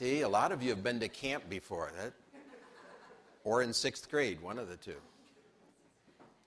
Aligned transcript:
See, 0.00 0.22
a 0.22 0.28
lot 0.30 0.50
of 0.50 0.62
you 0.62 0.70
have 0.70 0.82
been 0.82 0.98
to 1.00 1.08
camp 1.08 1.50
before, 1.50 1.92
that, 1.98 2.14
or 3.44 3.60
in 3.60 3.74
sixth 3.74 4.10
grade, 4.10 4.40
one 4.40 4.58
of 4.58 4.66
the 4.66 4.78
two. 4.78 4.96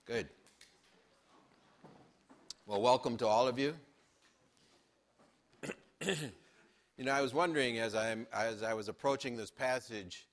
Good. 0.06 0.28
Well, 2.66 2.82
welcome 2.82 3.16
to 3.18 3.28
all 3.28 3.46
of 3.46 3.56
you. 3.56 3.76
you 6.04 6.16
know, 6.98 7.12
I 7.12 7.20
was 7.20 7.32
wondering 7.32 7.78
as, 7.78 7.94
i 7.94 8.16
as 8.32 8.64
I 8.64 8.74
was 8.74 8.88
approaching 8.88 9.36
this 9.36 9.52
passage 9.52 10.26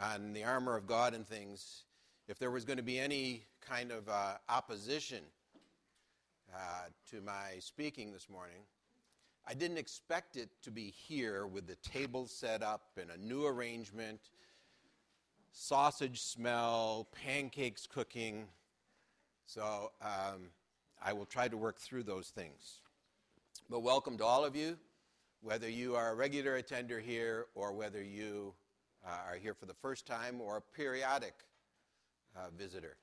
on 0.00 0.32
the 0.32 0.44
armor 0.44 0.74
of 0.74 0.86
God 0.86 1.12
and 1.12 1.28
things, 1.28 1.82
if 2.26 2.38
there 2.38 2.50
was 2.50 2.64
going 2.64 2.78
to 2.78 2.82
be 2.82 2.98
any 2.98 3.42
kind 3.60 3.92
of 3.92 4.08
uh, 4.08 4.36
opposition 4.48 5.20
uh, 6.54 6.84
to 7.10 7.20
my 7.20 7.58
speaking 7.58 8.14
this 8.14 8.30
morning. 8.30 8.62
I 9.46 9.54
didn't 9.54 9.78
expect 9.78 10.36
it 10.36 10.50
to 10.62 10.70
be 10.70 10.94
here 11.08 11.46
with 11.46 11.66
the 11.66 11.74
table 11.76 12.26
set 12.26 12.62
up 12.62 12.98
and 13.00 13.10
a 13.10 13.16
new 13.16 13.44
arrangement, 13.44 14.20
sausage 15.50 16.20
smell, 16.22 17.08
pancakes 17.12 17.86
cooking. 17.86 18.44
So 19.46 19.90
um, 20.00 20.50
I 21.04 21.12
will 21.12 21.26
try 21.26 21.48
to 21.48 21.56
work 21.56 21.80
through 21.80 22.04
those 22.04 22.28
things. 22.28 22.80
But 23.68 23.80
welcome 23.80 24.16
to 24.18 24.24
all 24.24 24.44
of 24.44 24.54
you, 24.54 24.78
whether 25.40 25.68
you 25.68 25.96
are 25.96 26.12
a 26.12 26.14
regular 26.14 26.56
attender 26.56 27.00
here 27.00 27.46
or 27.54 27.72
whether 27.72 28.02
you 28.02 28.54
uh, 29.04 29.10
are 29.28 29.36
here 29.36 29.54
for 29.54 29.66
the 29.66 29.74
first 29.74 30.06
time 30.06 30.40
or 30.40 30.58
a 30.58 30.60
periodic 30.60 31.34
uh, 32.36 32.50
visitor. 32.56 32.96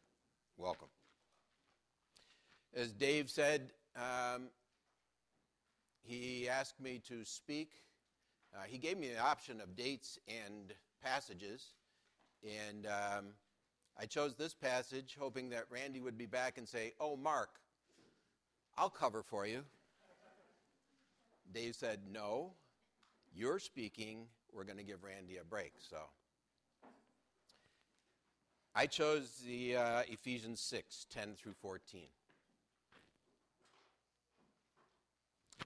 Welcome. 0.58 0.88
As 2.74 2.94
Dave 2.94 3.30
said, 3.30 3.72
um, 3.96 4.44
he 6.10 6.50
asked 6.50 6.80
me 6.82 7.00
to 7.08 7.24
speak. 7.24 7.70
Uh, 8.56 8.64
he 8.68 8.80
gave 8.80 8.98
me 8.98 9.10
the 9.10 9.20
option 9.20 9.62
of 9.62 9.76
dates 9.76 10.18
and 10.28 10.74
passages, 11.04 11.74
and 12.44 12.88
um, 12.88 13.26
I 13.96 14.06
chose 14.06 14.34
this 14.36 14.56
passage 14.56 15.16
hoping 15.20 15.50
that 15.52 15.66
Randy 15.70 16.00
would 16.00 16.18
be 16.18 16.26
back 16.26 16.58
and 16.58 16.68
say, 16.68 16.94
Oh, 17.00 17.16
Mark, 17.16 17.60
I'll 18.76 18.90
cover 18.90 19.22
for 19.22 19.46
you. 19.46 19.64
Dave 21.54 21.76
said, 21.76 22.00
No, 22.12 22.54
you're 23.36 23.60
speaking. 23.60 24.26
We're 24.52 24.64
going 24.64 24.78
to 24.78 24.84
give 24.84 25.04
Randy 25.04 25.38
a 25.38 25.44
break. 25.44 25.74
So 25.78 25.98
I 28.74 28.88
chose 28.88 29.44
the 29.46 29.76
uh, 29.76 30.02
Ephesians 30.08 30.60
6 30.60 31.06
10 31.12 31.36
through 31.36 31.54
14. 31.62 32.02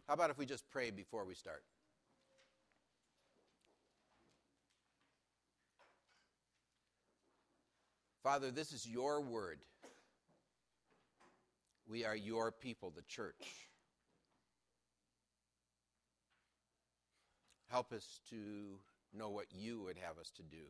How 0.08 0.14
about 0.14 0.30
if 0.30 0.38
we 0.38 0.46
just 0.46 0.70
pray 0.70 0.92
before 0.92 1.26
we 1.26 1.34
start? 1.34 1.64
Father, 8.24 8.52
this 8.52 8.72
is 8.72 8.88
your 8.88 9.22
word. 9.22 9.60
We 11.88 12.06
are 12.06 12.16
your 12.16 12.52
people, 12.52 12.92
the 12.96 13.02
church. 13.02 13.68
Help 17.70 17.92
us 17.92 18.22
to 18.30 18.80
know 19.14 19.30
what 19.30 19.48
you 19.52 19.82
would 19.82 19.98
have 19.98 20.18
us 20.18 20.32
to 20.38 20.44
do 20.44 20.64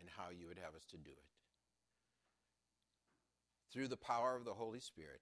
and 0.00 0.08
how 0.16 0.30
you 0.30 0.48
would 0.48 0.58
have 0.58 0.74
us 0.74 0.84
to 0.90 0.96
do 0.96 1.10
it. 1.10 1.24
Through 3.72 3.88
the 3.88 3.96
power 3.96 4.34
of 4.34 4.44
the 4.44 4.54
Holy 4.54 4.80
Spirit 4.80 5.20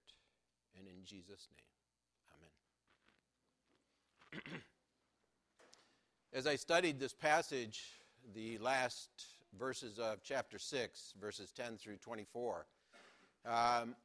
and 0.77 0.87
in 0.87 1.03
Jesus' 1.03 1.47
name. 1.51 1.74
As 6.33 6.47
I 6.47 6.55
studied 6.55 6.99
this 6.99 7.13
passage, 7.13 7.81
the 8.33 8.57
last 8.57 9.09
verses 9.57 9.99
of 9.99 10.23
chapter 10.23 10.59
6, 10.59 11.13
verses 11.19 11.51
10 11.51 11.77
through 11.77 11.97
24, 11.97 12.65
um, 13.45 13.95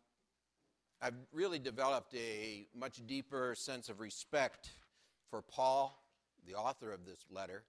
I've 1.03 1.15
really 1.33 1.59
developed 1.59 2.15
a 2.15 2.67
much 2.77 3.01
deeper 3.07 3.55
sense 3.57 3.89
of 3.89 4.01
respect 4.01 4.71
for 5.31 5.43
Paul, 5.43 6.01
the 6.47 6.55
author 6.55 6.93
of 6.93 7.07
this 7.07 7.25
letter, 7.31 7.65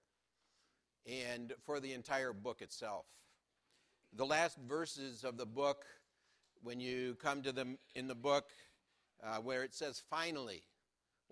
and 1.06 1.52
for 1.64 1.80
the 1.80 1.92
entire 1.92 2.32
book 2.32 2.62
itself. 2.62 3.06
The 4.14 4.26
last 4.26 4.58
verses 4.68 5.24
of 5.24 5.38
the 5.38 5.46
book, 5.46 5.84
when 6.62 6.78
you 6.78 7.16
come 7.22 7.42
to 7.42 7.52
them 7.52 7.78
in 7.94 8.06
the 8.06 8.14
book, 8.14 8.50
uh, 9.24 9.38
where 9.38 9.62
it 9.62 9.74
says 9.74 10.02
finally, 10.10 10.62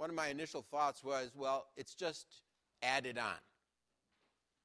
one 0.01 0.09
of 0.09 0.17
my 0.17 0.29
initial 0.29 0.63
thoughts 0.63 1.05
was, 1.05 1.31
well, 1.37 1.67
it's 1.77 1.95
just 1.95 2.27
added 2.83 3.19
on. 3.19 3.37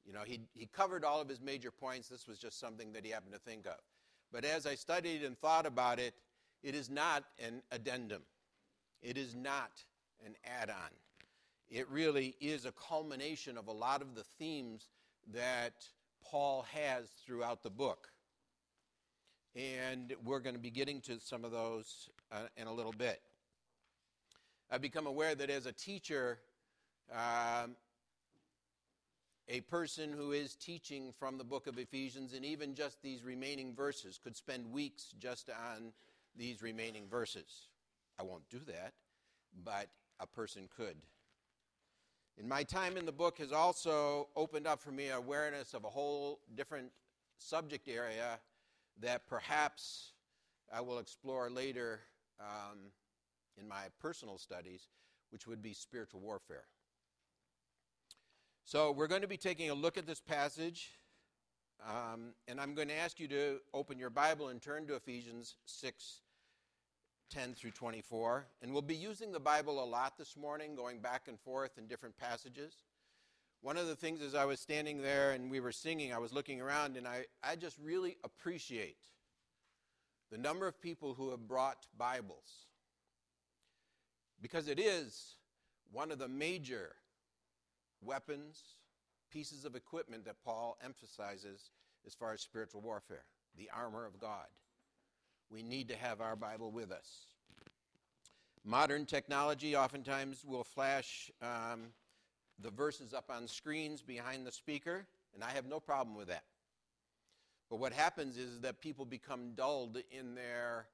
You 0.06 0.14
know, 0.14 0.22
he, 0.26 0.40
he 0.54 0.66
covered 0.66 1.04
all 1.04 1.20
of 1.20 1.28
his 1.28 1.42
major 1.42 1.72
points. 1.72 2.08
This 2.08 2.26
was 2.26 2.38
just 2.38 2.58
something 2.58 2.94
that 2.94 3.04
he 3.04 3.12
happened 3.12 3.34
to 3.34 3.40
think 3.40 3.66
of. 3.66 3.76
But 4.32 4.46
as 4.46 4.66
I 4.66 4.76
studied 4.76 5.26
and 5.26 5.38
thought 5.38 5.66
about 5.66 6.00
it, 6.00 6.14
it 6.64 6.74
is 6.74 6.90
not 6.90 7.26
an 7.38 7.62
addendum, 7.74 8.22
it 9.02 9.18
is 9.18 9.36
not 9.36 9.72
an 10.26 10.36
add 10.62 10.70
on. 10.70 10.90
It 11.70 11.90
really 11.90 12.36
is 12.40 12.64
a 12.64 12.72
culmination 12.72 13.58
of 13.58 13.68
a 13.68 13.74
lot 13.74 14.02
of 14.02 14.16
the 14.16 14.24
themes 14.40 14.88
that 15.34 15.74
Paul 16.24 16.66
has 16.72 17.10
throughout 17.26 17.62
the 17.62 17.70
book. 17.70 18.08
And 19.54 20.14
we're 20.24 20.40
going 20.40 20.56
to 20.56 20.62
be 20.62 20.72
getting 20.72 21.02
to 21.02 21.20
some 21.20 21.44
of 21.44 21.52
those 21.52 22.10
uh, 22.32 22.48
in 22.56 22.68
a 22.68 22.74
little 22.74 22.94
bit. 22.98 23.20
I've 24.72 24.82
become 24.82 25.08
aware 25.08 25.36
that 25.36 25.50
as 25.50 25.66
a 25.66 25.72
teacher, 25.72 26.40
um, 27.12 27.76
a 29.48 29.62
person 29.62 30.12
who 30.12 30.32
is 30.32 30.56
teaching 30.56 31.14
from 31.20 31.38
the 31.38 31.44
book 31.44 31.68
of 31.68 31.78
Ephesians 31.78 32.34
and 32.34 32.44
even 32.44 32.74
just 32.74 33.02
these 33.02 33.24
remaining 33.24 33.76
verses 33.76 34.20
could 34.22 34.36
spend 34.36 34.72
weeks 34.72 35.14
just 35.20 35.50
on 35.50 35.94
these 36.36 36.64
remaining 36.64 37.08
verses. 37.08 37.70
I 38.20 38.24
won't 38.24 38.50
do 38.50 38.60
that, 38.68 38.94
but 39.64 39.88
a 40.20 40.26
person 40.26 40.68
could. 40.76 40.98
And 42.40 42.50
my 42.50 42.64
time 42.64 42.98
in 42.98 43.06
the 43.06 43.12
book 43.12 43.38
has 43.38 43.52
also 43.52 44.28
opened 44.36 44.68
up 44.68 44.82
for 44.82 44.92
me 44.92 45.10
awareness 45.10 45.74
of 45.74 45.86
a 45.86 45.90
whole 45.90 46.40
different 46.56 46.92
subject 47.38 47.88
area 47.88 48.40
that 49.02 49.28
perhaps 49.28 50.14
I 50.74 50.82
will 50.82 51.00
explore 51.00 51.50
later 51.50 52.00
um, 52.40 52.92
in 53.60 53.68
my 53.68 53.86
personal 54.00 54.38
studies, 54.38 54.88
which 55.30 55.48
would 55.48 55.62
be 55.62 55.74
spiritual 55.74 56.20
warfare. 56.22 56.66
So, 58.64 58.92
we're 58.92 59.08
going 59.08 59.22
to 59.22 59.28
be 59.28 59.38
taking 59.38 59.70
a 59.70 59.76
look 59.76 59.98
at 59.98 60.08
this 60.08 60.20
passage, 60.20 60.90
um, 61.88 62.34
and 62.48 62.60
I'm 62.60 62.74
going 62.74 62.88
to 62.88 62.96
ask 62.96 63.20
you 63.20 63.28
to 63.28 63.60
open 63.74 64.00
your 64.00 64.10
Bible 64.10 64.48
and 64.48 64.62
turn 64.62 64.88
to 64.88 64.96
Ephesians 64.96 65.56
6 65.66 66.22
10 67.32 67.54
through 67.54 67.72
24. 67.72 68.46
And 68.62 68.72
we'll 68.72 68.82
be 68.82 68.96
using 68.96 69.32
the 69.32 69.40
Bible 69.40 69.84
a 69.84 69.86
lot 69.86 70.18
this 70.18 70.38
morning, 70.38 70.76
going 70.76 71.00
back 71.00 71.24
and 71.28 71.40
forth 71.40 71.78
in 71.78 71.88
different 71.88 72.18
passages. 72.18 72.74
One 73.62 73.78
of 73.78 73.88
the 73.88 73.96
things 73.96 74.22
as 74.22 74.36
I 74.36 74.46
was 74.46 74.60
standing 74.60 75.02
there 75.02 75.32
and 75.32 75.50
we 75.50 75.60
were 75.60 75.72
singing, 75.72 76.14
I 76.14 76.20
was 76.20 76.34
looking 76.34 76.62
around, 76.62 76.98
and 76.98 77.08
I, 77.08 77.26
I 77.44 77.56
just 77.56 77.78
really 77.80 78.18
appreciate 78.24 78.98
the 80.32 80.38
number 80.38 80.68
of 80.68 80.80
people 80.80 81.14
who 81.14 81.32
have 81.32 81.48
brought 81.48 81.88
Bibles 81.98 82.68
because 84.46 84.68
it 84.68 84.80
is 84.80 85.38
one 85.92 86.12
of 86.12 86.20
the 86.20 86.28
major 86.28 86.94
weapons, 88.00 88.62
pieces 89.32 89.66
of 89.66 89.76
equipment 89.76 90.24
that 90.24 90.36
Paul 90.46 90.78
emphasizes 90.86 91.72
as 92.06 92.14
far 92.14 92.32
as 92.32 92.42
spiritual 92.42 92.82
warfare 92.82 93.26
the 93.58 93.72
armor 93.76 94.06
of 94.06 94.20
God. 94.20 94.46
We 95.50 95.64
need 95.64 95.90
to 95.90 95.96
have 95.96 96.22
our 96.22 96.36
Bible 96.36 96.70
with 96.70 96.92
us. 96.92 97.26
Modern 98.64 99.08
technology 99.08 99.76
oftentimes 99.76 100.46
will 100.46 100.64
flash 100.64 101.32
um, 101.42 101.88
the 102.62 102.70
verses 102.70 103.16
up 103.16 103.32
on 103.36 103.48
screens 103.48 104.04
behind 104.04 104.46
the 104.46 104.52
speaker, 104.52 105.08
and 105.34 105.44
I 105.44 105.50
have 105.54 105.66
no 105.66 105.80
problem 105.80 106.16
with 106.16 106.28
that. 106.28 106.44
But 107.72 107.78
what 107.78 107.94
happens 107.94 108.38
is 108.38 108.60
that 108.60 108.80
people 108.80 109.06
become 109.06 109.54
dulled 109.56 109.98
in 110.12 110.36
their 110.36 110.86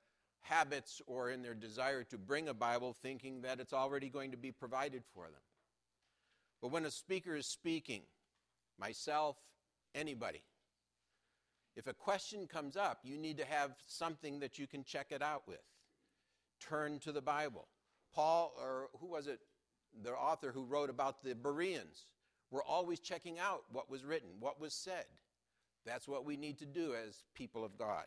habits 0.41 1.01
or 1.05 1.29
in 1.29 1.41
their 1.41 1.53
desire 1.53 2.03
to 2.05 2.17
bring 2.17 2.47
a 2.47 2.53
Bible 2.53 2.95
thinking 3.01 3.41
that 3.41 3.59
it's 3.59 3.73
already 3.73 4.09
going 4.09 4.31
to 4.31 4.37
be 4.37 4.51
provided 4.51 5.03
for 5.13 5.25
them. 5.25 5.41
But 6.61 6.71
when 6.71 6.85
a 6.85 6.91
speaker 6.91 7.35
is 7.35 7.47
speaking, 7.47 8.01
myself, 8.79 9.37
anybody, 9.95 10.43
if 11.75 11.87
a 11.87 11.93
question 11.93 12.47
comes 12.47 12.75
up, 12.75 12.99
you 13.03 13.17
need 13.17 13.37
to 13.37 13.45
have 13.45 13.71
something 13.87 14.39
that 14.39 14.59
you 14.59 14.67
can 14.67 14.83
check 14.83 15.07
it 15.11 15.21
out 15.21 15.47
with. 15.47 15.61
Turn 16.59 16.99
to 16.99 17.11
the 17.11 17.21
Bible. 17.21 17.67
Paul, 18.13 18.53
or 18.61 18.89
who 18.99 19.07
was 19.07 19.27
it, 19.27 19.39
the 20.03 20.11
author 20.11 20.51
who 20.51 20.65
wrote 20.65 20.89
about 20.89 21.23
the 21.23 21.33
Bereans, 21.33 22.05
were 22.51 22.63
always 22.63 22.99
checking 22.99 23.39
out 23.39 23.63
what 23.71 23.89
was 23.89 24.03
written, 24.03 24.29
what 24.39 24.59
was 24.59 24.73
said. 24.73 25.05
That's 25.85 26.07
what 26.07 26.25
we 26.25 26.37
need 26.37 26.59
to 26.59 26.65
do 26.65 26.93
as 26.93 27.23
people 27.33 27.63
of 27.63 27.77
God. 27.77 28.03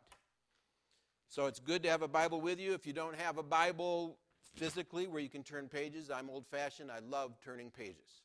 So 1.35 1.47
it's 1.47 1.59
good 1.59 1.83
to 1.83 1.91
have 1.91 2.03
a 2.03 2.07
Bible 2.07 2.41
with 2.41 2.61
you. 2.61 2.75
If 2.75 2.87
you 2.87 2.93
don't 2.93 3.17
have 3.17 3.39
a 3.39 3.43
Bible 3.43 4.19
physically 4.55 5.09
where 5.09 5.21
you 5.21 5.29
can 5.29 5.43
turn 5.43 5.69
pages, 5.69 6.09
I'm 6.09 6.31
old 6.31 6.47
fashioned. 6.47 6.93
I 6.93 7.01
love 7.01 7.33
turning 7.45 7.73
pages. 7.73 8.23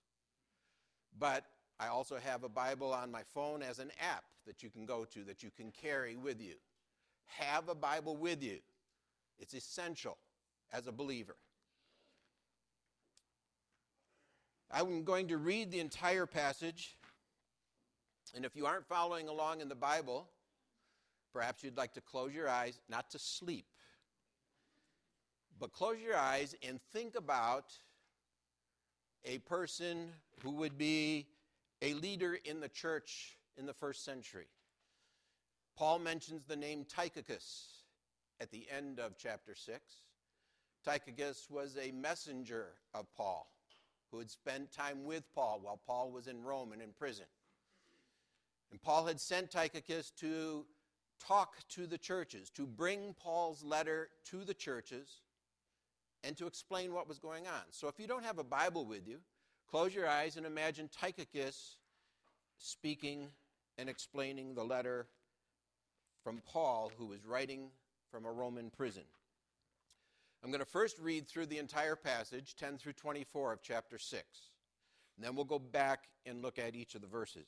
But 1.18 1.44
I 1.80 1.88
also 1.88 2.18
have 2.24 2.44
a 2.44 2.50
Bible 2.50 2.94
on 2.94 3.12
my 3.12 3.24
phone 3.34 3.64
as 3.64 3.80
an 3.80 3.90
app 4.00 4.26
that 4.46 4.62
you 4.62 4.70
can 4.70 4.86
go 4.86 5.06
to, 5.06 5.24
that 5.24 5.42
you 5.42 5.50
can 5.50 5.72
carry 5.72 6.18
with 6.18 6.40
you. 6.40 6.54
Have 7.26 7.68
a 7.68 7.74
Bible 7.74 8.16
with 8.16 8.44
you, 8.44 8.60
it's 9.40 9.56
essential 9.56 10.20
as 10.72 10.86
a 10.86 10.92
believer. 10.92 11.36
I'm 14.72 15.04
going 15.04 15.30
to 15.30 15.38
read 15.38 15.72
the 15.72 15.80
entire 15.80 16.28
passage. 16.28 16.96
And 18.36 18.46
if 18.46 18.56
you 18.56 18.68
aren't 18.68 18.86
following 18.86 19.28
along 19.28 19.62
in 19.62 19.68
the 19.68 19.74
Bible, 19.74 20.28
perhaps 21.34 21.64
you'd 21.64 21.78
like 21.78 21.94
to 21.94 22.02
close 22.02 22.34
your 22.34 22.50
eyes, 22.50 22.80
not 22.90 23.10
to 23.12 23.20
sleep, 23.20 23.66
but 25.60 25.74
close 25.74 25.98
your 26.00 26.16
eyes 26.16 26.56
and 26.68 26.80
think 26.94 27.16
about 27.16 27.74
a 29.26 29.38
person 29.40 30.10
who 30.42 30.52
would 30.52 30.78
be 30.78 31.28
a 31.81 31.94
leader 31.94 32.38
in 32.46 32.60
the 32.60 32.70
church 32.70 33.38
in 33.58 33.66
the 33.66 33.74
first 33.74 34.06
century. 34.06 34.48
Paul 35.78 36.00
mentions 36.00 36.46
the 36.46 36.56
name 36.56 36.86
Tychicus 36.86 37.84
at 38.40 38.52
the 38.52 38.66
end 38.76 39.00
of 39.00 39.18
chapter 39.18 39.56
6. 39.56 39.80
Tychicus 40.84 41.48
was 41.50 41.78
a 41.78 41.92
messenger 41.92 42.68
of 42.94 43.06
Paul 43.16 43.50
who 44.12 44.20
had 44.20 44.30
spent 44.30 44.72
time 44.72 45.04
with 45.04 45.24
Paul 45.34 45.60
while 45.62 45.80
Paul 45.86 46.12
was 46.12 46.28
in 46.28 46.44
Rome 46.44 46.72
and 46.72 46.81
in 46.81 46.92
prison. 46.92 47.26
And 48.72 48.81
Paul 48.81 49.06
had 49.06 49.20
sent 49.20 49.52
Tychicus 49.52 50.12
to 50.18 50.66
talk 51.25 51.56
to 51.69 51.86
the 51.86 51.98
churches, 51.98 52.50
to 52.51 52.66
bring 52.66 53.16
Paul's 53.21 53.63
letter 53.63 54.10
to 54.25 54.44
the 54.44 54.54
churches, 54.54 55.21
and 56.24 56.36
to 56.38 56.48
explain 56.48 56.94
what 56.94 57.07
was 57.07 57.19
going 57.19 57.48
on. 57.48 57.63
So 57.71 57.88
if 57.88 58.00
you 58.00 58.07
don't 58.07 58.25
have 58.25 58.39
a 58.39 58.44
Bible 58.44 58.86
with 58.86 59.07
you, 59.07 59.19
close 59.69 59.94
your 59.94 60.07
eyes 60.07 60.38
and 60.38 60.45
imagine 60.45 60.89
Tychicus 60.89 61.77
speaking 62.57 63.27
and 63.77 63.89
explaining 63.89 64.54
the 64.54 64.63
letter 64.63 65.07
from 66.24 66.42
Paul, 66.45 66.92
who 66.98 67.06
was 67.06 67.25
writing 67.25 67.69
from 68.12 68.25
a 68.25 68.31
Roman 68.31 68.69
prison. 68.69 69.04
I'm 70.44 70.51
going 70.51 70.60
to 70.60 70.66
first 70.66 71.00
read 71.00 71.27
through 71.27 71.48
the 71.48 71.57
entire 71.57 71.95
passage, 71.95 72.56
10 72.57 72.77
through 72.77 72.94
24 72.94 73.54
of 73.54 73.62
chapter 73.62 73.98
6. 73.98 74.24
And 75.16 75.25
then 75.25 75.36
we'll 75.36 75.45
go 75.45 75.60
back 75.60 76.07
and 76.25 76.42
look 76.42 76.60
at 76.60 76.75
each 76.75 76.95
of 76.95 77.01
the 77.01 77.07
verses. 77.07 77.48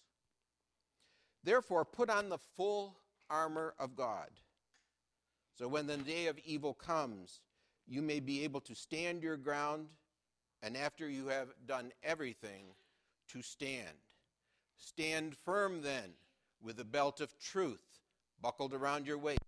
Therefore, 1.43 1.85
put 1.85 2.09
on 2.09 2.29
the 2.29 2.37
full 2.55 2.97
armor 3.29 3.73
of 3.79 3.95
God, 3.95 4.29
so 5.57 5.67
when 5.67 5.87
the 5.87 5.97
day 5.97 6.27
of 6.27 6.39
evil 6.45 6.73
comes, 6.73 7.41
you 7.87 8.01
may 8.01 8.19
be 8.19 8.43
able 8.43 8.61
to 8.61 8.75
stand 8.75 9.23
your 9.23 9.37
ground, 9.37 9.87
and 10.61 10.77
after 10.77 11.09
you 11.09 11.27
have 11.27 11.49
done 11.65 11.91
everything, 12.03 12.65
to 13.29 13.41
stand. 13.41 13.97
Stand 14.77 15.35
firm 15.35 15.81
then, 15.81 16.13
with 16.61 16.77
the 16.77 16.85
belt 16.85 17.21
of 17.21 17.37
truth 17.39 17.99
buckled 18.41 18.73
around 18.73 19.07
your 19.07 19.17
waist 19.17 19.39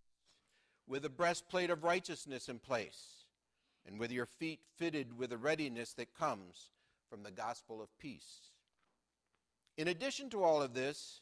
with 0.88 1.06
a 1.06 1.10
breastplate 1.10 1.70
of 1.70 1.84
righteousness 1.84 2.50
in 2.50 2.60
place, 2.60 3.26
and 3.86 4.00
with 4.00 4.12
your 4.12 4.26
feet 4.26 4.60
fitted 4.78 5.18
with 5.18 5.30
the 5.30 5.38
readiness 5.38 5.94
that 5.94 6.14
comes 6.14 6.72
from 7.10 7.24
the 7.24 7.32
gospel 7.32 7.82
of 7.82 7.98
peace. 7.98 8.52
In 9.78 9.88
addition 9.88 10.30
to 10.32 10.44
all 10.44 10.62
of 10.62 10.74
this, 10.74 11.22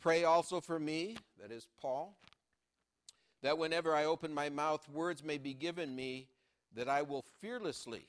Pray 0.00 0.24
also 0.24 0.60
for 0.60 0.78
me, 0.78 1.16
that 1.40 1.52
is 1.52 1.68
Paul, 1.80 2.16
that 3.42 3.58
whenever 3.58 3.94
I 3.94 4.06
open 4.06 4.32
my 4.32 4.48
mouth, 4.48 4.88
words 4.88 5.22
may 5.22 5.36
be 5.36 5.52
given 5.52 5.94
me 5.94 6.28
that 6.74 6.88
I 6.88 7.02
will 7.02 7.24
fearlessly 7.40 8.06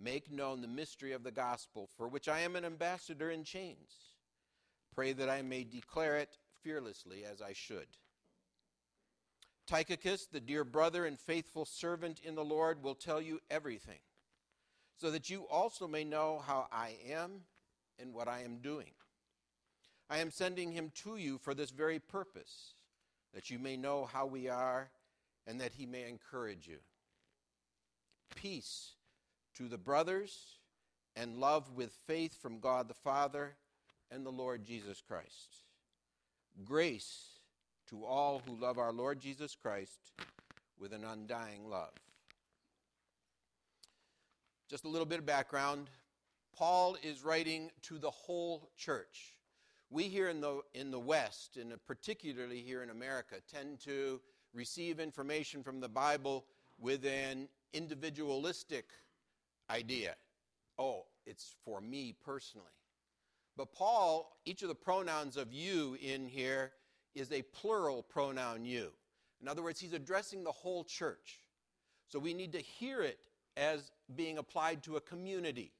make 0.00 0.30
known 0.30 0.60
the 0.60 0.68
mystery 0.68 1.12
of 1.12 1.24
the 1.24 1.32
gospel, 1.32 1.88
for 1.96 2.06
which 2.06 2.28
I 2.28 2.40
am 2.40 2.54
an 2.54 2.64
ambassador 2.64 3.30
in 3.30 3.42
chains. 3.42 3.92
Pray 4.94 5.12
that 5.12 5.28
I 5.28 5.42
may 5.42 5.64
declare 5.64 6.16
it 6.16 6.36
fearlessly 6.62 7.24
as 7.24 7.42
I 7.42 7.52
should. 7.52 7.86
Tychicus, 9.66 10.26
the 10.26 10.40
dear 10.40 10.64
brother 10.64 11.06
and 11.06 11.18
faithful 11.18 11.64
servant 11.64 12.20
in 12.24 12.36
the 12.36 12.44
Lord, 12.44 12.82
will 12.82 12.94
tell 12.94 13.20
you 13.20 13.40
everything, 13.50 13.98
so 14.96 15.10
that 15.10 15.28
you 15.28 15.46
also 15.50 15.88
may 15.88 16.04
know 16.04 16.42
how 16.46 16.68
I 16.70 16.96
am 17.10 17.42
and 17.98 18.14
what 18.14 18.28
I 18.28 18.42
am 18.42 18.58
doing. 18.58 18.92
I 20.10 20.18
am 20.18 20.30
sending 20.30 20.72
him 20.72 20.90
to 21.02 21.16
you 21.16 21.38
for 21.38 21.54
this 21.54 21.70
very 21.70 21.98
purpose, 21.98 22.74
that 23.34 23.50
you 23.50 23.58
may 23.58 23.76
know 23.76 24.08
how 24.10 24.26
we 24.26 24.48
are 24.48 24.90
and 25.46 25.60
that 25.60 25.74
he 25.74 25.86
may 25.86 26.08
encourage 26.08 26.66
you. 26.66 26.78
Peace 28.34 28.92
to 29.56 29.68
the 29.68 29.78
brothers 29.78 30.58
and 31.16 31.38
love 31.38 31.72
with 31.74 31.98
faith 32.06 32.40
from 32.40 32.60
God 32.60 32.88
the 32.88 32.94
Father 32.94 33.56
and 34.10 34.24
the 34.24 34.30
Lord 34.30 34.64
Jesus 34.64 35.02
Christ. 35.06 35.64
Grace 36.64 37.40
to 37.88 38.04
all 38.04 38.42
who 38.46 38.54
love 38.54 38.78
our 38.78 38.92
Lord 38.92 39.20
Jesus 39.20 39.54
Christ 39.54 40.12
with 40.78 40.92
an 40.92 41.04
undying 41.04 41.68
love. 41.68 41.92
Just 44.68 44.84
a 44.84 44.88
little 44.88 45.06
bit 45.06 45.18
of 45.18 45.26
background. 45.26 45.88
Paul 46.56 46.96
is 47.02 47.24
writing 47.24 47.70
to 47.82 47.98
the 47.98 48.10
whole 48.10 48.70
church. 48.76 49.37
We 49.90 50.04
here 50.04 50.28
in 50.28 50.40
the, 50.40 50.60
in 50.74 50.90
the 50.90 50.98
West, 50.98 51.56
and 51.56 51.72
particularly 51.86 52.60
here 52.60 52.82
in 52.82 52.90
America, 52.90 53.36
tend 53.50 53.80
to 53.80 54.20
receive 54.52 55.00
information 55.00 55.62
from 55.62 55.80
the 55.80 55.88
Bible 55.88 56.44
with 56.78 57.06
an 57.06 57.48
individualistic 57.72 58.86
idea. 59.70 60.14
Oh, 60.78 61.06
it's 61.26 61.54
for 61.64 61.80
me 61.80 62.14
personally. 62.24 62.66
But 63.56 63.72
Paul, 63.72 64.36
each 64.44 64.62
of 64.62 64.68
the 64.68 64.74
pronouns 64.74 65.36
of 65.36 65.52
you 65.52 65.96
in 66.00 66.26
here 66.26 66.72
is 67.14 67.32
a 67.32 67.42
plural 67.42 68.02
pronoun 68.02 68.64
you. 68.64 68.92
In 69.40 69.48
other 69.48 69.62
words, 69.62 69.80
he's 69.80 69.92
addressing 69.94 70.44
the 70.44 70.52
whole 70.52 70.84
church. 70.84 71.40
So 72.08 72.18
we 72.18 72.34
need 72.34 72.52
to 72.52 72.60
hear 72.60 73.02
it 73.02 73.18
as 73.56 73.90
being 74.14 74.38
applied 74.38 74.82
to 74.84 74.96
a 74.96 75.00
community, 75.00 75.72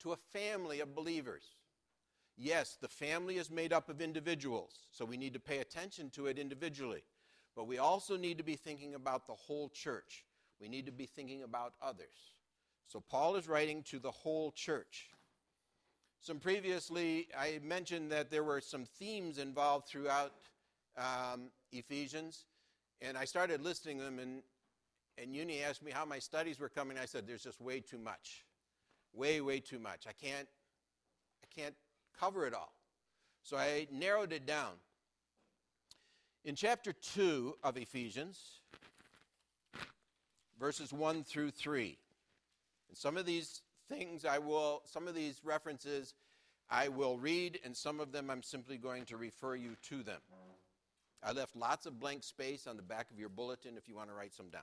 to 0.00 0.12
a 0.12 0.16
family 0.16 0.80
of 0.80 0.94
believers. 0.94 1.55
Yes, 2.36 2.76
the 2.80 2.88
family 2.88 3.38
is 3.38 3.50
made 3.50 3.72
up 3.72 3.88
of 3.88 4.02
individuals, 4.02 4.74
so 4.92 5.04
we 5.04 5.16
need 5.16 5.32
to 5.32 5.40
pay 5.40 5.58
attention 5.58 6.10
to 6.10 6.26
it 6.26 6.38
individually. 6.38 7.02
But 7.54 7.66
we 7.66 7.78
also 7.78 8.16
need 8.18 8.36
to 8.36 8.44
be 8.44 8.56
thinking 8.56 8.94
about 8.94 9.26
the 9.26 9.34
whole 9.34 9.70
church. 9.70 10.24
We 10.60 10.68
need 10.68 10.84
to 10.86 10.92
be 10.92 11.06
thinking 11.06 11.42
about 11.42 11.72
others. 11.80 12.34
So 12.86 13.00
Paul 13.00 13.36
is 13.36 13.48
writing 13.48 13.82
to 13.84 13.98
the 13.98 14.10
whole 14.10 14.52
church. 14.52 15.08
Some 16.20 16.38
previously, 16.38 17.28
I 17.38 17.60
mentioned 17.62 18.12
that 18.12 18.30
there 18.30 18.44
were 18.44 18.60
some 18.60 18.84
themes 18.84 19.38
involved 19.38 19.88
throughout 19.88 20.32
um, 20.98 21.50
Ephesians, 21.72 22.44
and 23.00 23.16
I 23.16 23.24
started 23.24 23.62
listing 23.62 23.98
them, 23.98 24.18
and, 24.18 24.42
and 25.16 25.34
Uni 25.34 25.62
asked 25.62 25.82
me 25.82 25.90
how 25.90 26.04
my 26.04 26.18
studies 26.18 26.60
were 26.60 26.68
coming. 26.68 26.98
I 26.98 27.06
said, 27.06 27.26
there's 27.26 27.42
just 27.42 27.60
way 27.60 27.80
too 27.80 27.98
much. 27.98 28.44
Way, 29.14 29.40
way 29.40 29.60
too 29.60 29.78
much. 29.78 30.06
I 30.06 30.12
can't, 30.12 30.48
I 31.42 31.60
can't 31.60 31.74
cover 32.18 32.46
it 32.46 32.54
all. 32.54 32.72
So 33.42 33.56
I 33.56 33.86
narrowed 33.92 34.32
it 34.32 34.46
down. 34.46 34.72
In 36.44 36.54
chapter 36.54 36.92
2 36.92 37.56
of 37.62 37.76
Ephesians, 37.76 38.60
verses 40.58 40.92
1 40.92 41.24
through 41.24 41.50
3, 41.50 41.98
and 42.88 42.96
some 42.96 43.16
of 43.16 43.26
these 43.26 43.62
things 43.88 44.24
I 44.24 44.38
will, 44.38 44.82
some 44.84 45.08
of 45.08 45.14
these 45.14 45.40
references 45.44 46.14
I 46.70 46.88
will 46.88 47.18
read, 47.18 47.60
and 47.64 47.76
some 47.76 48.00
of 48.00 48.12
them 48.12 48.30
I'm 48.30 48.42
simply 48.42 48.76
going 48.76 49.04
to 49.06 49.16
refer 49.16 49.54
you 49.54 49.76
to 49.88 50.02
them. 50.02 50.20
I 51.22 51.32
left 51.32 51.56
lots 51.56 51.86
of 51.86 51.98
blank 51.98 52.22
space 52.22 52.66
on 52.66 52.76
the 52.76 52.82
back 52.82 53.10
of 53.10 53.18
your 53.18 53.28
bulletin 53.28 53.76
if 53.76 53.88
you 53.88 53.96
want 53.96 54.08
to 54.10 54.14
write 54.14 54.32
some 54.34 54.48
down. 54.48 54.62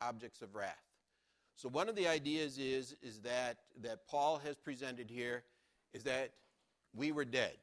objects 0.00 0.42
of 0.42 0.54
wrath. 0.54 0.74
So 1.56 1.68
one 1.68 1.88
of 1.88 1.96
the 1.96 2.06
ideas 2.06 2.58
is, 2.58 2.94
is 3.02 3.20
that, 3.20 3.56
that 3.82 4.06
Paul 4.06 4.40
has 4.44 4.56
presented 4.56 5.10
here 5.10 5.42
is 5.94 6.02
that 6.04 6.32
we 6.94 7.12
were 7.12 7.24
dead. 7.24 7.54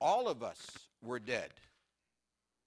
All 0.00 0.28
of 0.28 0.42
us 0.42 0.60
were 1.02 1.18
dead 1.18 1.50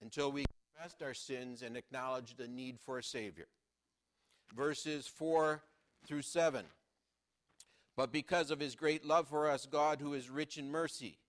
until 0.01 0.31
we 0.31 0.45
confessed 0.75 1.03
our 1.03 1.13
sins 1.13 1.61
and 1.61 1.77
acknowledged 1.77 2.37
the 2.37 2.47
need 2.47 2.79
for 2.79 2.97
a 2.97 3.03
Savior. 3.03 3.47
Verses 4.55 5.07
4 5.07 5.61
through 6.07 6.23
7. 6.23 6.65
But 7.95 8.11
because 8.11 8.49
of 8.49 8.59
his 8.59 8.75
great 8.75 9.05
love 9.05 9.27
for 9.27 9.49
us, 9.49 9.67
God, 9.67 10.01
who 10.01 10.13
is 10.15 10.29
rich 10.29 10.57
in 10.57 10.71
mercy, 10.71 11.19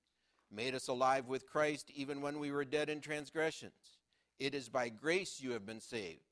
made 0.51 0.75
us 0.75 0.89
alive 0.89 1.29
with 1.29 1.47
Christ 1.47 1.91
even 1.95 2.23
when 2.23 2.39
we 2.39 2.51
were 2.51 2.65
dead 2.65 2.89
in 2.89 3.01
transgressions. 3.01 3.99
It 4.39 4.55
is 4.55 4.69
by 4.69 4.89
grace 4.89 5.41
you 5.41 5.53
have 5.53 5.67
been 5.67 5.81
saved. 5.81 6.32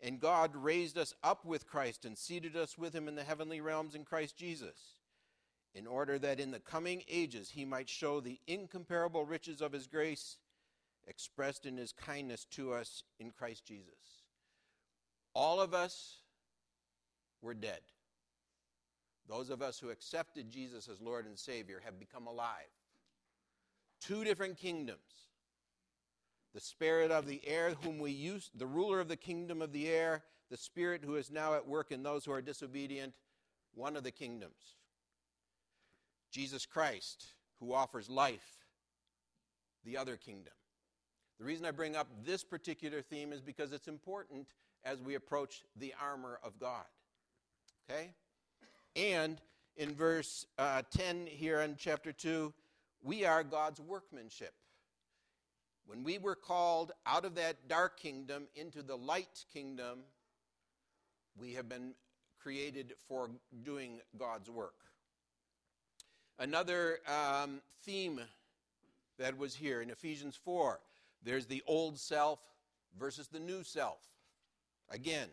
And 0.00 0.20
God 0.20 0.54
raised 0.54 0.98
us 0.98 1.14
up 1.22 1.44
with 1.44 1.66
Christ 1.66 2.04
and 2.04 2.18
seated 2.18 2.56
us 2.56 2.76
with 2.76 2.94
him 2.94 3.08
in 3.08 3.14
the 3.14 3.24
heavenly 3.24 3.60
realms 3.60 3.94
in 3.94 4.04
Christ 4.04 4.36
Jesus, 4.36 4.78
in 5.74 5.86
order 5.86 6.18
that 6.18 6.40
in 6.40 6.50
the 6.50 6.60
coming 6.60 7.02
ages 7.08 7.50
he 7.50 7.64
might 7.64 7.88
show 7.88 8.20
the 8.20 8.38
incomparable 8.46 9.24
riches 9.24 9.60
of 9.60 9.72
his 9.72 9.86
grace 9.86 10.38
expressed 11.06 11.66
in 11.66 11.76
his 11.76 11.92
kindness 11.92 12.44
to 12.52 12.72
us 12.72 13.02
in 13.18 13.30
Christ 13.30 13.64
Jesus. 13.64 14.22
All 15.34 15.60
of 15.60 15.74
us 15.74 16.18
were 17.42 17.54
dead. 17.54 17.80
Those 19.28 19.50
of 19.50 19.62
us 19.62 19.78
who 19.78 19.90
accepted 19.90 20.50
Jesus 20.50 20.88
as 20.88 21.00
Lord 21.00 21.26
and 21.26 21.38
Savior 21.38 21.80
have 21.84 21.98
become 21.98 22.26
alive. 22.26 22.70
Two 24.00 24.22
different 24.22 24.58
kingdoms. 24.58 25.23
The 26.54 26.60
spirit 26.60 27.10
of 27.10 27.26
the 27.26 27.40
air, 27.46 27.74
whom 27.82 27.98
we 27.98 28.12
used, 28.12 28.58
the 28.58 28.66
ruler 28.66 29.00
of 29.00 29.08
the 29.08 29.16
kingdom 29.16 29.60
of 29.60 29.72
the 29.72 29.88
air, 29.88 30.22
the 30.50 30.56
spirit 30.56 31.02
who 31.04 31.16
is 31.16 31.30
now 31.30 31.54
at 31.54 31.66
work 31.66 31.90
in 31.90 32.02
those 32.02 32.24
who 32.24 32.32
are 32.32 32.42
disobedient, 32.42 33.12
one 33.74 33.96
of 33.96 34.04
the 34.04 34.12
kingdoms. 34.12 34.76
Jesus 36.30 36.64
Christ, 36.66 37.26
who 37.58 37.72
offers 37.72 38.08
life, 38.08 38.66
the 39.84 39.96
other 39.96 40.16
kingdom. 40.16 40.52
The 41.38 41.44
reason 41.44 41.66
I 41.66 41.72
bring 41.72 41.96
up 41.96 42.06
this 42.24 42.44
particular 42.44 43.02
theme 43.02 43.32
is 43.32 43.40
because 43.40 43.72
it's 43.72 43.88
important 43.88 44.46
as 44.84 45.02
we 45.02 45.14
approach 45.14 45.62
the 45.76 45.94
armor 46.00 46.38
of 46.42 46.58
God. 46.58 46.84
Okay? 47.90 48.10
And 48.96 49.40
in 49.76 49.94
verse 49.94 50.46
uh, 50.58 50.82
10 50.96 51.26
here 51.26 51.60
in 51.60 51.76
chapter 51.76 52.12
2, 52.12 52.52
we 53.02 53.24
are 53.24 53.42
God's 53.42 53.80
workmanship. 53.80 54.54
When 55.86 56.02
we 56.02 56.18
were 56.18 56.34
called 56.34 56.92
out 57.06 57.24
of 57.24 57.34
that 57.34 57.68
dark 57.68 57.98
kingdom 57.98 58.48
into 58.54 58.82
the 58.82 58.96
light 58.96 59.44
kingdom, 59.52 60.00
we 61.38 61.52
have 61.54 61.68
been 61.68 61.94
created 62.40 62.94
for 63.08 63.30
doing 63.62 64.00
God's 64.18 64.50
work. 64.50 64.74
Another 66.38 66.98
um, 67.06 67.60
theme 67.84 68.20
that 69.18 69.38
was 69.38 69.54
here 69.54 69.80
in 69.80 69.90
Ephesians 69.90 70.36
4 70.36 70.80
there's 71.22 71.46
the 71.46 71.62
old 71.66 71.98
self 71.98 72.38
versus 72.98 73.28
the 73.28 73.40
new 73.40 73.64
self. 73.64 74.00
Again, 74.90 75.28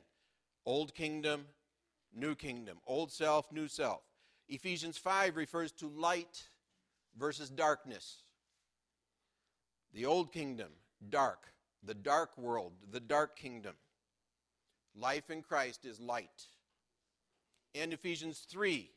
old 0.65 0.95
kingdom, 0.95 1.45
new 2.15 2.33
kingdom. 2.33 2.77
Old 2.87 3.11
self, 3.11 3.51
new 3.51 3.67
self. 3.67 4.01
Ephesians 4.47 4.97
5 4.97 5.35
refers 5.35 5.71
to 5.73 5.89
light 5.89 6.47
versus 7.17 7.49
darkness. 7.49 8.23
The 9.93 10.05
old 10.05 10.31
kingdom, 10.31 10.69
dark. 11.09 11.47
The 11.83 11.93
dark 11.93 12.37
world, 12.37 12.73
the 12.91 12.99
dark 12.99 13.35
kingdom. 13.35 13.75
Life 14.95 15.29
in 15.29 15.41
Christ 15.41 15.85
is 15.85 15.99
light. 15.99 16.47
And 17.73 17.93
Ephesians 17.93 18.45
3, 18.49 18.91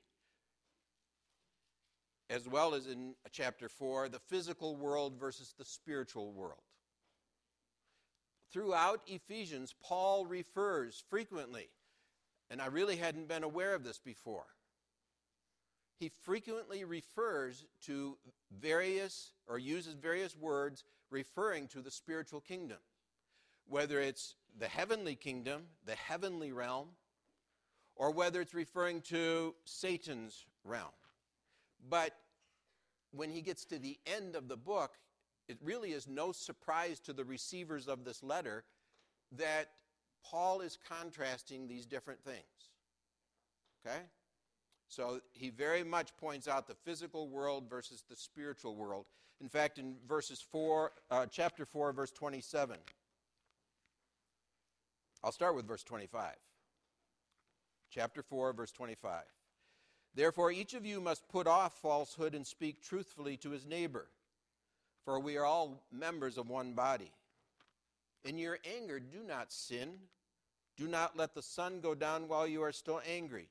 as 2.28 2.48
well 2.48 2.74
as 2.74 2.86
in 2.86 3.14
chapter 3.30 3.68
4, 3.68 4.08
the 4.08 4.18
physical 4.18 4.76
world 4.76 5.14
versus 5.18 5.54
the 5.56 5.64
spiritual 5.64 6.32
world. 6.32 6.62
Throughout 8.52 9.00
Ephesians, 9.06 9.74
Paul 9.82 10.26
refers 10.26 11.02
frequently 11.08 11.68
and 12.50 12.60
I 12.60 12.66
really 12.66 12.96
hadn't 12.96 13.28
been 13.28 13.42
aware 13.42 13.74
of 13.74 13.84
this 13.84 13.98
before. 13.98 14.46
He 15.98 16.10
frequently 16.22 16.84
refers 16.84 17.64
to 17.82 18.16
various 18.50 19.32
or 19.46 19.58
uses 19.58 19.94
various 19.94 20.36
words 20.36 20.84
referring 21.10 21.68
to 21.68 21.80
the 21.80 21.90
spiritual 21.90 22.40
kingdom, 22.40 22.78
whether 23.68 24.00
it's 24.00 24.34
the 24.58 24.66
heavenly 24.66 25.14
kingdom, 25.14 25.62
the 25.86 25.94
heavenly 25.94 26.52
realm, 26.52 26.88
or 27.96 28.10
whether 28.10 28.40
it's 28.40 28.54
referring 28.54 29.00
to 29.02 29.54
Satan's 29.64 30.46
realm. 30.64 30.90
But 31.88 32.16
when 33.12 33.30
he 33.30 33.40
gets 33.40 33.64
to 33.66 33.78
the 33.78 33.98
end 34.06 34.34
of 34.34 34.48
the 34.48 34.56
book, 34.56 34.98
it 35.48 35.58
really 35.62 35.92
is 35.92 36.08
no 36.08 36.32
surprise 36.32 36.98
to 37.00 37.12
the 37.12 37.24
receivers 37.24 37.86
of 37.86 38.04
this 38.04 38.22
letter 38.22 38.64
that 39.32 39.70
Paul 40.24 40.60
is 40.60 40.78
contrasting 40.88 41.68
these 41.68 41.86
different 41.86 42.24
things. 42.24 42.38
Okay? 43.86 44.00
So 44.88 45.20
he 45.32 45.50
very 45.50 45.82
much 45.82 46.16
points 46.16 46.46
out 46.46 46.66
the 46.66 46.74
physical 46.84 47.28
world 47.28 47.64
versus 47.68 48.04
the 48.08 48.16
spiritual 48.16 48.76
world. 48.76 49.06
In 49.40 49.48
fact, 49.48 49.78
in 49.78 49.96
verses 50.06 50.40
4, 50.40 50.92
uh, 51.10 51.26
chapter 51.26 51.64
4, 51.64 51.92
verse 51.92 52.12
27, 52.12 52.76
I'll 55.22 55.32
start 55.32 55.56
with 55.56 55.66
verse 55.66 55.82
25. 55.82 56.34
Chapter 57.90 58.22
4, 58.22 58.52
verse 58.52 58.72
25. 58.72 59.22
Therefore, 60.14 60.52
each 60.52 60.74
of 60.74 60.86
you 60.86 61.00
must 61.00 61.28
put 61.28 61.46
off 61.46 61.80
falsehood 61.80 62.34
and 62.34 62.46
speak 62.46 62.82
truthfully 62.82 63.36
to 63.38 63.50
his 63.50 63.66
neighbor, 63.66 64.08
for 65.04 65.18
we 65.18 65.36
are 65.36 65.44
all 65.44 65.82
members 65.90 66.38
of 66.38 66.48
one 66.48 66.74
body. 66.74 67.10
In 68.24 68.38
your 68.38 68.58
anger, 68.76 69.00
do 69.00 69.22
not 69.26 69.52
sin. 69.52 69.94
Do 70.76 70.88
not 70.88 71.16
let 71.16 71.34
the 71.34 71.42
sun 71.42 71.80
go 71.80 71.94
down 71.94 72.28
while 72.28 72.46
you 72.46 72.62
are 72.62 72.72
still 72.72 73.00
angry. 73.08 73.48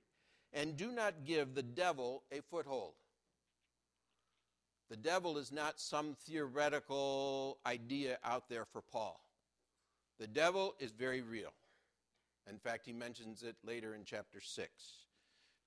And 0.53 0.77
do 0.77 0.91
not 0.91 1.25
give 1.25 1.55
the 1.55 1.63
devil 1.63 2.24
a 2.31 2.41
foothold. 2.41 2.93
The 4.89 4.98
devil 4.98 5.38
is 5.38 5.51
not 5.51 5.79
some 5.79 6.15
theoretical 6.27 7.57
idea 7.65 8.19
out 8.24 8.50
there 8.50 8.65
for 8.65 8.81
Paul. 8.81 9.19
The 10.19 10.27
devil 10.27 10.75
is 10.79 10.91
very 10.91 11.22
real. 11.22 11.53
In 12.50 12.60
fact, 12.60 12.86
he 12.86 12.93
mentions 12.93 13.41
it 13.41 13.55
later 13.65 13.95
in 13.95 14.03
chapter 14.05 14.39
6 14.39 14.69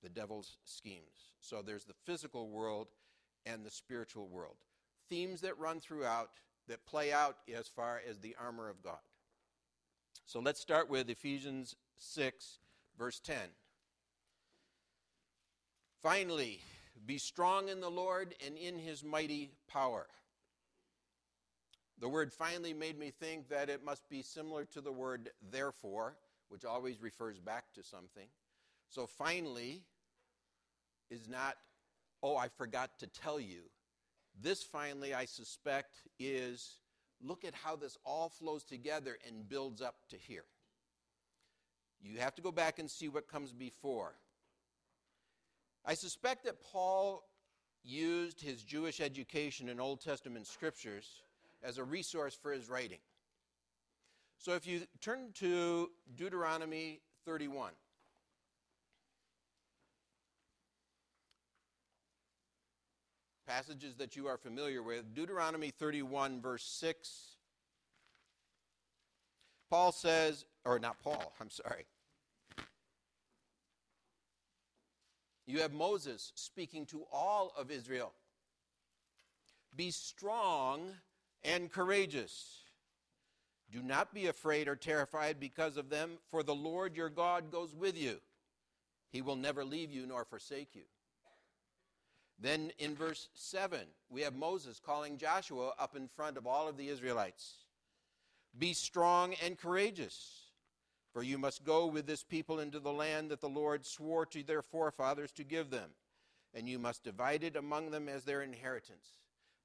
the 0.03 0.09
devil's 0.09 0.57
schemes. 0.63 1.33
So 1.41 1.61
there's 1.61 1.85
the 1.85 1.95
physical 2.05 2.49
world 2.49 2.87
and 3.45 3.65
the 3.65 3.71
spiritual 3.71 4.27
world. 4.27 4.55
Themes 5.09 5.41
that 5.41 5.57
run 5.57 5.79
throughout 5.79 6.29
that 6.67 6.85
play 6.85 7.11
out 7.11 7.37
as 7.53 7.67
far 7.67 8.01
as 8.07 8.19
the 8.19 8.35
armor 8.39 8.69
of 8.69 8.83
God. 8.83 8.99
So 10.25 10.39
let's 10.39 10.59
start 10.59 10.89
with 10.89 11.09
Ephesians 11.09 11.75
6, 11.97 12.59
verse 12.97 13.19
10. 13.19 13.37
Finally, 16.01 16.59
be 17.05 17.17
strong 17.17 17.69
in 17.69 17.81
the 17.81 17.89
Lord 17.89 18.35
and 18.45 18.57
in 18.57 18.77
his 18.77 19.03
mighty 19.03 19.51
power. 19.67 20.07
The 21.99 22.09
word 22.09 22.31
finally 22.31 22.73
made 22.73 22.99
me 22.99 23.11
think 23.11 23.49
that 23.49 23.69
it 23.69 23.83
must 23.83 24.07
be 24.07 24.21
similar 24.21 24.65
to 24.65 24.81
the 24.81 24.91
word 24.91 25.29
therefore, 25.51 26.15
which 26.49 26.65
always 26.65 27.01
refers 27.01 27.39
back 27.39 27.73
to 27.73 27.83
something. 27.83 28.27
So 28.89 29.07
finally 29.07 29.81
is 31.09 31.27
not, 31.27 31.55
oh, 32.21 32.37
I 32.37 32.49
forgot 32.49 32.91
to 32.99 33.07
tell 33.07 33.39
you. 33.39 33.61
This 34.39 34.61
finally, 34.61 35.15
I 35.15 35.25
suspect, 35.25 36.03
is 36.19 36.77
look 37.19 37.43
at 37.43 37.55
how 37.55 37.75
this 37.75 37.97
all 38.05 38.29
flows 38.29 38.63
together 38.63 39.17
and 39.25 39.49
builds 39.49 39.81
up 39.81 39.95
to 40.09 40.17
here. 40.17 40.45
You 41.99 42.19
have 42.19 42.35
to 42.35 42.43
go 42.43 42.51
back 42.51 42.77
and 42.77 42.89
see 42.89 43.09
what 43.09 43.27
comes 43.27 43.51
before. 43.51 44.13
I 45.89 45.93
suspect 45.93 46.43
that 46.43 46.61
Paul 46.61 47.23
used 47.81 48.41
his 48.41 48.61
Jewish 48.61 48.99
education 48.99 49.69
in 49.69 49.79
Old 49.79 50.01
Testament 50.01 50.45
scriptures 50.45 51.21
as 51.63 51.77
a 51.77 51.83
resource 51.83 52.37
for 52.39 52.51
his 52.51 52.69
writing. 52.69 52.99
So 54.37 54.53
if 54.53 54.67
you 54.67 54.81
turn 54.99 55.31
to 55.35 55.89
Deuteronomy 56.17 56.99
31. 57.25 57.71
Passages 63.47 63.95
that 63.95 64.17
you 64.17 64.27
are 64.27 64.37
familiar 64.37 64.83
with. 64.83 65.13
Deuteronomy 65.15 65.71
31, 65.71 66.41
verse 66.41 66.65
6. 66.65 67.37
Paul 69.69 69.93
says, 69.93 70.43
or 70.65 70.79
not 70.79 71.01
Paul, 71.01 71.33
I'm 71.39 71.49
sorry. 71.49 71.85
You 75.47 75.61
have 75.61 75.73
Moses 75.73 76.33
speaking 76.35 76.85
to 76.87 77.05
all 77.11 77.53
of 77.57 77.71
Israel. 77.71 78.11
Be 79.75 79.91
strong 79.91 80.91
and 81.43 81.71
courageous. 81.71 82.59
Do 83.71 83.81
not 83.81 84.13
be 84.13 84.27
afraid 84.27 84.67
or 84.67 84.75
terrified 84.75 85.39
because 85.39 85.77
of 85.77 85.89
them, 85.89 86.19
for 86.29 86.43
the 86.43 86.55
Lord 86.55 86.95
your 86.95 87.09
God 87.09 87.49
goes 87.51 87.73
with 87.73 87.97
you. 87.97 88.17
He 89.09 89.21
will 89.21 89.37
never 89.37 89.63
leave 89.63 89.89
you 89.91 90.05
nor 90.05 90.25
forsake 90.25 90.75
you. 90.75 90.83
Then 92.39 92.71
in 92.77 92.93
verse 92.93 93.29
7, 93.33 93.79
we 94.09 94.21
have 94.21 94.35
Moses 94.35 94.81
calling 94.85 95.17
Joshua 95.17 95.73
up 95.79 95.95
in 95.95 96.07
front 96.07 96.37
of 96.37 96.45
all 96.45 96.67
of 96.67 96.77
the 96.77 96.89
Israelites 96.89 97.65
Be 98.57 98.73
strong 98.73 99.33
and 99.43 99.57
courageous, 99.57 100.46
for 101.13 101.23
you 101.23 101.37
must 101.37 101.63
go 101.63 101.87
with 101.87 102.05
this 102.05 102.23
people 102.23 102.59
into 102.59 102.79
the 102.79 102.91
land 102.91 103.31
that 103.31 103.41
the 103.41 103.49
Lord 103.49 103.85
swore 103.85 104.25
to 104.27 104.43
their 104.43 104.61
forefathers 104.61 105.31
to 105.33 105.43
give 105.43 105.69
them, 105.69 105.89
and 106.53 106.67
you 106.67 106.79
must 106.79 107.03
divide 107.03 107.43
it 107.43 107.55
among 107.55 107.91
them 107.91 108.07
as 108.07 108.23
their 108.23 108.41
inheritance. 108.41 109.13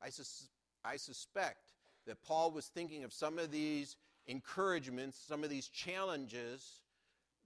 I, 0.03 0.11
sus- 0.11 0.49
I 0.85 0.97
suspect 0.97 1.73
that 2.07 2.23
Paul 2.23 2.51
was 2.51 2.67
thinking 2.67 3.05
of 3.05 3.13
some 3.13 3.39
of 3.39 3.51
these 3.51 3.97
encouragements, 4.27 5.19
some 5.27 5.45
of 5.45 5.51
these 5.51 5.69
challenges 5.69 6.83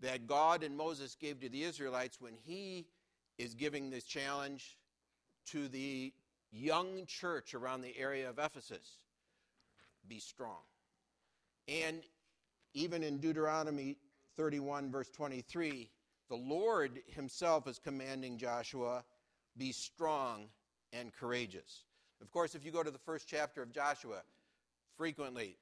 that 0.00 0.26
God 0.26 0.62
and 0.62 0.76
Moses 0.76 1.16
gave 1.18 1.40
to 1.40 1.48
the 1.48 1.64
Israelites 1.64 2.20
when 2.20 2.34
he 2.34 2.86
is 3.38 3.54
giving 3.54 3.90
this 3.90 4.04
challenge 4.04 4.76
to 5.46 5.68
the 5.68 6.12
young 6.52 7.06
church 7.06 7.54
around 7.54 7.82
the 7.82 7.96
area 7.98 8.28
of 8.28 8.38
Ephesus 8.38 8.98
be 10.08 10.18
strong. 10.18 10.62
And 11.68 12.02
even 12.76 13.02
in 13.02 13.16
Deuteronomy 13.16 13.96
31, 14.36 14.90
verse 14.92 15.08
23, 15.08 15.88
the 16.28 16.36
Lord 16.36 17.00
himself 17.06 17.66
is 17.66 17.78
commanding 17.78 18.36
Joshua, 18.36 19.02
be 19.56 19.72
strong 19.72 20.48
and 20.92 21.10
courageous. 21.10 21.84
Of 22.20 22.30
course, 22.30 22.54
if 22.54 22.66
you 22.66 22.70
go 22.70 22.82
to 22.82 22.90
the 22.90 22.98
first 22.98 23.26
chapter 23.26 23.62
of 23.62 23.72
Joshua, 23.72 24.20
frequently, 24.94 25.56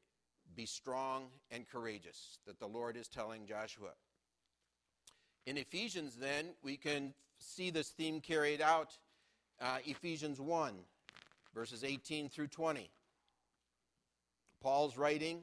be 0.56 0.66
strong 0.66 1.26
and 1.52 1.68
courageous, 1.68 2.38
that 2.48 2.58
the 2.58 2.66
Lord 2.66 2.96
is 2.96 3.06
telling 3.06 3.46
Joshua. 3.46 3.90
In 5.46 5.56
Ephesians, 5.56 6.16
then, 6.16 6.46
we 6.64 6.76
can 6.76 7.14
see 7.38 7.70
this 7.70 7.90
theme 7.90 8.20
carried 8.20 8.60
out. 8.60 8.90
Uh, 9.60 9.78
Ephesians 9.86 10.40
1, 10.40 10.74
verses 11.54 11.84
18 11.84 12.28
through 12.28 12.48
20. 12.48 12.90
Paul's 14.60 14.96
writing, 14.96 15.42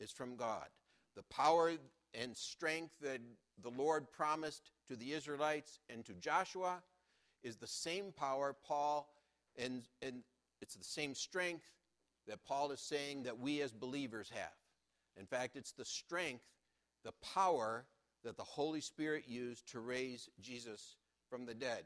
is 0.00 0.10
from 0.10 0.36
God. 0.36 0.66
The 1.16 1.22
power 1.24 1.72
and 2.14 2.36
strength 2.36 2.94
that 3.02 3.20
the 3.62 3.70
Lord 3.70 4.10
promised 4.10 4.70
to 4.88 4.96
the 4.96 5.12
Israelites 5.12 5.78
and 5.88 6.04
to 6.06 6.14
Joshua 6.14 6.82
is 7.42 7.56
the 7.56 7.66
same 7.66 8.12
power 8.16 8.56
Paul 8.66 9.08
and, 9.56 9.82
and 10.02 10.22
it's 10.60 10.74
the 10.74 10.84
same 10.84 11.14
strength 11.14 11.64
that 12.26 12.44
Paul 12.44 12.70
is 12.70 12.80
saying 12.80 13.24
that 13.24 13.38
we 13.38 13.60
as 13.62 13.72
believers 13.72 14.30
have. 14.34 14.52
In 15.18 15.26
fact, 15.26 15.56
it's 15.56 15.72
the 15.72 15.84
strength, 15.84 16.44
the 17.04 17.12
power 17.34 17.84
that 18.24 18.36
the 18.36 18.44
Holy 18.44 18.80
Spirit 18.80 19.24
used 19.26 19.70
to 19.72 19.80
raise 19.80 20.28
Jesus 20.40 20.96
from 21.28 21.46
the 21.46 21.54
dead. 21.54 21.84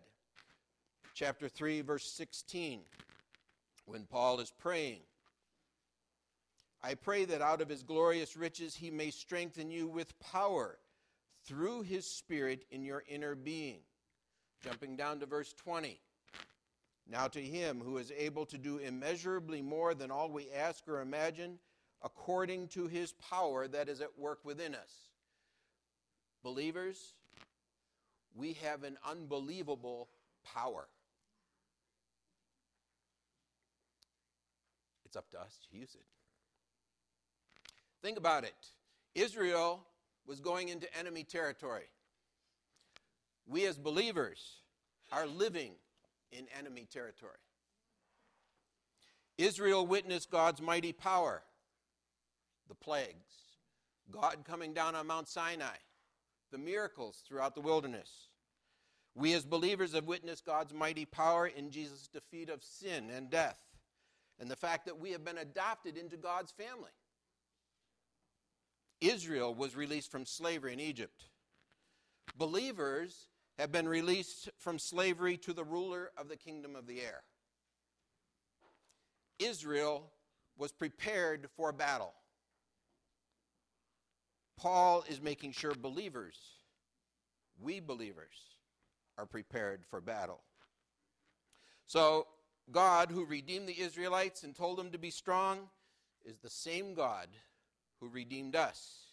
Chapter 1.14 1.48
3, 1.48 1.81
verse 1.83 2.11
16, 2.11 2.81
when 3.87 4.05
Paul 4.05 4.40
is 4.40 4.53
praying, 4.59 5.00
I 6.85 6.97
pray 6.97 7.25
that 7.25 7.40
out 7.40 7.62
of 7.62 7.70
his 7.70 7.83
glorious 7.83 8.37
riches 8.37 8.77
he 8.77 8.90
may 8.90 9.11
strengthen 9.11 9.70
you 9.70 9.88
with 9.88 10.18
power 10.20 10.77
through 11.47 11.81
his 11.81 12.07
Spirit 12.07 12.66
in 12.70 12.85
your 12.85 13.03
inner 13.09 13.35
being. 13.35 13.79
Jumping 14.62 14.94
down 14.94 15.18
to 15.20 15.27
verse 15.27 15.55
20. 15.55 15.99
Now, 17.11 17.27
to 17.29 17.40
him 17.40 17.81
who 17.83 17.97
is 17.97 18.12
able 18.14 18.44
to 18.47 18.59
do 18.59 18.77
immeasurably 18.77 19.62
more 19.62 19.94
than 19.94 20.11
all 20.11 20.29
we 20.29 20.51
ask 20.51 20.87
or 20.87 21.01
imagine, 21.01 21.59
according 22.03 22.68
to 22.68 22.87
his 22.87 23.12
power 23.14 23.66
that 23.66 23.88
is 23.88 24.03
at 24.03 24.18
work 24.18 24.40
within 24.44 24.75
us. 24.75 25.09
Believers, 26.42 27.14
we 28.35 28.59
have 28.62 28.85
an 28.85 28.99
unbelievable 29.09 30.11
power. 30.44 30.87
It's 35.07 35.16
up 35.16 35.31
to 35.31 35.40
us 35.40 35.59
to 35.70 35.79
use 35.79 35.94
it. 35.94 36.05
Think 38.04 38.18
about 38.18 38.44
it. 38.44 38.54
Israel 39.14 39.82
was 40.26 40.38
going 40.38 40.68
into 40.68 40.94
enemy 40.94 41.24
territory. 41.24 41.88
We 43.46 43.64
as 43.64 43.78
believers 43.78 44.60
are 45.10 45.26
living 45.26 45.72
in 46.30 46.44
enemy 46.58 46.86
territory. 46.92 47.32
Israel 49.38 49.86
witnessed 49.86 50.30
God's 50.30 50.60
mighty 50.60 50.92
power, 50.92 51.44
the 52.68 52.74
plagues, 52.74 53.56
God 54.10 54.44
coming 54.46 54.74
down 54.74 54.94
on 54.94 55.06
Mount 55.06 55.26
Sinai, 55.26 55.78
the 56.52 56.58
miracles 56.58 57.22
throughout 57.26 57.54
the 57.54 57.62
wilderness. 57.62 58.28
We 59.14 59.32
as 59.32 59.46
believers 59.46 59.94
have 59.94 60.04
witnessed 60.04 60.44
God's 60.44 60.74
mighty 60.74 61.06
power 61.06 61.46
in 61.46 61.70
Jesus' 61.70 62.08
defeat 62.12 62.50
of 62.50 62.62
sin 62.62 63.08
and 63.08 63.30
death, 63.30 63.60
and 64.38 64.50
the 64.50 64.56
fact 64.56 64.84
that 64.84 65.00
we 65.00 65.12
have 65.12 65.24
been 65.24 65.38
adopted 65.38 65.96
into 65.96 66.18
God's 66.18 66.52
family. 66.52 66.90
Israel 69.04 69.54
was 69.54 69.76
released 69.76 70.10
from 70.10 70.24
slavery 70.24 70.72
in 70.72 70.80
Egypt. 70.80 71.28
Believers 72.36 73.28
have 73.58 73.70
been 73.70 73.86
released 73.86 74.48
from 74.58 74.78
slavery 74.78 75.36
to 75.38 75.52
the 75.52 75.64
ruler 75.64 76.10
of 76.16 76.28
the 76.28 76.36
kingdom 76.36 76.74
of 76.74 76.86
the 76.86 77.00
air. 77.00 77.22
Israel 79.38 80.10
was 80.56 80.72
prepared 80.72 81.48
for 81.54 81.70
battle. 81.72 82.14
Paul 84.56 85.04
is 85.08 85.20
making 85.20 85.52
sure 85.52 85.74
believers, 85.74 86.38
we 87.60 87.80
believers, 87.80 88.56
are 89.18 89.26
prepared 89.26 89.84
for 89.90 90.00
battle. 90.00 90.40
So, 91.86 92.26
God, 92.70 93.10
who 93.10 93.26
redeemed 93.26 93.68
the 93.68 93.78
Israelites 93.78 94.42
and 94.42 94.54
told 94.54 94.78
them 94.78 94.90
to 94.92 94.98
be 94.98 95.10
strong, 95.10 95.68
is 96.24 96.38
the 96.38 96.48
same 96.48 96.94
God 96.94 97.28
who 98.04 98.10
redeemed 98.10 98.54
us, 98.54 99.06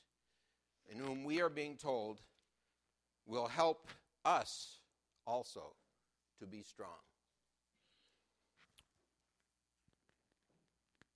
and 0.90 1.00
whom 1.00 1.24
we 1.24 1.42
are 1.42 1.50
being 1.50 1.78
told 1.78 2.20
will 3.26 3.48
help 3.48 3.88
us 4.26 4.80
also 5.26 5.74
to 6.40 6.46
be 6.46 6.62
strong. 6.62 6.90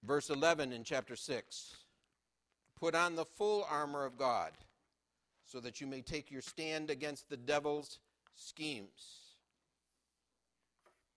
Verse 0.03 0.29
11 0.29 0.71
in 0.71 0.83
chapter 0.83 1.15
6 1.15 1.75
Put 2.79 2.95
on 2.95 3.15
the 3.15 3.25
full 3.25 3.65
armor 3.69 4.05
of 4.05 4.17
God 4.17 4.51
so 5.45 5.59
that 5.59 5.81
you 5.81 5.87
may 5.87 6.01
take 6.01 6.31
your 6.31 6.41
stand 6.41 6.89
against 6.89 7.29
the 7.29 7.37
devil's 7.37 7.99
schemes. 8.35 9.33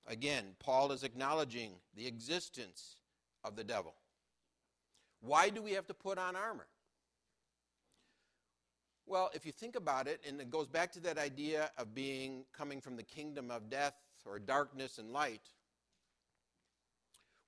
Again, 0.06 0.54
Paul 0.58 0.90
is 0.90 1.04
acknowledging 1.04 1.72
the 1.94 2.06
existence 2.06 2.96
of 3.44 3.54
the 3.54 3.64
devil. 3.64 3.94
Why 5.20 5.50
do 5.50 5.62
we 5.62 5.72
have 5.72 5.86
to 5.88 5.94
put 5.94 6.18
on 6.18 6.36
armor? 6.36 6.66
Well, 9.06 9.30
if 9.32 9.46
you 9.46 9.52
think 9.52 9.74
about 9.74 10.06
it, 10.06 10.20
and 10.28 10.40
it 10.40 10.50
goes 10.50 10.66
back 10.66 10.92
to 10.92 11.00
that 11.00 11.16
idea 11.16 11.70
of 11.78 11.94
being 11.94 12.44
coming 12.52 12.80
from 12.80 12.96
the 12.96 13.02
kingdom 13.02 13.50
of 13.50 13.70
death 13.70 13.94
or 14.26 14.38
darkness 14.38 14.98
and 14.98 15.12
light, 15.12 15.40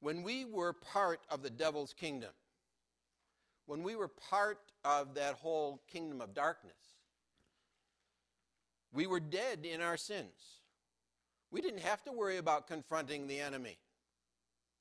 when 0.00 0.22
we 0.22 0.46
were 0.46 0.72
part 0.72 1.20
of 1.28 1.42
the 1.42 1.50
devil's 1.50 1.92
kingdom, 1.92 2.30
when 3.66 3.82
we 3.82 3.94
were 3.94 4.08
part 4.08 4.72
of 4.84 5.14
that 5.14 5.34
whole 5.34 5.82
kingdom 5.86 6.22
of 6.22 6.34
darkness, 6.34 6.72
we 8.92 9.06
were 9.06 9.20
dead 9.20 9.64
in 9.64 9.82
our 9.82 9.98
sins. 9.98 10.60
We 11.50 11.60
didn't 11.60 11.82
have 11.82 12.02
to 12.04 12.12
worry 12.12 12.38
about 12.38 12.66
confronting 12.66 13.26
the 13.26 13.38
enemy. 13.38 13.78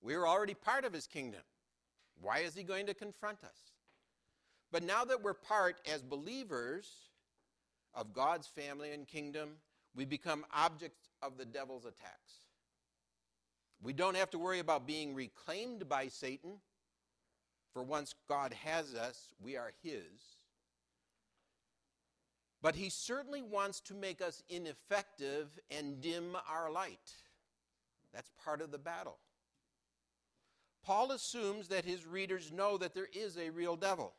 We 0.02 0.16
were 0.16 0.28
already 0.28 0.54
part 0.54 0.86
of 0.86 0.94
his 0.94 1.08
kingdom. 1.08 1.42
Why 2.22 2.40
is 2.40 2.56
he 2.56 2.64
going 2.64 2.86
to 2.88 2.94
confront 2.94 3.44
us? 3.44 3.74
But 4.72 4.84
now 4.84 5.06
that 5.06 5.24
we're 5.24 5.34
part 5.34 5.78
as 5.92 6.02
believers 6.02 6.90
of 7.94 8.14
God's 8.14 8.48
family 8.48 8.92
and 8.92 9.08
kingdom, 9.08 9.52
we 9.96 10.06
become 10.06 10.46
objects 10.54 11.10
of 11.22 11.38
the 11.38 11.46
devil's 11.46 11.86
attacks. 11.86 12.34
We 13.82 13.94
don't 13.94 14.18
have 14.18 14.30
to 14.32 14.40
worry 14.40 14.60
about 14.60 14.86
being 14.86 15.16
reclaimed 15.16 15.88
by 15.88 16.10
Satan, 16.10 16.60
for 17.74 17.82
once 17.82 18.14
God 18.28 18.54
has 18.54 18.94
us, 18.94 19.34
we 19.42 19.56
are 19.56 19.72
his. 19.82 20.38
But 22.62 22.76
he 22.76 22.90
certainly 22.90 23.42
wants 23.42 23.80
to 23.82 23.94
make 23.94 24.22
us 24.22 24.44
ineffective 24.50 25.58
and 25.72 26.02
dim 26.02 26.36
our 26.50 26.70
light. 26.70 27.14
That's 28.14 28.32
part 28.44 28.62
of 28.62 28.72
the 28.72 28.78
battle. 28.78 29.18
Paul 30.84 31.12
assumes 31.12 31.68
that 31.68 31.86
his 31.86 32.06
readers 32.06 32.52
know 32.52 32.78
that 32.78 32.94
there 32.94 33.10
is 33.14 33.38
a 33.38 33.50
real 33.50 33.76
devil, 33.76 34.14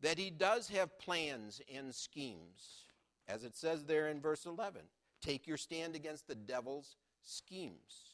that 0.00 0.18
he 0.18 0.30
does 0.30 0.68
have 0.68 0.98
plans 0.98 1.60
and 1.72 1.94
schemes, 1.94 2.84
as 3.28 3.44
it 3.44 3.54
says 3.54 3.84
there 3.84 4.08
in 4.08 4.20
verse 4.20 4.46
11. 4.46 4.82
Take 5.22 5.46
your 5.46 5.58
stand 5.58 5.94
against 5.94 6.26
the 6.26 6.34
devil's 6.34 6.96
schemes. 7.22 8.10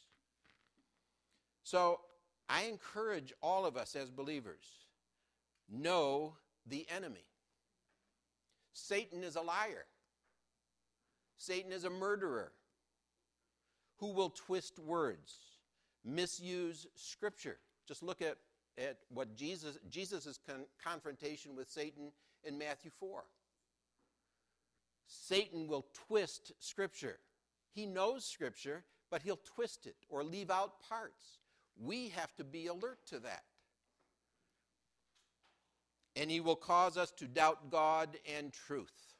So 1.63 2.01
I 2.49 2.65
encourage 2.65 3.33
all 3.43 3.65
of 3.65 3.77
us 3.77 3.97
as 3.97 4.11
believers 4.11 4.65
know 5.69 6.35
the 6.67 6.87
enemy. 6.95 7.25
Satan 8.73 9.25
is 9.25 9.37
a 9.37 9.41
liar. 9.41 9.87
Satan 11.39 11.73
is 11.73 11.85
a 11.85 11.91
murderer 11.91 12.53
who 13.99 14.13
will 14.13 14.31
twist 14.31 14.79
words, 14.79 15.35
misuse 16.07 16.87
scripture. 16.95 17.59
Just 17.87 18.03
look 18.03 18.23
at, 18.23 18.37
at 18.79 18.99
what 19.09 19.35
Jesus 19.37 19.79
Jesus' 19.91 20.39
con- 20.49 20.67
confrontation 20.83 21.57
with 21.57 21.69
Satan 21.69 22.13
in 22.45 22.57
Matthew 22.57 22.91
4. 22.99 23.25
Satan 25.07 25.67
will 25.69 25.87
twist 25.93 26.53
scripture. 26.59 27.19
He 27.73 27.87
knows 27.87 28.25
scripture, 28.25 28.85
but 29.11 29.23
he'll 29.23 29.41
twist 29.45 29.87
it 29.87 29.97
or 30.09 30.25
leave 30.25 30.51
out 30.51 30.81
parts. 30.89 31.39
We 31.79 32.09
have 32.11 32.35
to 32.37 32.45
be 32.45 32.67
alert 32.67 32.99
to 33.09 33.21
that. 33.21 33.45
And 36.17 36.31
he 36.31 36.41
will 36.41 36.57
cause 36.57 36.97
us 36.97 37.11
to 37.13 37.27
doubt 37.27 37.71
God 37.71 38.17
and 38.39 38.53
truth. 38.53 39.15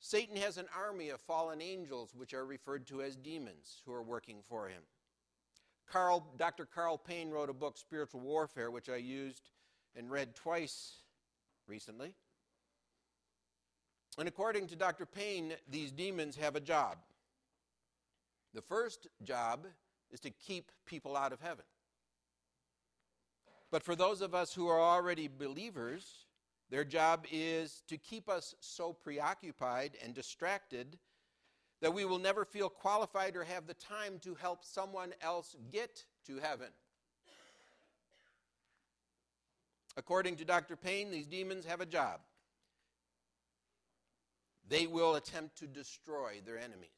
Satan 0.00 0.36
has 0.36 0.58
an 0.58 0.66
army 0.76 1.08
of 1.08 1.20
fallen 1.20 1.60
angels, 1.60 2.14
which 2.14 2.32
are 2.32 2.46
referred 2.46 2.86
to 2.86 3.02
as 3.02 3.16
demons, 3.16 3.82
who 3.84 3.92
are 3.92 4.02
working 4.02 4.38
for 4.48 4.68
him. 4.68 4.82
Karl, 5.90 6.26
Dr. 6.36 6.66
Karl 6.66 6.98
Payne 6.98 7.30
wrote 7.30 7.50
a 7.50 7.54
book, 7.54 7.78
Spiritual 7.78 8.20
Warfare, 8.20 8.70
which 8.70 8.88
I 8.88 8.96
used 8.96 9.50
and 9.96 10.10
read 10.10 10.34
twice 10.34 10.96
recently. 11.66 12.14
And 14.18 14.28
according 14.28 14.66
to 14.68 14.76
Dr. 14.76 15.06
Payne, 15.06 15.54
these 15.70 15.92
demons 15.92 16.36
have 16.36 16.56
a 16.56 16.60
job. 16.60 16.98
The 18.54 18.62
first 18.62 19.06
job 19.22 19.66
is 20.10 20.20
to 20.20 20.30
keep 20.30 20.72
people 20.86 21.16
out 21.16 21.32
of 21.32 21.40
heaven. 21.40 21.64
But 23.70 23.82
for 23.82 23.94
those 23.94 24.22
of 24.22 24.34
us 24.34 24.54
who 24.54 24.68
are 24.68 24.80
already 24.80 25.28
believers, 25.28 26.26
their 26.70 26.84
job 26.84 27.26
is 27.30 27.82
to 27.88 27.96
keep 27.98 28.28
us 28.28 28.54
so 28.60 28.92
preoccupied 28.92 29.92
and 30.02 30.14
distracted 30.14 30.98
that 31.80 31.94
we 31.94 32.04
will 32.04 32.18
never 32.18 32.44
feel 32.44 32.68
qualified 32.68 33.36
or 33.36 33.44
have 33.44 33.66
the 33.66 33.74
time 33.74 34.18
to 34.20 34.34
help 34.34 34.64
someone 34.64 35.12
else 35.20 35.54
get 35.70 36.04
to 36.26 36.38
heaven. 36.38 36.68
According 39.96 40.36
to 40.36 40.44
Dr. 40.44 40.76
Payne, 40.76 41.10
these 41.10 41.26
demons 41.26 41.64
have 41.64 41.80
a 41.80 41.86
job. 41.86 42.20
They 44.68 44.86
will 44.86 45.14
attempt 45.14 45.58
to 45.58 45.66
destroy 45.66 46.40
their 46.44 46.58
enemies. 46.58 46.88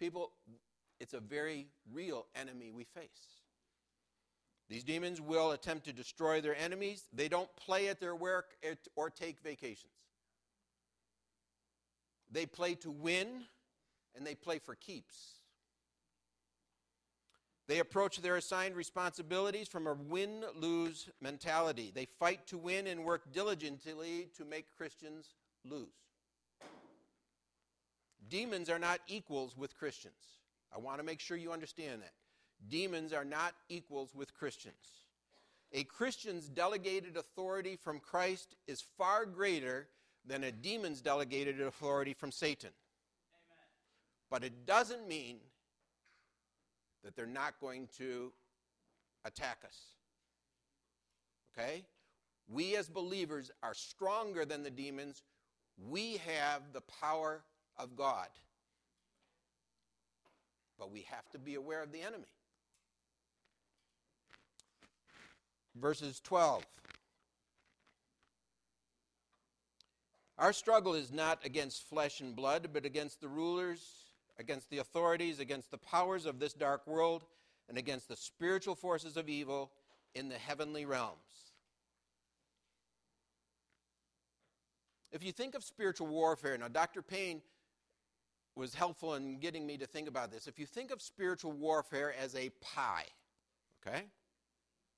People, 0.00 0.32
it's 0.98 1.14
a 1.14 1.20
very 1.20 1.68
real 1.92 2.26
enemy 2.34 2.70
we 2.70 2.84
face. 2.84 3.42
These 4.68 4.82
demons 4.82 5.20
will 5.20 5.52
attempt 5.52 5.84
to 5.84 5.92
destroy 5.92 6.40
their 6.40 6.56
enemies. 6.56 7.04
They 7.12 7.28
don't 7.28 7.54
play 7.56 7.88
at 7.88 8.00
their 8.00 8.16
work 8.16 8.56
or 8.96 9.10
take 9.10 9.38
vacations. 9.40 9.92
They 12.32 12.46
play 12.46 12.74
to 12.76 12.90
win 12.90 13.44
and 14.16 14.26
they 14.26 14.34
play 14.34 14.58
for 14.58 14.74
keeps. 14.74 15.36
They 17.68 17.80
approach 17.80 18.22
their 18.22 18.36
assigned 18.36 18.76
responsibilities 18.76 19.66
from 19.66 19.86
a 19.86 19.94
win 19.94 20.44
lose 20.54 21.08
mentality. 21.20 21.90
They 21.92 22.06
fight 22.18 22.46
to 22.48 22.58
win 22.58 22.86
and 22.86 23.04
work 23.04 23.32
diligently 23.32 24.28
to 24.36 24.44
make 24.44 24.76
Christians 24.76 25.34
lose. 25.64 25.88
Demons 28.28 28.70
are 28.70 28.78
not 28.78 29.00
equals 29.08 29.56
with 29.56 29.76
Christians. 29.76 30.14
I 30.74 30.78
want 30.78 30.98
to 30.98 31.04
make 31.04 31.20
sure 31.20 31.36
you 31.36 31.52
understand 31.52 32.02
that. 32.02 32.12
Demons 32.68 33.12
are 33.12 33.24
not 33.24 33.54
equals 33.68 34.14
with 34.14 34.34
Christians. 34.34 34.74
A 35.72 35.84
Christian's 35.84 36.48
delegated 36.48 37.16
authority 37.16 37.76
from 37.76 37.98
Christ 37.98 38.54
is 38.66 38.84
far 38.96 39.26
greater 39.26 39.88
than 40.24 40.44
a 40.44 40.52
demon's 40.52 41.00
delegated 41.00 41.60
authority 41.60 42.14
from 42.14 42.32
Satan. 42.32 42.70
But 44.30 44.44
it 44.44 44.66
doesn't 44.66 45.06
mean 45.06 45.38
that 47.04 47.14
they're 47.14 47.26
not 47.26 47.54
going 47.60 47.88
to 47.98 48.32
attack 49.24 49.58
us. 49.64 49.78
Okay? 51.56 51.84
We 52.48 52.76
as 52.76 52.88
believers 52.88 53.50
are 53.62 53.74
stronger 53.74 54.44
than 54.44 54.62
the 54.62 54.70
demons. 54.70 55.22
We 55.88 56.20
have 56.26 56.62
the 56.72 56.80
power 56.80 57.42
of 57.78 57.96
God. 57.96 58.28
But 60.78 60.90
we 60.90 61.06
have 61.10 61.28
to 61.30 61.38
be 61.38 61.54
aware 61.54 61.82
of 61.82 61.92
the 61.92 62.02
enemy. 62.02 62.28
Verses 65.74 66.20
12. 66.20 66.64
Our 70.38 70.52
struggle 70.52 70.94
is 70.94 71.12
not 71.12 71.44
against 71.44 71.88
flesh 71.88 72.20
and 72.20 72.36
blood, 72.36 72.68
but 72.72 72.84
against 72.84 73.20
the 73.20 73.28
rulers, 73.28 74.05
against 74.38 74.70
the 74.70 74.78
authorities, 74.78 75.40
against 75.40 75.70
the 75.70 75.78
powers 75.78 76.26
of 76.26 76.38
this 76.38 76.52
dark 76.52 76.86
world, 76.86 77.24
and 77.68 77.78
against 77.78 78.08
the 78.08 78.16
spiritual 78.16 78.74
forces 78.74 79.16
of 79.16 79.28
evil 79.28 79.70
in 80.14 80.28
the 80.28 80.36
heavenly 80.36 80.84
realms. 80.84 81.16
If 85.12 85.24
you 85.24 85.32
think 85.32 85.54
of 85.54 85.64
spiritual 85.64 86.08
warfare, 86.08 86.56
now 86.58 86.68
Dr. 86.68 87.02
Payne 87.02 87.40
was 88.54 88.74
helpful 88.74 89.14
in 89.14 89.38
getting 89.38 89.66
me 89.66 89.76
to 89.76 89.86
think 89.86 90.08
about 90.08 90.30
this. 90.30 90.46
If 90.46 90.58
you 90.58 90.66
think 90.66 90.90
of 90.90 91.00
spiritual 91.00 91.52
warfare 91.52 92.14
as 92.18 92.34
a 92.34 92.50
pie, 92.60 93.04
okay? 93.86 94.04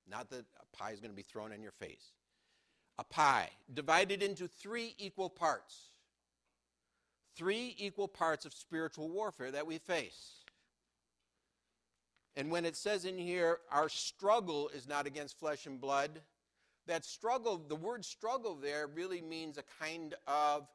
Not 0.09 0.31
that 0.31 0.45
a 0.61 0.77
pie 0.77 0.93
is 0.93 1.01
going 1.01 1.11
to 1.11 1.17
be 1.17 1.23
thrown 1.23 1.53
in 1.53 1.63
your 1.63 1.73
face. 1.73 2.13
A 2.99 3.05
pie 3.05 3.51
divided 3.75 4.23
into 4.23 4.49
three 4.49 4.95
equal 4.99 5.29
parts. 5.29 5.77
Three 7.35 7.75
equal 7.79 8.09
parts 8.09 8.45
of 8.45 8.53
spiritual 8.53 9.09
warfare 9.09 9.51
that 9.51 9.67
we 9.67 9.79
face. 9.79 10.45
And 12.37 12.51
when 12.51 12.65
it 12.65 12.77
says 12.77 13.05
in 13.05 13.19
here, 13.19 13.59
our 13.71 13.89
struggle 13.89 14.69
is 14.69 14.87
not 14.87 15.07
against 15.07 15.39
flesh 15.39 15.67
and 15.67 15.81
blood, 15.81 16.21
that 16.87 17.05
struggle, 17.05 17.63
the 17.69 17.77
word 17.77 18.05
struggle 18.05 18.55
there 18.55 18.87
really 18.87 19.21
means 19.21 19.59
a 19.59 19.85
kind 19.85 20.15
of 20.27 20.67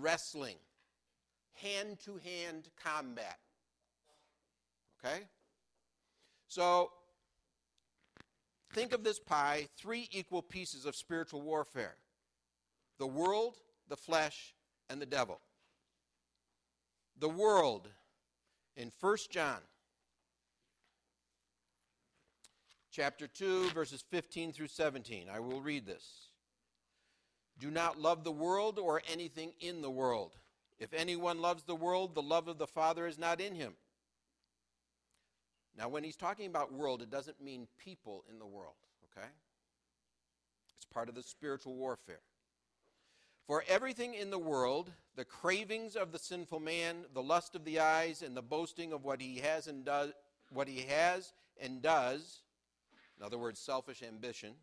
wrestling 0.00 0.56
hand 1.54 1.98
to 2.04 2.18
hand 2.24 2.68
combat. 2.82 3.38
Okay? 5.04 5.22
So, 6.48 6.90
think 8.72 8.92
of 8.92 9.04
this 9.04 9.18
pie 9.18 9.68
three 9.76 10.08
equal 10.12 10.42
pieces 10.42 10.86
of 10.86 10.96
spiritual 10.96 11.42
warfare 11.42 11.96
the 12.98 13.06
world, 13.06 13.56
the 13.88 13.96
flesh, 13.96 14.54
and 14.88 15.00
the 15.00 15.06
devil. 15.06 15.40
The 17.18 17.28
world 17.28 17.88
in 18.76 18.90
1 19.00 19.16
John 19.30 19.60
chapter 22.90 23.26
2 23.26 23.70
verses 23.70 24.04
15 24.10 24.52
through 24.52 24.68
17. 24.68 25.28
I 25.32 25.40
will 25.40 25.60
read 25.60 25.86
this. 25.86 26.28
Do 27.58 27.70
not 27.70 28.00
love 28.00 28.24
the 28.24 28.32
world 28.32 28.78
or 28.78 29.02
anything 29.10 29.52
in 29.60 29.82
the 29.82 29.90
world. 29.90 30.36
If 30.78 30.92
anyone 30.92 31.40
loves 31.40 31.62
the 31.62 31.76
world, 31.76 32.14
the 32.14 32.22
love 32.22 32.48
of 32.48 32.58
the 32.58 32.66
Father 32.66 33.06
is 33.06 33.18
not 33.18 33.40
in 33.40 33.54
him. 33.54 33.74
Now, 35.78 35.88
when 35.88 36.04
he's 36.04 36.16
talking 36.16 36.46
about 36.46 36.72
world, 36.72 37.02
it 37.02 37.10
doesn't 37.10 37.40
mean 37.40 37.66
people 37.78 38.24
in 38.30 38.38
the 38.38 38.46
world, 38.46 38.74
okay? 39.16 39.28
It's 40.76 40.86
part 40.92 41.08
of 41.08 41.14
the 41.14 41.22
spiritual 41.22 41.76
warfare. 41.76 42.20
For 43.46 43.64
everything 43.68 44.14
in 44.14 44.30
the 44.30 44.38
world, 44.38 44.92
the 45.16 45.24
cravings 45.24 45.96
of 45.96 46.12
the 46.12 46.18
sinful 46.18 46.60
man, 46.60 47.04
the 47.12 47.22
lust 47.22 47.54
of 47.54 47.64
the 47.64 47.80
eyes, 47.80 48.22
and 48.22 48.36
the 48.36 48.42
boasting 48.42 48.92
of 48.92 49.04
what 49.04 49.20
he 49.20 49.38
has 49.38 49.66
and 49.66 49.84
does, 49.84 50.12
what 50.50 50.68
he 50.68 50.82
has 50.82 51.32
and 51.60 51.82
does, 51.82 52.42
in 53.18 53.24
other 53.24 53.38
words, 53.38 53.58
selfish 53.60 54.02
ambition, 54.02 54.54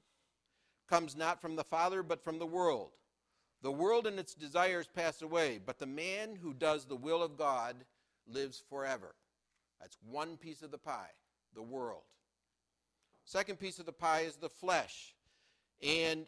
comes 0.90 1.16
not 1.16 1.42
from 1.42 1.56
the 1.56 1.64
Father, 1.64 2.02
but 2.02 2.24
from 2.24 2.40
the 2.40 2.46
world. 2.46 2.92
The 3.62 3.72
world 3.72 4.08
and 4.08 4.18
its 4.18 4.34
desires 4.34 4.88
pass 4.88 5.22
away, 5.22 5.60
but 5.64 5.80
the 5.80 5.86
man 5.86 6.36
who 6.42 6.54
does 6.54 6.86
the 6.86 6.96
will 6.96 7.22
of 7.22 7.38
God 7.38 7.76
lives 8.26 8.64
forever. 8.70 9.16
That's 9.80 9.98
one 10.10 10.38
piece 10.38 10.62
of 10.62 10.72
the 10.72 10.78
pie, 10.78 11.12
the 11.54 11.62
world. 11.62 12.04
Second 13.26 13.60
piece 13.60 13.80
of 13.80 13.86
the 13.86 13.94
pie 13.94 14.22
is 14.22 14.38
the 14.38 14.50
flesh. 14.50 15.14
And 15.84 16.26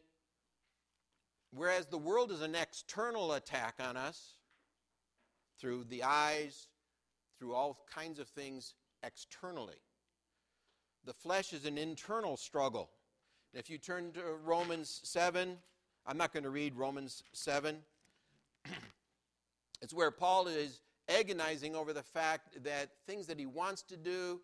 whereas 1.53 1.85
the 1.85 1.97
world 1.97 2.31
is 2.31 2.41
an 2.41 2.55
external 2.55 3.33
attack 3.33 3.75
on 3.79 3.97
us 3.97 4.35
through 5.59 5.85
the 5.85 6.03
eyes, 6.03 6.67
through 7.37 7.53
all 7.53 7.85
kinds 7.93 8.19
of 8.19 8.27
things 8.27 8.73
externally, 9.03 9.81
the 11.05 11.13
flesh 11.13 11.53
is 11.53 11.65
an 11.65 11.77
internal 11.77 12.37
struggle. 12.37 12.89
If 13.53 13.69
you 13.69 13.77
turn 13.77 14.11
to 14.13 14.21
Romans 14.43 15.01
7, 15.03 15.57
I'm 16.05 16.17
not 16.17 16.31
going 16.31 16.43
to 16.43 16.49
read 16.49 16.75
Romans 16.75 17.23
7. 17.33 17.77
it's 19.81 19.93
where 19.93 20.11
Paul 20.11 20.47
is 20.47 20.81
agonizing 21.09 21.75
over 21.75 21.93
the 21.93 22.03
fact 22.03 22.63
that 22.63 22.89
things 23.07 23.27
that 23.27 23.39
he 23.39 23.45
wants 23.45 23.81
to 23.83 23.97
do, 23.97 24.41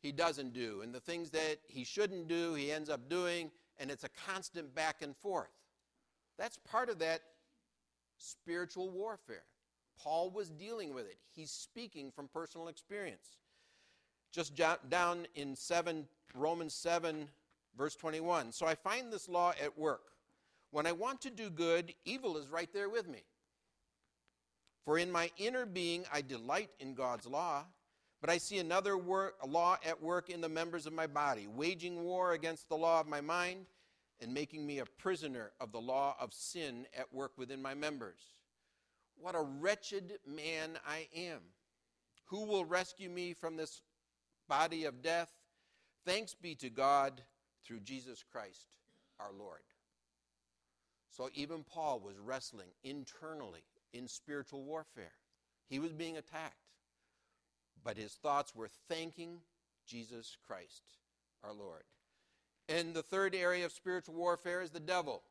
he 0.00 0.12
doesn't 0.12 0.52
do. 0.52 0.82
And 0.82 0.94
the 0.94 1.00
things 1.00 1.30
that 1.30 1.58
he 1.66 1.84
shouldn't 1.84 2.28
do, 2.28 2.54
he 2.54 2.72
ends 2.72 2.88
up 2.88 3.08
doing. 3.08 3.50
And 3.78 3.90
it's 3.90 4.04
a 4.04 4.08
constant 4.26 4.74
back 4.74 5.02
and 5.02 5.16
forth. 5.16 5.50
That's 6.38 6.58
part 6.58 6.88
of 6.88 6.98
that 6.98 7.20
spiritual 8.18 8.90
warfare. 8.90 9.44
Paul 9.98 10.30
was 10.30 10.50
dealing 10.50 10.94
with 10.94 11.06
it. 11.06 11.18
He's 11.34 11.50
speaking 11.50 12.10
from 12.10 12.28
personal 12.28 12.68
experience. 12.68 13.36
Just 14.32 14.54
down 14.90 15.26
in 15.34 15.56
7 15.56 16.06
Romans 16.34 16.74
7 16.74 17.28
verse 17.76 17.94
21. 17.94 18.52
So 18.52 18.66
I 18.66 18.74
find 18.74 19.12
this 19.12 19.28
law 19.28 19.52
at 19.62 19.78
work. 19.78 20.12
When 20.70 20.86
I 20.86 20.92
want 20.92 21.20
to 21.22 21.30
do 21.30 21.48
good, 21.48 21.94
evil 22.04 22.36
is 22.36 22.48
right 22.48 22.72
there 22.72 22.88
with 22.88 23.08
me. 23.08 23.22
For 24.84 24.98
in 24.98 25.10
my 25.10 25.30
inner 25.38 25.66
being 25.66 26.04
I 26.12 26.20
delight 26.20 26.70
in 26.80 26.94
God's 26.94 27.26
law, 27.26 27.64
but 28.20 28.30
I 28.30 28.38
see 28.38 28.58
another 28.58 28.96
law 28.96 29.76
at 29.84 30.02
work 30.02 30.30
in 30.30 30.40
the 30.40 30.48
members 30.48 30.86
of 30.86 30.92
my 30.92 31.06
body, 31.06 31.46
waging 31.46 32.02
war 32.02 32.32
against 32.32 32.68
the 32.68 32.76
law 32.76 33.00
of 33.00 33.06
my 33.06 33.20
mind 33.20 33.66
and 34.20 34.32
making 34.32 34.66
me 34.66 34.78
a 34.78 34.86
prisoner 34.86 35.52
of 35.60 35.72
the 35.72 35.80
law 35.80 36.16
of 36.20 36.32
sin 36.32 36.86
at 36.98 37.12
work 37.12 37.32
within 37.36 37.60
my 37.60 37.74
members. 37.74 38.20
What 39.18 39.34
a 39.34 39.42
wretched 39.42 40.18
man 40.26 40.78
I 40.86 41.08
am. 41.14 41.40
Who 42.26 42.44
will 42.44 42.64
rescue 42.64 43.08
me 43.08 43.34
from 43.34 43.56
this 43.56 43.82
body 44.48 44.84
of 44.84 45.02
death? 45.02 45.32
Thanks 46.04 46.34
be 46.34 46.54
to 46.56 46.70
God 46.70 47.22
through 47.64 47.80
Jesus 47.80 48.24
Christ 48.30 48.66
our 49.18 49.32
Lord. 49.36 49.60
So 51.10 51.30
even 51.34 51.64
Paul 51.64 52.00
was 52.00 52.18
wrestling 52.18 52.68
internally 52.84 53.64
in 53.92 54.06
spiritual 54.06 54.64
warfare. 54.64 55.12
He 55.68 55.78
was 55.78 55.92
being 55.92 56.16
attacked, 56.16 56.54
but 57.82 57.96
his 57.96 58.12
thoughts 58.12 58.54
were 58.54 58.68
thanking 58.88 59.38
Jesus 59.86 60.36
Christ, 60.46 60.82
our 61.42 61.52
Lord. 61.52 61.84
And 62.68 62.94
the 62.94 63.02
third 63.02 63.34
area 63.34 63.64
of 63.64 63.72
spiritual 63.72 64.14
warfare 64.14 64.60
is 64.60 64.70
the 64.70 64.80
devil. 64.80 65.22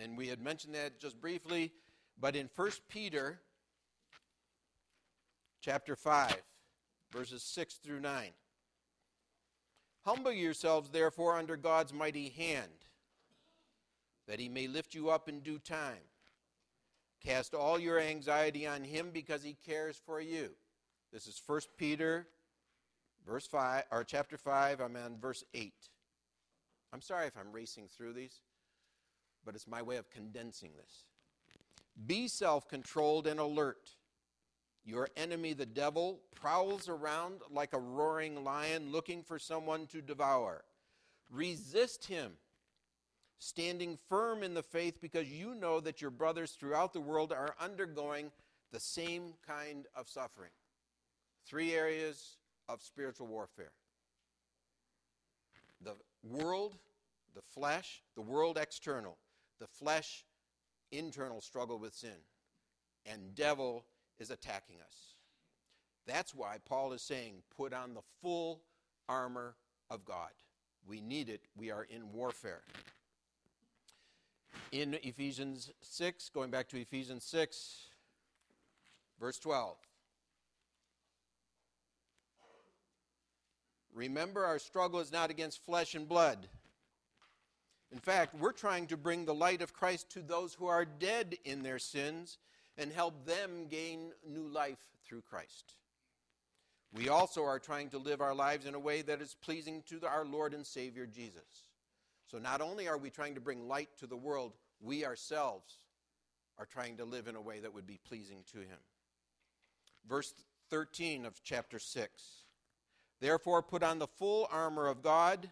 And 0.00 0.16
we 0.16 0.28
had 0.28 0.40
mentioned 0.40 0.74
that 0.74 1.00
just 1.00 1.20
briefly, 1.20 1.72
but 2.20 2.36
in 2.36 2.48
1 2.54 2.70
Peter 2.88 3.40
chapter 5.60 5.96
5, 5.96 6.36
verses 7.12 7.42
6 7.42 7.74
through 7.74 8.00
9. 8.00 8.30
Humble 10.04 10.32
yourselves, 10.32 10.90
therefore, 10.90 11.38
under 11.38 11.56
God's 11.56 11.92
mighty 11.92 12.30
hand, 12.30 12.72
that 14.26 14.40
he 14.40 14.48
may 14.48 14.66
lift 14.66 14.94
you 14.94 15.10
up 15.10 15.28
in 15.28 15.40
due 15.40 15.58
time. 15.58 16.02
Cast 17.24 17.54
all 17.54 17.78
your 17.78 18.00
anxiety 18.00 18.66
on 18.66 18.82
him 18.82 19.10
because 19.12 19.44
he 19.44 19.56
cares 19.64 20.00
for 20.04 20.20
you. 20.20 20.50
This 21.12 21.26
is 21.26 21.40
1 21.46 21.60
Peter 21.76 22.26
verse 23.26 23.46
5 23.46 23.84
or 23.90 24.04
chapter 24.04 24.36
5, 24.36 24.80
I'm 24.80 24.96
on 24.96 25.18
verse 25.20 25.44
8. 25.54 25.72
I'm 26.92 27.00
sorry 27.00 27.26
if 27.26 27.36
I'm 27.36 27.52
racing 27.52 27.88
through 27.88 28.12
these, 28.12 28.40
but 29.44 29.54
it's 29.54 29.66
my 29.66 29.82
way 29.82 29.96
of 29.96 30.10
condensing 30.10 30.70
this. 30.76 31.04
Be 32.06 32.28
self-controlled 32.28 33.26
and 33.26 33.40
alert. 33.40 33.90
Your 34.84 35.08
enemy 35.16 35.52
the 35.52 35.66
devil 35.66 36.20
prowls 36.34 36.88
around 36.88 37.40
like 37.50 37.72
a 37.72 37.78
roaring 37.78 38.42
lion 38.42 38.90
looking 38.90 39.22
for 39.22 39.38
someone 39.38 39.86
to 39.88 40.02
devour. 40.02 40.64
Resist 41.30 42.06
him 42.06 42.32
standing 43.38 43.98
firm 44.08 44.42
in 44.42 44.54
the 44.54 44.62
faith 44.62 45.00
because 45.00 45.28
you 45.28 45.54
know 45.54 45.80
that 45.80 46.00
your 46.00 46.10
brothers 46.10 46.52
throughout 46.52 46.92
the 46.92 47.00
world 47.00 47.32
are 47.32 47.54
undergoing 47.60 48.30
the 48.72 48.80
same 48.80 49.34
kind 49.46 49.86
of 49.94 50.08
suffering. 50.08 50.50
Three 51.44 51.74
areas 51.74 52.36
of 52.68 52.82
spiritual 52.82 53.26
warfare 53.26 53.72
the 55.84 55.94
world, 56.22 56.76
the 57.34 57.42
flesh, 57.42 58.02
the 58.14 58.22
world 58.22 58.56
external, 58.56 59.16
the 59.58 59.66
flesh 59.66 60.24
internal 60.92 61.40
struggle 61.40 61.78
with 61.78 61.92
sin, 61.92 62.22
and 63.04 63.34
devil 63.34 63.84
is 64.20 64.30
attacking 64.30 64.76
us. 64.86 65.14
That's 66.06 66.34
why 66.34 66.58
Paul 66.64 66.92
is 66.92 67.02
saying, 67.02 67.42
put 67.56 67.72
on 67.72 67.94
the 67.94 68.02
full 68.20 68.60
armor 69.08 69.56
of 69.90 70.04
God. 70.04 70.30
We 70.86 71.00
need 71.00 71.28
it. 71.28 71.42
We 71.56 71.72
are 71.72 71.84
in 71.84 72.12
warfare 72.12 72.62
in 74.72 74.94
Ephesians 75.02 75.70
6, 75.82 76.30
going 76.30 76.50
back 76.50 76.68
to 76.70 76.80
Ephesians 76.80 77.24
6, 77.24 77.88
verse 79.20 79.38
12. 79.38 79.76
Remember, 83.94 84.44
our 84.44 84.58
struggle 84.58 85.00
is 85.00 85.12
not 85.12 85.30
against 85.30 85.64
flesh 85.64 85.94
and 85.94 86.08
blood. 86.08 86.48
In 87.90 87.98
fact, 87.98 88.34
we're 88.34 88.52
trying 88.52 88.86
to 88.86 88.96
bring 88.96 89.24
the 89.24 89.34
light 89.34 89.60
of 89.60 89.74
Christ 89.74 90.10
to 90.12 90.22
those 90.22 90.54
who 90.54 90.66
are 90.66 90.86
dead 90.86 91.36
in 91.44 91.62
their 91.62 91.78
sins 91.78 92.38
and 92.78 92.90
help 92.90 93.26
them 93.26 93.66
gain 93.68 94.12
new 94.26 94.48
life 94.48 94.78
through 95.04 95.20
Christ. 95.22 95.74
We 96.94 97.08
also 97.08 97.44
are 97.44 97.58
trying 97.58 97.90
to 97.90 97.98
live 97.98 98.20
our 98.20 98.34
lives 98.34 98.66
in 98.66 98.74
a 98.74 98.80
way 98.80 99.02
that 99.02 99.20
is 99.20 99.36
pleasing 99.42 99.82
to 99.88 100.06
our 100.06 100.24
Lord 100.24 100.54
and 100.54 100.66
Savior 100.66 101.06
Jesus. 101.06 101.68
So 102.30 102.38
not 102.38 102.62
only 102.62 102.88
are 102.88 102.98
we 102.98 103.10
trying 103.10 103.34
to 103.34 103.40
bring 103.40 103.68
light 103.68 103.90
to 103.98 104.06
the 104.06 104.16
world, 104.16 104.52
we 104.80 105.04
ourselves 105.04 105.74
are 106.58 106.66
trying 106.66 106.96
to 106.96 107.04
live 107.04 107.28
in 107.28 107.36
a 107.36 107.40
way 107.40 107.60
that 107.60 107.74
would 107.74 107.86
be 107.86 107.98
pleasing 108.06 108.44
to 108.52 108.58
him. 108.58 108.78
Verse 110.08 110.32
13 110.70 111.26
of 111.26 111.42
chapter 111.42 111.78
6. 111.78 112.41
Therefore, 113.22 113.62
put 113.62 113.84
on 113.84 114.00
the 114.00 114.08
full 114.08 114.48
armor 114.50 114.88
of 114.88 115.00
God, 115.00 115.48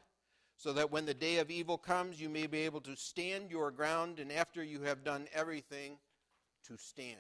so 0.56 0.72
that 0.72 0.90
when 0.90 1.06
the 1.06 1.14
day 1.14 1.38
of 1.38 1.52
evil 1.52 1.78
comes, 1.78 2.20
you 2.20 2.28
may 2.28 2.48
be 2.48 2.59
able 2.62 2.80
to 2.80 2.96
stand 2.96 3.48
your 3.48 3.70
ground, 3.70 4.18
and 4.18 4.33
after 4.33 4.64
you 4.64 4.83
have 4.83 5.04
done 5.04 5.28
everything, 5.33 5.96
to 6.66 6.76
stand. 6.76 7.14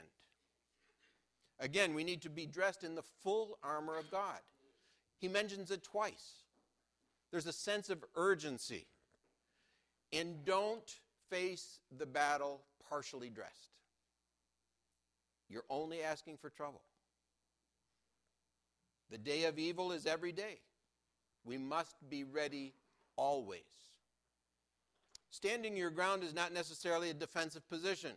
Again, 1.60 1.94
we 1.94 2.02
need 2.02 2.20
to 2.22 2.28
be 2.28 2.46
dressed 2.46 2.82
in 2.82 2.96
the 2.96 3.04
full 3.22 3.58
armor 3.62 3.96
of 3.96 4.10
God. 4.10 4.40
He 5.20 5.28
mentions 5.28 5.70
it 5.70 5.84
twice. 5.84 6.32
There's 7.30 7.46
a 7.46 7.52
sense 7.52 7.88
of 7.88 8.04
urgency. 8.16 8.86
And 10.12 10.44
don't 10.44 10.96
face 11.30 11.78
the 11.96 12.06
battle 12.06 12.62
partially 12.88 13.30
dressed. 13.30 13.70
You're 15.48 15.62
only 15.70 16.02
asking 16.02 16.38
for 16.38 16.50
trouble. 16.50 16.82
The 19.10 19.18
day 19.18 19.44
of 19.44 19.58
evil 19.58 19.92
is 19.92 20.06
every 20.06 20.32
day. 20.32 20.60
We 21.44 21.58
must 21.58 21.96
be 22.08 22.24
ready 22.24 22.74
always. 23.16 23.62
Standing 25.30 25.76
your 25.76 25.90
ground 25.90 26.22
is 26.22 26.34
not 26.34 26.52
necessarily 26.52 27.10
a 27.10 27.14
defensive 27.14 27.68
position. 27.68 28.12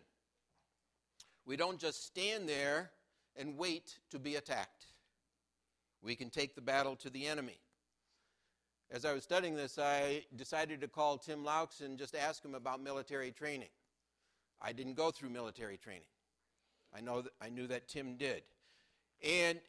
We 1.45 1.55
don't 1.55 1.79
just 1.79 2.05
stand 2.05 2.47
there 2.47 2.91
and 3.35 3.57
wait 3.57 3.99
to 4.11 4.19
be 4.19 4.35
attacked. 4.35 4.87
We 6.01 6.15
can 6.15 6.29
take 6.29 6.55
the 6.55 6.61
battle 6.61 6.95
to 6.97 7.09
the 7.09 7.27
enemy. 7.27 7.59
As 8.91 9.05
I 9.05 9.13
was 9.13 9.23
studying 9.23 9.55
this, 9.55 9.79
I 9.79 10.23
decided 10.35 10.81
to 10.81 10.87
call 10.87 11.17
Tim 11.17 11.43
Laux 11.43 11.81
and 11.81 11.97
just 11.97 12.15
ask 12.15 12.43
him 12.43 12.53
about 12.53 12.81
military 12.81 13.31
training. 13.31 13.69
I 14.61 14.71
didn't 14.71 14.95
go 14.95 15.11
through 15.11 15.29
military 15.29 15.77
training. 15.77 16.03
I 16.95 17.01
know 17.01 17.21
that, 17.21 17.31
I 17.41 17.49
knew 17.49 17.67
that 17.67 17.87
Tim 17.87 18.15
did. 18.15 18.43
And 19.23 19.59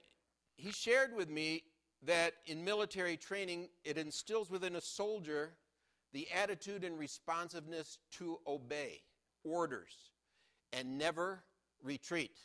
he 0.56 0.70
shared 0.70 1.14
with 1.14 1.28
me 1.28 1.62
that 2.02 2.34
in 2.46 2.64
military 2.64 3.16
training, 3.16 3.68
it 3.84 3.98
instills 3.98 4.50
within 4.50 4.76
a 4.76 4.80
soldier 4.80 5.54
the 6.12 6.28
attitude 6.30 6.84
and 6.84 6.98
responsiveness 6.98 7.98
to 8.12 8.38
obey 8.46 9.02
orders 9.42 10.10
and 10.72 10.96
never 10.98 11.42
retreat. 11.82 12.38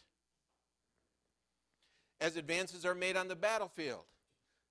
As 2.22 2.36
advances 2.36 2.86
are 2.86 2.96
made 2.96 3.16
on 3.16 3.28
the 3.28 3.36
battlefield, 3.36 4.06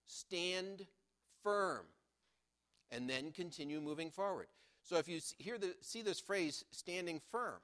stand 0.06 0.86
firm 1.42 1.86
and 2.90 3.08
then 3.08 3.30
continue 3.30 3.80
moving 3.80 4.10
forward. 4.10 4.48
So 4.82 4.96
if 4.96 5.08
you 5.08 5.20
hear 5.38 5.58
the, 5.58 5.74
see 5.80 6.02
this 6.02 6.20
phrase, 6.20 6.64
standing 6.70 7.20
firm, 7.30 7.60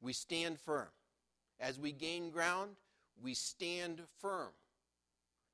we 0.00 0.12
stand 0.12 0.58
firm. 0.58 0.88
As 1.58 1.78
we 1.78 1.92
gain 1.92 2.30
ground, 2.30 2.70
we 3.22 3.34
stand 3.34 4.00
firm. 4.20 4.50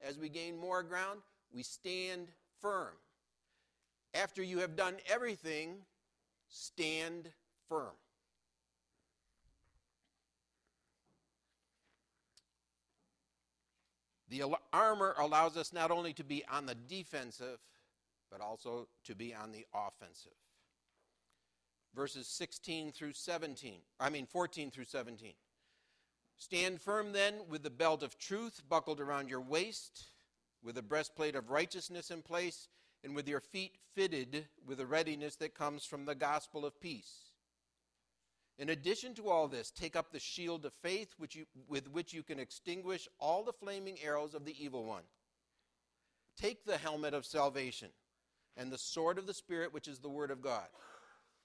As 0.03 0.19
we 0.19 0.29
gain 0.29 0.59
more 0.59 0.83
ground, 0.83 1.21
we 1.53 1.63
stand 1.63 2.29
firm. 2.61 2.95
After 4.15 4.43
you 4.43 4.59
have 4.59 4.77
done 4.77 4.97
everything, 5.09 5.77
stand 6.49 7.31
firm. 7.69 7.95
The 14.29 14.43
armor 14.73 15.15
allows 15.19 15.57
us 15.57 15.73
not 15.73 15.91
only 15.91 16.13
to 16.15 16.25
be 16.25 16.45
on 16.51 16.67
the 16.67 16.75
defensive, 16.75 17.59
but 18.31 18.41
also 18.41 18.89
to 19.05 19.15
be 19.15 19.35
on 19.35 19.53
the 19.53 19.67
offensive. 19.73 20.33
Verses 21.95 22.27
16 22.27 22.93
through 22.93 23.13
17, 23.13 23.79
I 24.01 24.11
mean 24.11 24.27
14 24.27 24.71
through 24.71 24.85
17. 24.85 25.33
Stand 26.37 26.81
firm 26.81 27.13
then 27.13 27.35
with 27.49 27.63
the 27.63 27.71
belt 27.71 28.03
of 28.03 28.19
truth 28.19 28.63
buckled 28.69 29.01
around 29.01 29.31
your 29.31 29.41
waist, 29.41 30.09
with 30.63 30.75
the 30.75 30.83
breastplate 30.83 31.35
of 31.35 31.51
righteousness 31.51 32.11
in 32.11 32.23
place, 32.23 32.69
and 33.03 33.15
with 33.15 33.29
your 33.29 33.41
feet 33.41 33.77
fitted 33.95 34.47
with 34.67 34.79
the 34.79 34.87
readiness 34.87 35.37
that 35.37 35.55
comes 35.55 35.85
from 35.85 36.05
the 36.05 36.15
gospel 36.15 36.67
of 36.67 36.81
peace. 36.81 37.31
In 38.59 38.71
addition 38.71 39.15
to 39.15 39.29
all 39.29 39.49
this, 39.49 39.71
take 39.71 39.97
up 39.97 40.11
the 40.11 40.19
shield 40.19 40.65
of 40.65 40.73
faith 40.83 41.15
which 41.19 41.35
you, 41.35 41.45
with 41.69 41.91
which 41.91 42.13
you 42.13 42.23
can 42.23 42.39
extinguish 42.39 43.07
all 43.19 43.45
the 43.45 43.53
flaming 43.53 43.99
arrows 44.03 44.35
of 44.35 44.45
the 44.45 44.63
evil 44.63 44.85
one. 44.85 45.05
Take 46.37 46.65
the 46.65 46.79
helmet 46.79 47.15
of 47.15 47.27
salvation 47.27 47.89
and 48.57 48.71
the 48.71 48.79
sword 48.79 49.19
of 49.19 49.27
the 49.27 49.35
Spirit, 49.35 49.73
which 49.73 49.89
is 49.89 49.99
the 49.99 50.09
Word 50.09 50.31
of 50.31 50.41
God. 50.41 50.67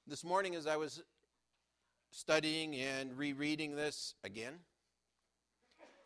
This 0.08 0.24
morning, 0.24 0.56
as 0.56 0.68
I 0.68 0.78
was 0.78 1.04
studying 2.12 2.76
and 2.76 3.18
rereading 3.18 3.76
this 3.76 4.16
again, 4.24 4.60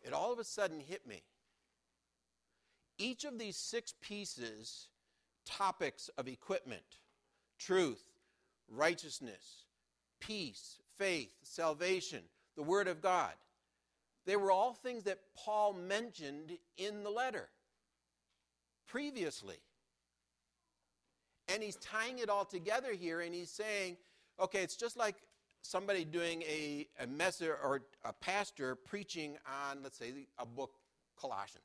it 0.06 0.14
all 0.14 0.32
of 0.32 0.38
a 0.38 0.44
sudden 0.44 0.80
hit 0.80 1.06
me. 1.06 1.22
Each 2.98 3.24
of 3.24 3.38
these 3.38 3.56
six 3.56 3.92
pieces, 4.00 4.88
topics 5.44 6.08
of 6.16 6.28
equipment 6.28 6.82
truth, 7.58 8.04
righteousness, 8.70 9.64
peace, 10.20 10.76
faith, 10.98 11.32
salvation, 11.42 12.20
the 12.54 12.62
Word 12.62 12.88
of 12.88 13.02
God 13.02 13.32
they 14.26 14.36
were 14.36 14.50
all 14.50 14.74
things 14.74 15.04
that 15.04 15.20
Paul 15.36 15.72
mentioned 15.72 16.58
in 16.76 17.04
the 17.04 17.10
letter 17.10 17.48
previously. 18.88 19.58
And 21.48 21.62
he's 21.62 21.76
tying 21.76 22.18
it 22.18 22.28
all 22.28 22.44
together 22.44 22.92
here 22.92 23.20
and 23.20 23.32
he's 23.32 23.50
saying, 23.50 23.96
okay, 24.40 24.62
it's 24.62 24.76
just 24.76 24.96
like 24.96 25.14
somebody 25.66 26.04
doing 26.04 26.42
a, 26.42 26.86
a 27.00 27.06
messer 27.06 27.58
or 27.62 27.82
a 28.04 28.12
pastor 28.12 28.74
preaching 28.74 29.36
on, 29.70 29.82
let's 29.82 29.98
say, 29.98 30.12
a 30.38 30.46
book, 30.46 30.78
Colossians. 31.20 31.64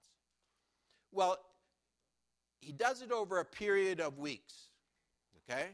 Well, 1.12 1.38
he 2.60 2.72
does 2.72 3.02
it 3.02 3.12
over 3.12 3.40
a 3.40 3.46
period 3.46 4.00
of 4.00 4.20
weeks, 4.20 4.54
okay? 5.50 5.68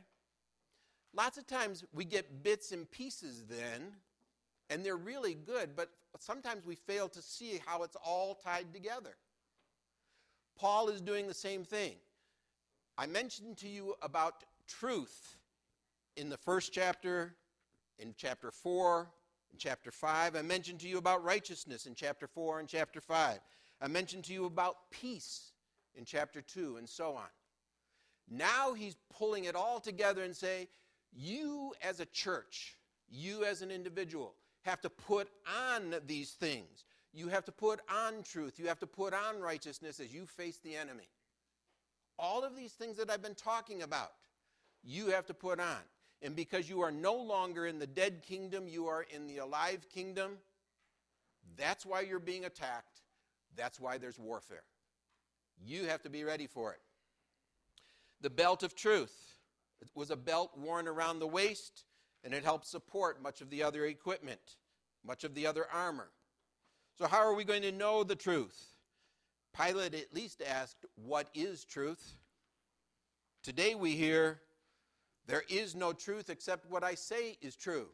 Lots 1.13 1.37
of 1.37 1.47
times 1.47 1.83
we 1.93 2.05
get 2.05 2.43
bits 2.43 2.71
and 2.71 2.89
pieces 2.89 3.43
then, 3.49 3.93
and 4.69 4.85
they're 4.85 4.97
really 4.97 5.33
good, 5.33 5.75
but 5.75 5.89
sometimes 6.19 6.65
we 6.65 6.75
fail 6.75 7.07
to 7.09 7.21
see 7.21 7.59
how 7.65 7.83
it's 7.83 7.97
all 8.03 8.35
tied 8.35 8.73
together. 8.73 9.15
Paul 10.57 10.89
is 10.89 11.01
doing 11.01 11.27
the 11.27 11.33
same 11.33 11.63
thing. 11.63 11.93
I 12.97 13.05
mentioned 13.05 13.57
to 13.57 13.67
you 13.67 13.95
about 14.01 14.43
truth 14.67 15.37
in 16.15 16.29
the 16.29 16.37
first 16.37 16.73
chapter, 16.73 17.35
in 17.99 18.13
chapter 18.17 18.51
4, 18.51 19.07
in 19.51 19.57
chapter 19.57 19.91
5. 19.91 20.35
I 20.35 20.41
mentioned 20.41 20.79
to 20.81 20.87
you 20.87 20.97
about 20.97 21.23
righteousness 21.23 21.85
in 21.85 21.95
chapter 21.95 22.27
4 22.27 22.59
and 22.59 22.67
chapter 22.67 23.01
5. 23.01 23.39
I 23.81 23.87
mentioned 23.87 24.23
to 24.25 24.33
you 24.33 24.45
about 24.45 24.89
peace 24.91 25.51
in 25.95 26.05
chapter 26.05 26.41
2, 26.41 26.77
and 26.77 26.87
so 26.87 27.15
on. 27.15 27.29
Now 28.29 28.73
he's 28.73 28.95
pulling 29.17 29.45
it 29.45 29.55
all 29.55 29.79
together 29.79 30.23
and 30.23 30.35
say, 30.35 30.67
you 31.13 31.73
as 31.81 31.99
a 31.99 32.05
church, 32.05 32.75
you 33.09 33.45
as 33.45 33.61
an 33.61 33.71
individual, 33.71 34.33
have 34.63 34.81
to 34.81 34.89
put 34.89 35.29
on 35.71 35.95
these 36.05 36.31
things. 36.31 36.85
You 37.13 37.29
have 37.29 37.45
to 37.45 37.51
put 37.51 37.79
on 37.89 38.21
truth. 38.23 38.59
You 38.59 38.67
have 38.67 38.79
to 38.79 38.87
put 38.87 39.13
on 39.13 39.39
righteousness 39.39 39.99
as 39.99 40.13
you 40.13 40.25
face 40.25 40.57
the 40.57 40.75
enemy. 40.75 41.07
All 42.19 42.43
of 42.43 42.55
these 42.55 42.73
things 42.73 42.97
that 42.97 43.09
I've 43.09 43.21
been 43.21 43.35
talking 43.35 43.81
about, 43.81 44.11
you 44.83 45.07
have 45.07 45.25
to 45.27 45.33
put 45.33 45.59
on. 45.59 45.81
And 46.21 46.35
because 46.35 46.69
you 46.69 46.81
are 46.81 46.91
no 46.91 47.15
longer 47.15 47.67
in 47.67 47.79
the 47.79 47.87
dead 47.87 48.23
kingdom, 48.23 48.67
you 48.67 48.87
are 48.87 49.05
in 49.13 49.27
the 49.27 49.37
alive 49.37 49.85
kingdom. 49.93 50.37
That's 51.55 51.85
why 51.85 52.01
you're 52.01 52.19
being 52.19 52.45
attacked. 52.45 53.01
That's 53.55 53.79
why 53.79 53.97
there's 53.97 54.19
warfare. 54.19 54.63
You 55.63 55.85
have 55.85 56.01
to 56.03 56.09
be 56.09 56.23
ready 56.23 56.47
for 56.47 56.73
it. 56.73 56.81
The 58.21 58.29
belt 58.29 58.63
of 58.63 58.75
truth 58.75 59.35
it 59.81 59.89
was 59.93 60.09
a 60.09 60.15
belt 60.15 60.57
worn 60.57 60.87
around 60.87 61.19
the 61.19 61.27
waist, 61.27 61.85
and 62.23 62.33
it 62.33 62.43
helped 62.43 62.65
support 62.65 63.21
much 63.21 63.41
of 63.41 63.49
the 63.49 63.63
other 63.63 63.85
equipment, 63.85 64.57
much 65.05 65.23
of 65.23 65.35
the 65.35 65.45
other 65.45 65.65
armor. 65.71 66.09
So, 66.97 67.07
how 67.07 67.19
are 67.19 67.35
we 67.35 67.43
going 67.43 67.61
to 67.61 67.71
know 67.71 68.03
the 68.03 68.15
truth? 68.15 68.59
Pilate 69.55 69.93
at 69.93 70.13
least 70.13 70.41
asked, 70.41 70.85
What 70.95 71.29
is 71.33 71.63
truth? 71.63 72.17
Today 73.43 73.75
we 73.75 73.91
hear, 73.91 74.41
There 75.27 75.43
is 75.49 75.75
no 75.75 75.91
truth 75.91 76.29
except 76.29 76.69
what 76.71 76.83
I 76.83 76.95
say 76.95 77.37
is 77.41 77.55
true. 77.55 77.87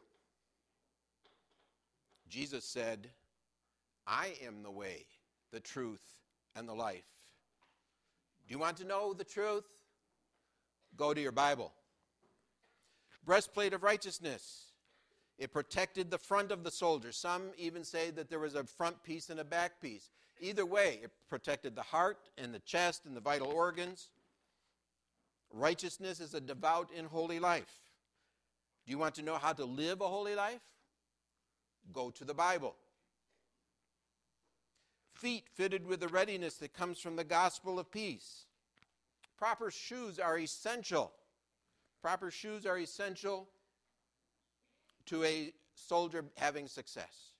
Jesus 2.28 2.64
said, 2.64 3.10
I 4.06 4.34
am 4.44 4.62
the 4.62 4.70
way, 4.70 5.06
the 5.52 5.60
truth, 5.60 6.04
and 6.54 6.68
the 6.68 6.74
life. 6.74 7.04
Do 8.46 8.52
you 8.52 8.58
want 8.58 8.76
to 8.78 8.84
know 8.84 9.12
the 9.12 9.24
truth? 9.24 9.64
Go 10.96 11.12
to 11.12 11.20
your 11.20 11.32
Bible. 11.32 11.72
Breastplate 13.24 13.72
of 13.72 13.82
righteousness. 13.82 14.66
It 15.38 15.52
protected 15.52 16.10
the 16.10 16.18
front 16.18 16.52
of 16.52 16.62
the 16.62 16.70
soldier. 16.70 17.10
Some 17.10 17.50
even 17.58 17.82
say 17.82 18.10
that 18.12 18.30
there 18.30 18.38
was 18.38 18.54
a 18.54 18.64
front 18.64 19.02
piece 19.02 19.30
and 19.30 19.40
a 19.40 19.44
back 19.44 19.80
piece. 19.80 20.10
Either 20.40 20.66
way, 20.66 21.00
it 21.02 21.10
protected 21.28 21.74
the 21.74 21.82
heart 21.82 22.28
and 22.38 22.54
the 22.54 22.60
chest 22.60 23.06
and 23.06 23.16
the 23.16 23.20
vital 23.20 23.48
organs. 23.48 24.10
Righteousness 25.56 26.18
is 26.18 26.34
a 26.34 26.40
devout 26.40 26.90
and 26.96 27.06
holy 27.06 27.38
life. 27.38 27.80
Do 28.84 28.90
you 28.90 28.98
want 28.98 29.14
to 29.14 29.22
know 29.22 29.36
how 29.36 29.52
to 29.52 29.64
live 29.64 30.00
a 30.00 30.08
holy 30.08 30.34
life? 30.34 30.60
Go 31.92 32.10
to 32.10 32.24
the 32.24 32.34
Bible. 32.34 32.74
Feet 35.14 35.44
fitted 35.54 35.86
with 35.86 36.00
the 36.00 36.08
readiness 36.08 36.56
that 36.56 36.74
comes 36.74 36.98
from 36.98 37.14
the 37.14 37.22
gospel 37.22 37.78
of 37.78 37.88
peace. 37.92 38.46
Proper 39.38 39.70
shoes 39.70 40.18
are 40.18 40.38
essential. 40.38 41.12
Proper 42.02 42.32
shoes 42.32 42.66
are 42.66 42.78
essential 42.78 43.48
to 45.06 45.22
a 45.22 45.52
soldier 45.74 46.24
having 46.36 46.66
success. 46.66 47.32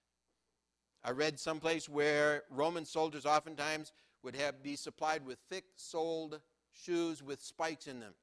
I 1.02 1.10
read 1.10 1.40
someplace 1.40 1.88
where 1.88 2.44
Roman 2.48 2.84
soldiers 2.84 3.26
oftentimes 3.26 3.92
would 4.22 4.36
have 4.36 4.62
be 4.62 4.76
supplied 4.76 5.26
with 5.26 5.38
thick-soled 5.50 6.40
shoes 6.74 7.22
with 7.22 7.42
spikes 7.42 7.86
in 7.86 8.00
them. 8.00 8.14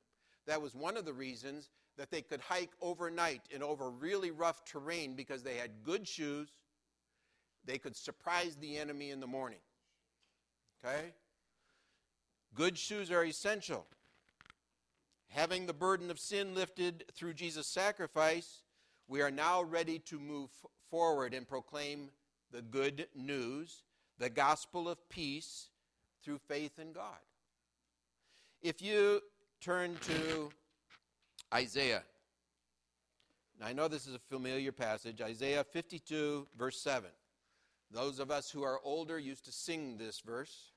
That 0.47 0.61
was 0.61 0.75
one 0.75 0.97
of 0.97 1.05
the 1.05 1.13
reasons 1.13 1.69
that 1.97 2.11
they 2.11 2.21
could 2.21 2.41
hike 2.41 2.71
overnight 2.81 3.41
and 3.53 3.63
over 3.63 3.89
really 3.89 4.31
rough 4.31 4.63
terrain 4.65 5.15
because 5.15 5.43
they 5.43 5.55
had 5.55 5.83
good 5.83 6.07
shoes. 6.07 6.49
They 7.65 7.77
could 7.77 7.95
surprise 7.95 8.55
the 8.55 8.77
enemy 8.77 9.11
in 9.11 9.19
the 9.19 9.27
morning. 9.27 9.59
Okay? 10.83 11.13
Good 12.53 12.77
shoes 12.77 13.11
are 13.11 13.23
essential. 13.23 13.85
Having 15.29 15.67
the 15.67 15.73
burden 15.73 16.11
of 16.11 16.19
sin 16.19 16.55
lifted 16.55 17.05
through 17.13 17.35
Jesus' 17.35 17.67
sacrifice, 17.67 18.63
we 19.07 19.21
are 19.21 19.31
now 19.31 19.61
ready 19.63 19.99
to 19.99 20.19
move 20.19 20.49
forward 20.89 21.33
and 21.33 21.47
proclaim 21.47 22.09
the 22.51 22.61
good 22.61 23.07
news, 23.15 23.83
the 24.17 24.29
gospel 24.29 24.89
of 24.89 25.09
peace 25.09 25.69
through 26.23 26.39
faith 26.39 26.79
in 26.79 26.91
God. 26.91 27.19
If 28.61 28.81
you 28.81 29.21
turn 29.59 29.97
to 30.01 30.51
Isaiah. 31.53 32.03
I 33.63 33.73
know 33.73 33.87
this 33.87 34.07
is 34.07 34.15
a 34.15 34.19
familiar 34.19 34.71
passage, 34.71 35.21
Isaiah 35.21 35.63
52, 35.63 36.47
verse 36.57 36.79
7. 36.79 37.09
Those 37.91 38.19
of 38.19 38.31
us 38.31 38.49
who 38.49 38.63
are 38.63 38.79
older 38.83 39.19
used 39.19 39.45
to 39.45 39.51
sing 39.51 39.97
this 39.97 40.19
verse. 40.19 40.71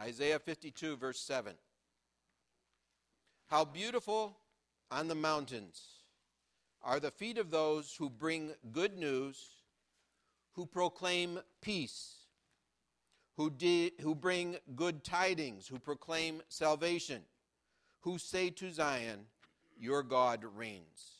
Isaiah 0.00 0.38
52, 0.38 0.96
verse 0.96 1.20
7. 1.20 1.54
How 3.48 3.64
beautiful 3.64 4.36
on 4.90 5.08
the 5.08 5.14
mountains 5.14 5.82
are 6.82 6.98
the 6.98 7.10
feet 7.10 7.38
of 7.38 7.50
those 7.50 7.94
who 7.94 8.10
bring 8.10 8.52
good 8.72 8.96
news, 8.96 9.48
who 10.54 10.66
proclaim 10.66 11.38
peace, 11.60 12.21
who, 13.36 13.52
who 14.00 14.14
bring 14.14 14.56
good 14.76 15.04
tidings, 15.04 15.66
who 15.66 15.78
proclaim 15.78 16.42
salvation, 16.48 17.22
who 18.00 18.18
say 18.18 18.50
to 18.50 18.70
Zion, 18.70 19.26
Your 19.78 20.02
God 20.02 20.44
reigns. 20.56 21.12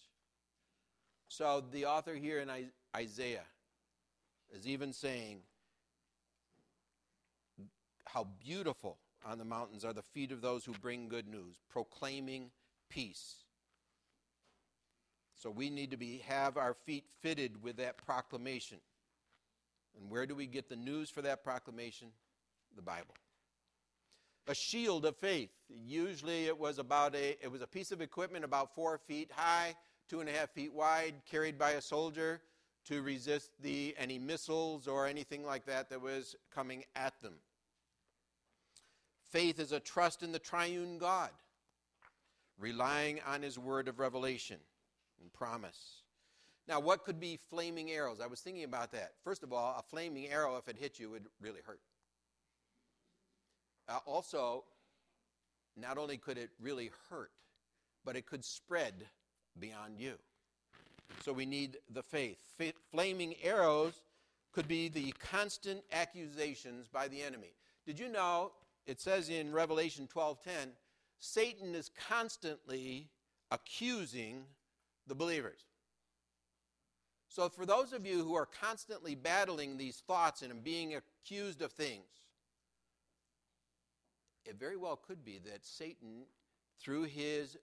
So 1.29 1.65
the 1.73 1.87
author 1.87 2.15
here 2.15 2.41
in 2.41 2.51
Isaiah 2.95 3.47
is 4.55 4.67
even 4.67 4.93
saying, 4.93 5.39
How 8.05 8.27
beautiful 8.45 8.99
on 9.25 9.39
the 9.39 9.45
mountains 9.45 9.85
are 9.85 9.95
the 9.95 10.03
feet 10.03 10.33
of 10.33 10.43
those 10.43 10.65
who 10.65 10.73
bring 10.73 11.09
good 11.09 11.29
news, 11.29 11.57
proclaiming 11.71 12.51
peace. 12.91 13.37
So 15.35 15.51
we 15.51 15.71
need 15.71 15.91
to 15.91 15.97
be, 15.97 16.19
have 16.29 16.57
our 16.57 16.75
feet 16.75 17.05
fitted 17.21 17.63
with 17.63 17.77
that 17.79 17.97
proclamation. 17.97 18.79
And 19.99 20.11
where 20.11 20.27
do 20.27 20.35
we 20.35 20.47
get 20.47 20.69
the 20.69 20.77
news 20.77 21.11
for 21.11 21.23
that 21.23 21.45
proclamation? 21.45 22.09
The 22.77 22.83
Bible. 22.83 23.15
A 24.49 24.55
shield 24.55 25.05
of 25.05 25.17
faith. 25.17 25.51
Usually 25.69 26.47
it 26.47 26.59
was 26.59 26.79
about 26.79 27.15
a 27.15 27.37
it 27.43 27.51
was 27.51 27.63
a 27.63 27.67
piece 27.67 27.93
of 27.93 28.01
equipment 28.01 28.45
about 28.45 28.75
four 28.75 28.99
feet 28.99 29.31
high, 29.33 29.75
two 30.09 30.21
and 30.21 30.29
a 30.29 30.33
half 30.33 30.51
feet 30.51 30.73
wide, 30.73 31.15
carried 31.31 31.59
by 31.59 31.73
a 31.73 31.81
soldier 31.81 32.41
to 32.87 33.03
resist 33.03 33.51
the 33.61 33.95
any 33.97 34.19
missiles 34.19 34.89
or 34.89 35.07
anything 35.07 35.45
like 35.45 35.67
that 35.67 35.91
that 35.91 36.01
was 36.01 36.35
coming 36.53 36.85
at 36.97 37.21
them. 37.23 37.35
Faith 39.31 39.61
is 39.61 39.73
a 39.73 39.81
trust 39.81 40.23
in 40.23 40.33
the 40.33 40.39
triune 40.39 40.99
God, 40.99 41.31
relying 42.59 43.21
on 43.27 43.43
his 43.43 43.59
word 43.59 43.89
of 43.89 43.99
revelation 43.99 44.59
and 45.21 45.33
promise. 45.33 46.02
Now, 46.69 46.81
what 46.81 47.05
could 47.05 47.19
be 47.19 47.39
flaming 47.51 47.91
arrows? 47.91 48.21
I 48.21 48.27
was 48.27 48.41
thinking 48.41 48.65
about 48.65 48.93
that. 48.93 49.13
First 49.25 49.43
of 49.43 49.53
all, 49.53 49.77
a 49.79 49.83
flaming 49.83 50.29
arrow, 50.29 50.57
if 50.57 50.69
it 50.69 50.77
hit 50.77 50.99
you, 50.99 51.11
would 51.11 51.27
really 51.41 51.61
hurt. 51.67 51.81
Uh, 53.89 53.99
also, 54.07 54.65
not 55.77 55.99
only 55.99 56.17
could 56.17 56.39
it 56.39 56.51
really 56.61 56.91
hurt, 57.11 57.33
but 58.05 58.17
it 58.17 58.27
could 58.27 58.45
spread 58.45 59.07
beyond 59.59 59.99
you. 59.99 60.15
So 61.25 61.33
we 61.33 61.47
need 61.47 61.79
the 61.91 62.03
faith. 62.03 62.41
F- 62.61 62.75
flaming 62.91 63.35
arrows 63.43 64.03
could 64.53 64.69
be 64.69 64.89
the 64.89 65.13
constant 65.13 65.83
accusations 65.93 66.87
by 66.89 67.09
the 67.09 67.23
enemy. 67.23 67.55
Did 67.87 67.99
you 67.99 68.09
know 68.09 68.53
it 68.87 69.01
says 69.01 69.29
in 69.29 69.53
Revelation 69.53 70.09
12:10, 70.09 70.77
Satan 71.19 71.75
is 71.75 71.89
constantly 71.91 73.11
accusing 73.51 74.47
the 75.07 75.15
believers. 75.15 75.65
So, 77.33 77.49
for 77.49 77.65
those 77.65 77.95
of 77.95 78.05
you 78.05 78.23
who 78.23 78.35
are 78.35 78.45
constantly 78.45 79.15
battling 79.15 79.79
these 79.79 80.03
thoughts 80.07 80.43
and 80.43 80.63
being 80.63 80.97
accused 80.97 81.63
of 81.63 81.73
things, 81.73 82.05
it 84.45 84.57
very 84.59 84.77
well 84.77 84.97
could 84.97 85.25
be 85.25 85.39
that 85.47 85.65
Satan, 85.65 86.25
through 86.79 87.05
his 87.05 87.57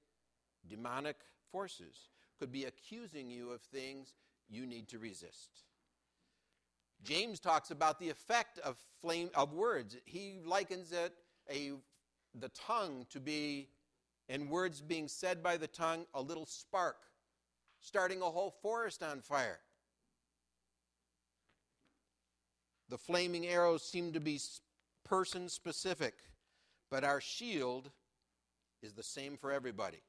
demonic 0.67 1.17
forces, 1.51 2.09
could 2.39 2.51
be 2.51 2.65
accusing 2.65 3.29
you 3.29 3.51
of 3.51 3.61
things 3.61 4.15
you 4.49 4.65
need 4.65 4.87
to 4.87 4.97
resist. 4.97 5.65
James 7.03 7.39
talks 7.39 7.69
about 7.69 7.99
the 7.99 8.09
effect 8.09 8.57
of 8.65 8.75
flame 9.03 9.29
of 9.35 9.53
words. 9.53 9.95
He 10.03 10.39
likens 10.43 10.91
it 10.91 11.13
a 11.47 11.73
the 12.33 12.49
tongue 12.49 13.05
to 13.11 13.19
be 13.19 13.69
and 14.29 14.49
words 14.49 14.81
being 14.81 15.07
said 15.07 15.43
by 15.43 15.57
the 15.57 15.67
tongue 15.67 16.07
a 16.15 16.21
little 16.23 16.47
spark 16.47 17.08
starting 17.81 18.21
a 18.21 18.25
whole 18.25 18.53
forest 18.61 19.03
on 19.03 19.21
fire. 19.21 19.59
The 22.89 22.97
flaming 22.97 23.45
arrows 23.45 23.83
seem 23.83 24.13
to 24.13 24.19
be 24.19 24.39
person 25.05 25.47
specific, 25.49 26.15
but 26.89 27.03
our 27.03 27.21
shield 27.21 27.91
is 28.81 28.93
the 28.93 29.03
same 29.03 29.37
for 29.37 29.51
everybody. 29.51 30.01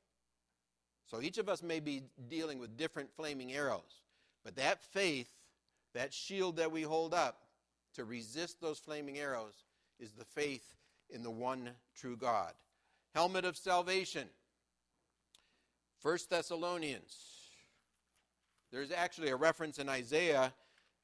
So 1.11 1.21
each 1.21 1.39
of 1.39 1.49
us 1.49 1.63
may 1.63 1.81
be 1.81 2.03
dealing 2.29 2.59
with 2.59 2.77
different 2.77 3.11
flaming 3.13 3.53
arrows, 3.53 4.03
but 4.45 4.57
that 4.57 4.83
faith, 4.83 5.29
that 5.95 6.15
shield 6.15 6.57
that 6.57 6.73
we 6.73 6.83
hold 6.83 7.13
up 7.13 7.43
to 7.95 8.05
resist 8.05 8.61
those 8.61 8.79
flaming 8.79 9.19
arrows, 9.19 9.65
is 9.99 10.13
the 10.13 10.25
faith 10.25 10.75
in 11.11 11.23
the 11.23 11.31
one 11.31 11.71
true 11.95 12.17
God. 12.17 12.53
Helmet 13.15 13.45
of 13.45 13.57
salvation. 13.57 14.29
1 16.03 16.19
Thessalonians 16.31 17.40
there's 18.73 18.93
actually 18.93 19.31
a 19.31 19.37
reference 19.37 19.79
in 19.79 19.89
Isaiah, 19.89 20.53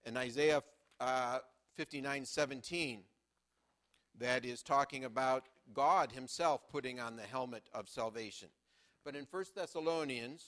in 0.05 0.17
Isaiah 0.17 0.63
uh, 1.01 1.39
59 1.75 2.25
17, 2.25 3.01
that 4.19 4.45
is 4.45 4.63
talking 4.63 5.05
about 5.05 5.45
God 5.75 6.13
Himself 6.13 6.63
putting 6.71 7.01
on 7.01 7.17
the 7.17 7.23
helmet 7.23 7.65
of 7.75 7.89
salvation. 7.89 8.49
But 9.05 9.17
in 9.17 9.27
1 9.31 9.45
Thessalonians 9.55 10.45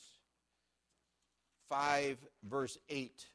5, 1.69 2.19
verse 2.45 2.79
8, 2.89 3.27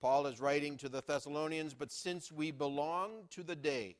Paul 0.00 0.26
is 0.26 0.40
writing 0.40 0.76
to 0.78 0.88
the 0.88 1.02
Thessalonians, 1.06 1.74
but 1.74 1.90
since 1.90 2.30
we 2.30 2.50
belong 2.50 3.28
to 3.30 3.42
the 3.42 3.56
day, 3.56 3.96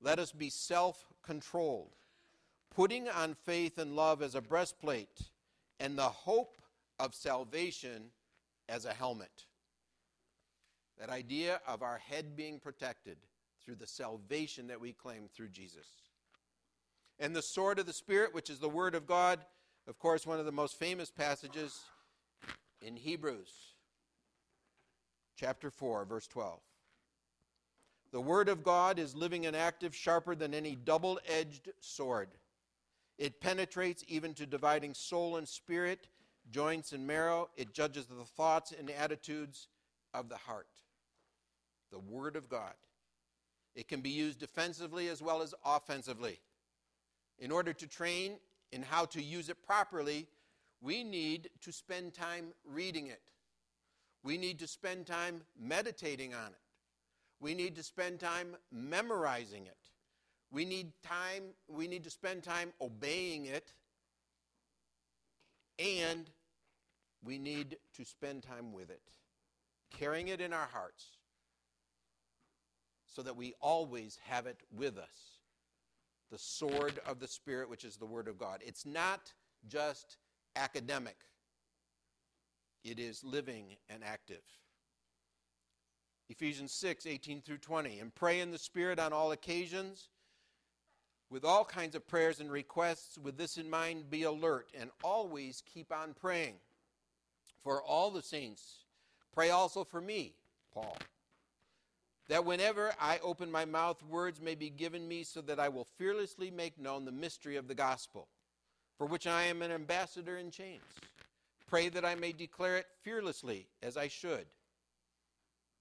let 0.00 0.18
us 0.18 0.32
be 0.32 0.50
self 0.50 1.04
controlled, 1.22 1.94
putting 2.74 3.08
on 3.08 3.34
faith 3.34 3.78
and 3.78 3.94
love 3.96 4.22
as 4.22 4.34
a 4.34 4.40
breastplate, 4.40 5.30
and 5.78 5.98
the 5.98 6.02
hope 6.02 6.61
of 7.02 7.16
salvation 7.16 8.04
as 8.68 8.84
a 8.84 8.94
helmet. 8.94 9.46
That 11.00 11.10
idea 11.10 11.60
of 11.66 11.82
our 11.82 11.98
head 11.98 12.36
being 12.36 12.60
protected 12.60 13.16
through 13.64 13.74
the 13.74 13.88
salvation 13.88 14.68
that 14.68 14.80
we 14.80 14.92
claim 14.92 15.28
through 15.34 15.48
Jesus. 15.48 15.86
And 17.18 17.34
the 17.34 17.42
sword 17.42 17.80
of 17.80 17.86
the 17.86 17.92
Spirit, 17.92 18.32
which 18.32 18.50
is 18.50 18.60
the 18.60 18.68
Word 18.68 18.94
of 18.94 19.04
God, 19.04 19.40
of 19.88 19.98
course, 19.98 20.26
one 20.26 20.38
of 20.38 20.46
the 20.46 20.52
most 20.52 20.78
famous 20.78 21.10
passages 21.10 21.80
in 22.80 22.94
Hebrews, 22.94 23.52
chapter 25.34 25.72
4, 25.72 26.04
verse 26.04 26.28
12. 26.28 26.60
The 28.12 28.20
Word 28.20 28.48
of 28.48 28.62
God 28.62 29.00
is 29.00 29.16
living 29.16 29.44
and 29.44 29.56
active, 29.56 29.92
sharper 29.92 30.36
than 30.36 30.54
any 30.54 30.76
double 30.76 31.18
edged 31.26 31.70
sword. 31.80 32.28
It 33.18 33.40
penetrates 33.40 34.04
even 34.06 34.34
to 34.34 34.46
dividing 34.46 34.94
soul 34.94 35.36
and 35.36 35.48
spirit 35.48 36.06
joints 36.52 36.92
and 36.92 37.06
marrow. 37.06 37.48
It 37.56 37.72
judges 37.72 38.06
the 38.06 38.24
thoughts 38.24 38.72
and 38.78 38.90
attitudes 38.90 39.68
of 40.14 40.28
the 40.28 40.36
heart. 40.36 40.68
The 41.90 41.98
Word 41.98 42.36
of 42.36 42.48
God. 42.48 42.74
It 43.74 43.88
can 43.88 44.00
be 44.00 44.10
used 44.10 44.38
defensively 44.38 45.08
as 45.08 45.22
well 45.22 45.42
as 45.42 45.54
offensively. 45.64 46.40
In 47.38 47.50
order 47.50 47.72
to 47.72 47.86
train 47.86 48.36
in 48.70 48.82
how 48.82 49.06
to 49.06 49.22
use 49.22 49.48
it 49.48 49.62
properly, 49.66 50.26
we 50.80 51.02
need 51.02 51.50
to 51.62 51.72
spend 51.72 52.12
time 52.12 52.52
reading 52.64 53.06
it. 53.06 53.22
We 54.22 54.36
need 54.36 54.58
to 54.60 54.66
spend 54.66 55.06
time 55.06 55.42
meditating 55.58 56.34
on 56.34 56.48
it. 56.48 56.60
We 57.40 57.54
need 57.54 57.74
to 57.76 57.82
spend 57.82 58.20
time 58.20 58.56
memorizing 58.70 59.66
it. 59.66 59.76
We 60.50 60.64
need 60.64 60.92
time 61.02 61.44
we 61.66 61.88
need 61.88 62.04
to 62.04 62.10
spend 62.10 62.42
time 62.42 62.72
obeying 62.80 63.46
it 63.46 63.72
and 65.78 66.28
we 67.24 67.38
need 67.38 67.76
to 67.96 68.04
spend 68.04 68.42
time 68.42 68.72
with 68.72 68.90
it, 68.90 69.02
carrying 69.96 70.28
it 70.28 70.40
in 70.40 70.52
our 70.52 70.68
hearts, 70.72 71.06
so 73.06 73.22
that 73.22 73.36
we 73.36 73.54
always 73.60 74.18
have 74.24 74.46
it 74.46 74.60
with 74.74 74.98
us. 74.98 75.38
The 76.30 76.38
sword 76.38 76.98
of 77.06 77.20
the 77.20 77.28
Spirit, 77.28 77.68
which 77.68 77.84
is 77.84 77.96
the 77.96 78.06
Word 78.06 78.26
of 78.26 78.38
God. 78.38 78.60
It's 78.64 78.86
not 78.86 79.32
just 79.68 80.16
academic, 80.56 81.16
it 82.84 82.98
is 82.98 83.22
living 83.22 83.76
and 83.88 84.02
active. 84.02 84.42
Ephesians 86.28 86.72
6, 86.72 87.04
18 87.06 87.42
through 87.42 87.58
20. 87.58 87.98
And 87.98 88.14
pray 88.14 88.40
in 88.40 88.50
the 88.50 88.58
Spirit 88.58 88.98
on 88.98 89.12
all 89.12 89.32
occasions 89.32 90.08
with 91.30 91.44
all 91.44 91.64
kinds 91.64 91.94
of 91.94 92.08
prayers 92.08 92.40
and 92.40 92.50
requests. 92.50 93.18
With 93.18 93.36
this 93.36 93.58
in 93.58 93.68
mind, 93.68 94.08
be 94.08 94.22
alert 94.22 94.68
and 94.78 94.90
always 95.04 95.62
keep 95.72 95.92
on 95.92 96.14
praying 96.14 96.54
for 97.62 97.82
all 97.82 98.10
the 98.10 98.22
saints. 98.22 98.84
Pray 99.34 99.50
also 99.50 99.84
for 99.84 100.00
me, 100.00 100.34
Paul, 100.74 100.96
that 102.28 102.44
whenever 102.44 102.92
I 103.00 103.18
open 103.22 103.50
my 103.50 103.64
mouth, 103.64 104.02
words 104.08 104.40
may 104.40 104.54
be 104.54 104.70
given 104.70 105.06
me 105.06 105.22
so 105.22 105.40
that 105.42 105.58
I 105.60 105.68
will 105.68 105.86
fearlessly 105.96 106.50
make 106.50 106.78
known 106.78 107.04
the 107.04 107.12
mystery 107.12 107.56
of 107.56 107.68
the 107.68 107.74
gospel, 107.74 108.28
for 108.98 109.06
which 109.06 109.26
I 109.26 109.44
am 109.44 109.62
an 109.62 109.70
ambassador 109.70 110.36
in 110.36 110.50
chains. 110.50 110.82
Pray 111.66 111.88
that 111.88 112.04
I 112.04 112.14
may 112.14 112.32
declare 112.32 112.76
it 112.76 112.86
fearlessly 113.02 113.66
as 113.82 113.96
I 113.96 114.08
should. 114.08 114.46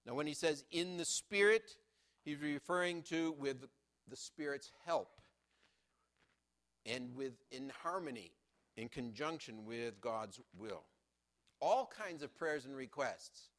Now, 0.05 0.13
when 0.13 0.27
he 0.27 0.33
says 0.33 0.63
in 0.71 0.97
the 0.97 1.05
Spirit, 1.05 1.75
he's 2.23 2.41
referring 2.41 3.03
to 3.03 3.33
with 3.33 3.67
the 4.07 4.15
Spirit's 4.15 4.71
help 4.85 5.21
and 6.85 7.15
with 7.15 7.33
in 7.51 7.71
harmony, 7.83 8.31
in 8.77 8.89
conjunction 8.89 9.65
with 9.65 9.99
God's 10.01 10.39
will. 10.57 10.83
All 11.61 11.91
kinds 11.95 12.23
of 12.23 12.35
prayers 12.35 12.65
and 12.65 12.75
requests 12.75 13.49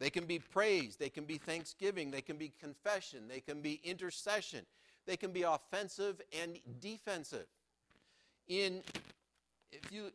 they 0.00 0.08
can 0.08 0.24
be 0.24 0.38
praise, 0.38 0.96
they 0.96 1.10
can 1.10 1.24
be 1.24 1.36
thanksgiving, 1.36 2.10
they 2.10 2.22
can 2.22 2.36
be 2.36 2.52
confession, 2.58 3.28
they 3.28 3.40
can 3.40 3.60
be 3.60 3.80
intercession, 3.84 4.64
they 5.06 5.16
can 5.18 5.30
be 5.30 5.42
offensive 5.42 6.22
and 6.40 6.58
defensive. 6.80 7.46
In 8.48 8.82
if 9.70 9.92
you 9.92 10.10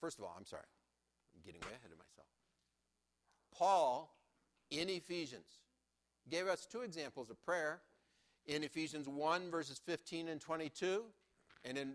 first 0.00 0.18
of 0.18 0.24
all, 0.24 0.34
I'm 0.38 0.46
sorry. 0.46 0.62
I'm 1.34 1.42
getting 1.44 1.60
way 1.62 1.74
ahead 1.76 1.90
of 1.90 1.98
myself. 1.98 2.28
Paul 3.52 4.14
in 4.70 4.88
Ephesians 4.88 5.58
gave 6.30 6.46
us 6.46 6.64
two 6.64 6.82
examples 6.82 7.30
of 7.30 7.44
prayer 7.44 7.80
in 8.46 8.62
Ephesians 8.62 9.08
1 9.08 9.50
verses 9.50 9.80
15 9.84 10.28
and 10.28 10.40
22 10.40 11.02
and 11.64 11.76
in 11.76 11.94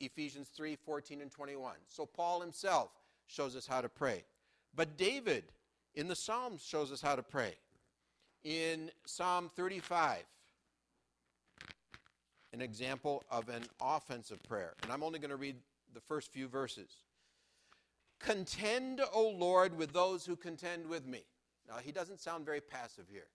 Ephesians 0.00 0.48
3 0.48 0.74
14 0.74 1.20
and 1.20 1.30
21. 1.30 1.74
So 1.86 2.04
Paul 2.04 2.40
himself 2.40 2.90
shows 3.26 3.56
us 3.56 3.66
how 3.66 3.80
to 3.80 3.88
pray. 3.88 4.24
But 4.74 4.96
David 4.96 5.44
in 5.94 6.08
the 6.08 6.16
Psalms 6.16 6.64
shows 6.64 6.92
us 6.92 7.00
how 7.00 7.16
to 7.16 7.22
pray. 7.22 7.54
In 8.44 8.90
Psalm 9.06 9.50
35, 9.54 10.24
an 12.52 12.60
example 12.60 13.24
of 13.30 13.48
an 13.48 13.64
offensive 13.80 14.42
prayer. 14.42 14.74
And 14.82 14.92
I'm 14.92 15.02
only 15.02 15.18
going 15.18 15.30
to 15.30 15.36
read 15.36 15.56
the 15.92 16.00
first 16.00 16.32
few 16.32 16.46
verses. 16.48 16.90
Contend, 18.20 19.00
O 19.12 19.28
Lord, 19.28 19.76
with 19.76 19.92
those 19.92 20.24
who 20.24 20.36
contend 20.36 20.86
with 20.86 21.06
me. 21.06 21.24
Now, 21.68 21.76
he 21.82 21.92
doesn't 21.92 22.20
sound 22.20 22.44
very 22.44 22.60
passive 22.60 23.06
here. 23.10 23.26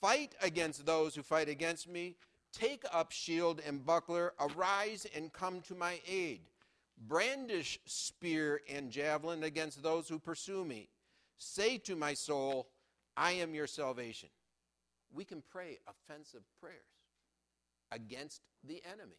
Fight 0.00 0.34
against 0.42 0.84
those 0.84 1.14
who 1.14 1.22
fight 1.22 1.48
against 1.48 1.88
me. 1.88 2.16
Take 2.52 2.84
up 2.92 3.10
shield 3.10 3.60
and 3.66 3.84
buckler. 3.84 4.34
Arise 4.38 5.06
and 5.14 5.32
come 5.32 5.60
to 5.62 5.74
my 5.74 6.00
aid. 6.06 6.40
Brandish 6.98 7.80
spear 7.84 8.60
and 8.68 8.90
javelin 8.90 9.42
against 9.42 9.82
those 9.82 10.08
who 10.08 10.18
pursue 10.18 10.64
me. 10.64 10.88
Say 11.38 11.78
to 11.78 11.96
my 11.96 12.14
soul, 12.14 12.68
I 13.16 13.32
am 13.32 13.54
your 13.54 13.66
salvation. 13.66 14.28
We 15.12 15.24
can 15.24 15.42
pray 15.50 15.78
offensive 15.86 16.42
prayers 16.60 16.78
against 17.92 18.42
the 18.64 18.82
enemy. 18.90 19.18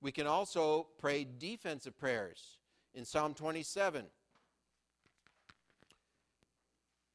We 0.00 0.12
can 0.12 0.26
also 0.26 0.86
pray 0.98 1.26
defensive 1.38 1.98
prayers 1.98 2.58
in 2.94 3.04
Psalm 3.04 3.34
27. 3.34 4.04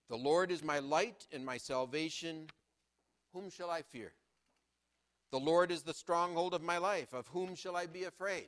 The 0.10 0.16
Lord 0.16 0.52
is 0.52 0.64
my 0.64 0.80
light 0.80 1.28
and 1.32 1.46
my 1.46 1.58
salvation. 1.58 2.48
Whom 3.34 3.50
shall 3.52 3.70
I 3.70 3.84
fear? 3.84 4.12
The 5.32 5.40
Lord 5.40 5.72
is 5.72 5.84
the 5.84 5.94
stronghold 5.94 6.56
of 6.56 6.64
my 6.64 6.80
life. 6.80 7.14
Of 7.14 7.28
whom 7.28 7.56
shall 7.56 7.76
I 7.76 7.86
be 7.86 8.06
afraid? 8.06 8.48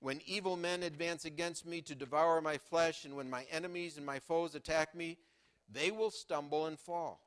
When 0.00 0.20
evil 0.26 0.56
men 0.56 0.82
advance 0.82 1.24
against 1.24 1.66
me 1.66 1.80
to 1.82 1.94
devour 1.94 2.40
my 2.40 2.58
flesh, 2.58 3.04
and 3.04 3.16
when 3.16 3.30
my 3.30 3.44
enemies 3.50 3.96
and 3.96 4.04
my 4.04 4.18
foes 4.18 4.54
attack 4.54 4.94
me, 4.94 5.18
they 5.72 5.90
will 5.90 6.10
stumble 6.10 6.66
and 6.66 6.78
fall. 6.78 7.20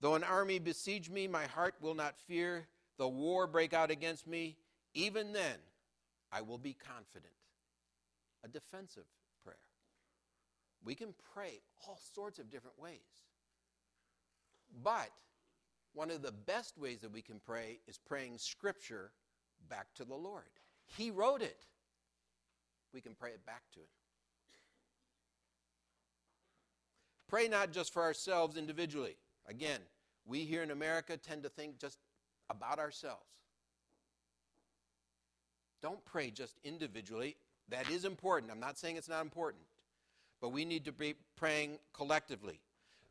Though 0.00 0.14
an 0.14 0.24
army 0.24 0.58
besiege 0.58 1.10
me, 1.10 1.26
my 1.26 1.46
heart 1.46 1.74
will 1.80 1.94
not 1.94 2.18
fear. 2.18 2.66
Though 2.96 3.08
war 3.08 3.46
break 3.46 3.72
out 3.72 3.90
against 3.90 4.26
me, 4.26 4.56
even 4.94 5.32
then 5.32 5.56
I 6.30 6.42
will 6.42 6.58
be 6.58 6.74
confident. 6.74 7.32
A 8.44 8.48
defensive 8.48 9.06
prayer. 9.42 9.56
We 10.84 10.94
can 10.94 11.14
pray 11.34 11.60
all 11.86 11.98
sorts 12.14 12.38
of 12.38 12.50
different 12.50 12.78
ways. 12.78 13.00
But 14.82 15.10
one 15.94 16.10
of 16.10 16.22
the 16.22 16.32
best 16.32 16.76
ways 16.76 17.00
that 17.00 17.12
we 17.12 17.22
can 17.22 17.40
pray 17.44 17.80
is 17.86 17.98
praying 17.98 18.38
Scripture 18.38 19.12
back 19.68 19.86
to 19.94 20.04
the 20.04 20.14
Lord. 20.14 20.44
He 20.86 21.10
wrote 21.10 21.42
it. 21.42 21.64
We 22.92 23.00
can 23.00 23.14
pray 23.14 23.30
it 23.30 23.44
back 23.44 23.62
to 23.74 23.80
Him. 23.80 23.86
Pray 27.28 27.48
not 27.48 27.72
just 27.72 27.92
for 27.92 28.02
ourselves 28.02 28.56
individually. 28.56 29.16
Again, 29.48 29.80
we 30.24 30.40
here 30.44 30.62
in 30.62 30.70
America 30.70 31.16
tend 31.16 31.42
to 31.42 31.48
think 31.48 31.78
just 31.78 31.98
about 32.48 32.78
ourselves. 32.78 33.26
Don't 35.82 36.04
pray 36.04 36.30
just 36.30 36.58
individually. 36.64 37.36
That 37.68 37.90
is 37.90 38.04
important. 38.04 38.52
I'm 38.52 38.60
not 38.60 38.78
saying 38.78 38.96
it's 38.96 39.08
not 39.08 39.22
important. 39.22 39.64
But 40.40 40.50
we 40.50 40.64
need 40.64 40.84
to 40.84 40.92
be 40.92 41.14
praying 41.36 41.78
collectively. 41.92 42.60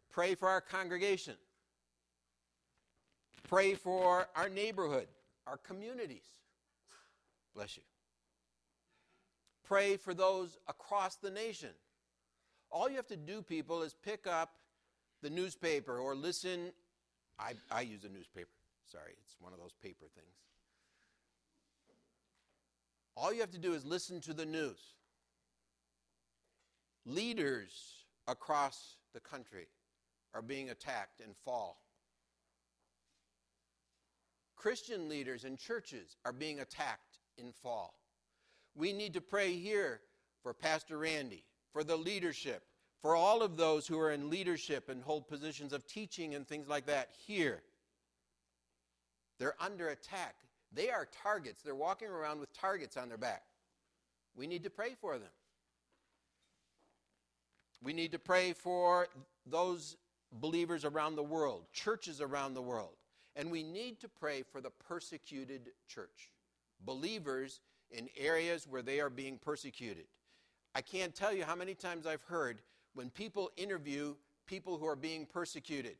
Pray 0.09 0.35
for 0.35 0.47
our 0.47 0.61
congregation. 0.61 1.35
Pray 3.47 3.73
for 3.73 4.27
our 4.35 4.49
neighborhood, 4.49 5.07
our 5.47 5.57
communities. 5.57 6.25
Bless 7.55 7.77
you. 7.77 7.83
Pray 9.63 9.97
for 9.97 10.13
those 10.13 10.57
across 10.67 11.15
the 11.15 11.31
nation. 11.31 11.69
All 12.69 12.89
you 12.89 12.95
have 12.95 13.07
to 13.07 13.17
do, 13.17 13.41
people, 13.41 13.83
is 13.83 13.93
pick 13.93 14.27
up 14.27 14.51
the 15.21 15.29
newspaper 15.29 15.97
or 15.97 16.15
listen. 16.15 16.71
I, 17.39 17.53
I 17.71 17.81
use 17.81 18.03
a 18.03 18.09
newspaper. 18.09 18.49
Sorry, 18.91 19.13
it's 19.21 19.35
one 19.39 19.53
of 19.53 19.59
those 19.59 19.73
paper 19.81 20.05
things. 20.15 20.35
All 23.15 23.31
you 23.31 23.41
have 23.41 23.51
to 23.51 23.59
do 23.59 23.73
is 23.73 23.85
listen 23.85 24.19
to 24.21 24.33
the 24.33 24.45
news. 24.45 24.79
Leaders 27.05 28.05
across 28.27 28.95
the 29.13 29.19
country 29.19 29.67
are 30.33 30.41
being 30.41 30.69
attacked 30.69 31.19
and 31.19 31.35
fall. 31.45 31.77
Christian 34.55 35.09
leaders 35.09 35.43
and 35.43 35.59
churches 35.59 36.15
are 36.25 36.31
being 36.31 36.59
attacked 36.59 37.19
in 37.37 37.51
fall. 37.51 37.93
We 38.75 38.93
need 38.93 39.13
to 39.13 39.21
pray 39.21 39.53
here 39.53 40.01
for 40.41 40.53
Pastor 40.53 40.97
Randy, 40.97 41.43
for 41.71 41.83
the 41.83 41.95
leadership, 41.95 42.63
for 43.01 43.15
all 43.15 43.41
of 43.41 43.57
those 43.57 43.87
who 43.87 43.99
are 43.99 44.11
in 44.11 44.29
leadership 44.29 44.89
and 44.89 45.03
hold 45.03 45.27
positions 45.27 45.73
of 45.73 45.85
teaching 45.85 46.35
and 46.35 46.47
things 46.47 46.67
like 46.67 46.85
that 46.87 47.09
here. 47.25 47.61
They're 49.39 49.55
under 49.59 49.89
attack. 49.89 50.35
They 50.71 50.89
are 50.89 51.07
targets. 51.23 51.61
They're 51.61 51.75
walking 51.75 52.07
around 52.07 52.39
with 52.39 52.53
targets 52.53 52.97
on 52.97 53.09
their 53.09 53.17
back. 53.17 53.43
We 54.35 54.47
need 54.47 54.63
to 54.63 54.69
pray 54.69 54.95
for 54.99 55.17
them. 55.17 55.29
We 57.83 57.93
need 57.93 58.13
to 58.13 58.19
pray 58.19 58.53
for 58.53 59.07
those 59.45 59.97
believers 60.31 60.85
around 60.85 61.15
the 61.15 61.23
world, 61.23 61.65
churches 61.73 62.21
around 62.21 62.53
the 62.53 62.61
world. 62.61 62.95
And 63.35 63.51
we 63.51 63.63
need 63.63 63.99
to 64.01 64.07
pray 64.07 64.43
for 64.43 64.61
the 64.61 64.69
persecuted 64.69 65.71
church 65.87 66.29
believers 66.85 67.61
in 67.91 68.09
areas 68.17 68.67
where 68.67 68.81
they 68.81 68.99
are 68.99 69.09
being 69.09 69.37
persecuted. 69.37 70.05
I 70.75 70.81
can't 70.81 71.13
tell 71.13 71.33
you 71.33 71.43
how 71.43 71.55
many 71.55 71.75
times 71.75 72.05
I've 72.07 72.23
heard 72.23 72.61
when 72.93 73.09
people 73.09 73.51
interview 73.57 74.15
people 74.47 74.77
who 74.77 74.87
are 74.87 74.95
being 74.95 75.25
persecuted. 75.25 75.95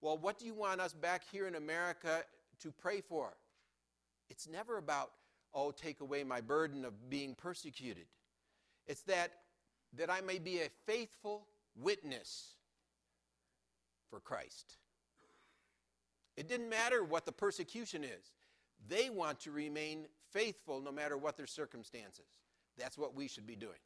Well, 0.00 0.16
what 0.16 0.38
do 0.38 0.46
you 0.46 0.54
want 0.54 0.80
us 0.80 0.92
back 0.92 1.22
here 1.30 1.46
in 1.46 1.54
America 1.54 2.22
to 2.60 2.72
pray 2.72 3.00
for? 3.00 3.36
It's 4.30 4.48
never 4.48 4.78
about, 4.78 5.10
oh, 5.54 5.70
take 5.70 6.00
away 6.00 6.24
my 6.24 6.40
burden 6.40 6.84
of 6.84 7.10
being 7.10 7.34
persecuted. 7.34 8.06
It's 8.86 9.02
that 9.02 9.32
that 9.96 10.10
I 10.10 10.20
may 10.20 10.38
be 10.38 10.58
a 10.60 10.68
faithful 10.86 11.46
witness 11.74 12.56
for 14.10 14.20
Christ. 14.20 14.76
It 16.36 16.48
didn't 16.48 16.68
matter 16.68 17.02
what 17.02 17.24
the 17.24 17.32
persecution 17.32 18.04
is. 18.04 18.32
They 18.86 19.10
want 19.10 19.40
to 19.40 19.50
remain 19.50 20.06
faithful 20.32 20.80
no 20.80 20.92
matter 20.92 21.16
what 21.16 21.36
their 21.36 21.46
circumstances. 21.46 22.26
That's 22.76 22.96
what 22.96 23.14
we 23.14 23.28
should 23.28 23.46
be 23.46 23.56
doing. 23.56 23.78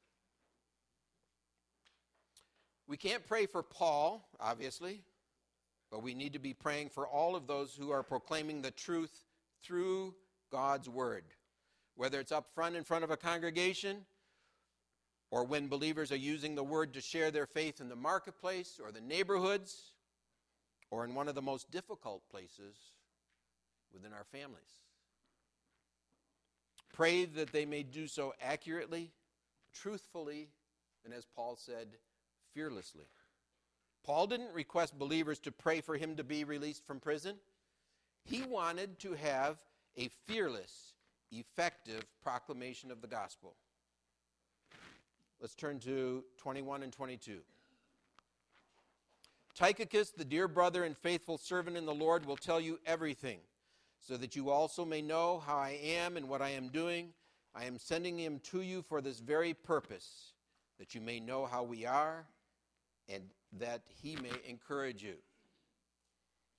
We 2.86 2.97
can't 2.97 3.26
pray 3.26 3.47
for 3.47 3.62
Paul, 3.62 4.28
obviously, 4.38 5.03
but 5.90 6.03
we 6.03 6.14
need 6.14 6.34
to 6.34 6.38
be 6.38 6.53
praying 6.53 6.90
for 6.90 7.07
all 7.07 7.36
of 7.36 7.47
those 7.47 7.74
who 7.74 7.90
are 7.90 8.03
proclaiming 8.03 8.61
the 8.61 8.70
truth 8.70 9.24
through 9.62 10.14
God's 10.51 10.88
word. 10.88 11.24
Whether 11.95 12.20
it's 12.20 12.32
up 12.32 12.47
front 12.55 12.76
in 12.76 12.84
front 12.84 13.05
of 13.05 13.11
a 13.11 13.16
congregation, 13.16 14.05
or 15.30 15.45
when 15.45 15.68
believers 15.68 16.12
are 16.12 16.16
using 16.16 16.55
the 16.55 16.64
word 16.64 16.93
to 16.95 17.01
share 17.01 17.30
their 17.30 17.47
faith 17.47 17.80
in 17.80 17.88
the 17.88 17.97
marketplace 17.97 18.78
or 18.82 18.93
the 18.93 19.01
neighborhoods, 19.01 19.95
or 20.90 21.05
in 21.05 21.14
one 21.14 21.28
of 21.28 21.34
the 21.34 21.43
most 21.43 21.70
difficult 21.70 22.22
places 22.30 22.76
within 23.93 24.12
our 24.12 24.24
families. 24.24 24.82
Pray 26.93 27.24
that 27.24 27.53
they 27.53 27.64
may 27.64 27.82
do 27.82 28.07
so 28.07 28.34
accurately, 28.40 29.11
truthfully, 29.72 30.49
and 31.05 31.14
as 31.14 31.24
Paul 31.24 31.57
said, 31.57 31.88
fearlessly. 32.55 33.07
Paul 34.05 34.26
didn't 34.26 34.53
request 34.53 34.99
believers 34.99 35.38
to 35.40 35.53
pray 35.53 35.80
for 35.80 35.97
him 35.97 36.16
to 36.16 36.24
be 36.24 36.45
released 36.45 36.86
from 36.86 37.01
prison. 37.01 37.36
He 38.24 38.43
wanted 38.43 38.99
to 39.01 39.14
have 39.14 39.59
a 39.97 40.09
fearless, 40.26 40.95
effective 41.30 42.05
proclamation 42.22 42.90
of 42.90 43.01
the 43.01 43.07
gospel. 43.07 43.55
Let's 45.40 45.55
turn 45.55 45.80
to 45.80 46.24
21 46.38 46.82
and 46.82 46.93
22. 46.93 47.40
Tychicus, 49.55 50.11
the 50.11 50.24
dear 50.24 50.49
brother 50.49 50.84
and 50.84 50.97
faithful 50.97 51.36
servant 51.36 51.76
in 51.76 51.84
the 51.84 51.95
Lord, 51.95 52.24
will 52.24 52.36
tell 52.36 52.61
you 52.61 52.78
everything, 52.86 53.38
so 54.07 54.16
that 54.16 54.34
you 54.34 54.50
also 54.50 54.84
may 54.84 55.00
know 55.00 55.42
how 55.46 55.57
I 55.57 55.78
am 55.82 56.16
and 56.16 56.28
what 56.28 56.42
I 56.42 56.50
am 56.50 56.68
doing. 56.68 57.11
I 57.55 57.64
am 57.64 57.78
sending 57.78 58.18
him 58.18 58.40
to 58.50 58.62
you 58.62 58.82
for 58.82 59.00
this 59.00 59.20
very 59.20 59.55
purpose, 59.55 60.32
that 60.78 60.94
you 60.94 61.00
may 61.00 61.20
know 61.20 61.46
how 61.46 61.62
we 61.62 61.86
are 61.86 62.26
and 63.09 63.22
that 63.59 63.82
he 64.03 64.16
may 64.16 64.32
encourage 64.48 65.03
you. 65.03 65.14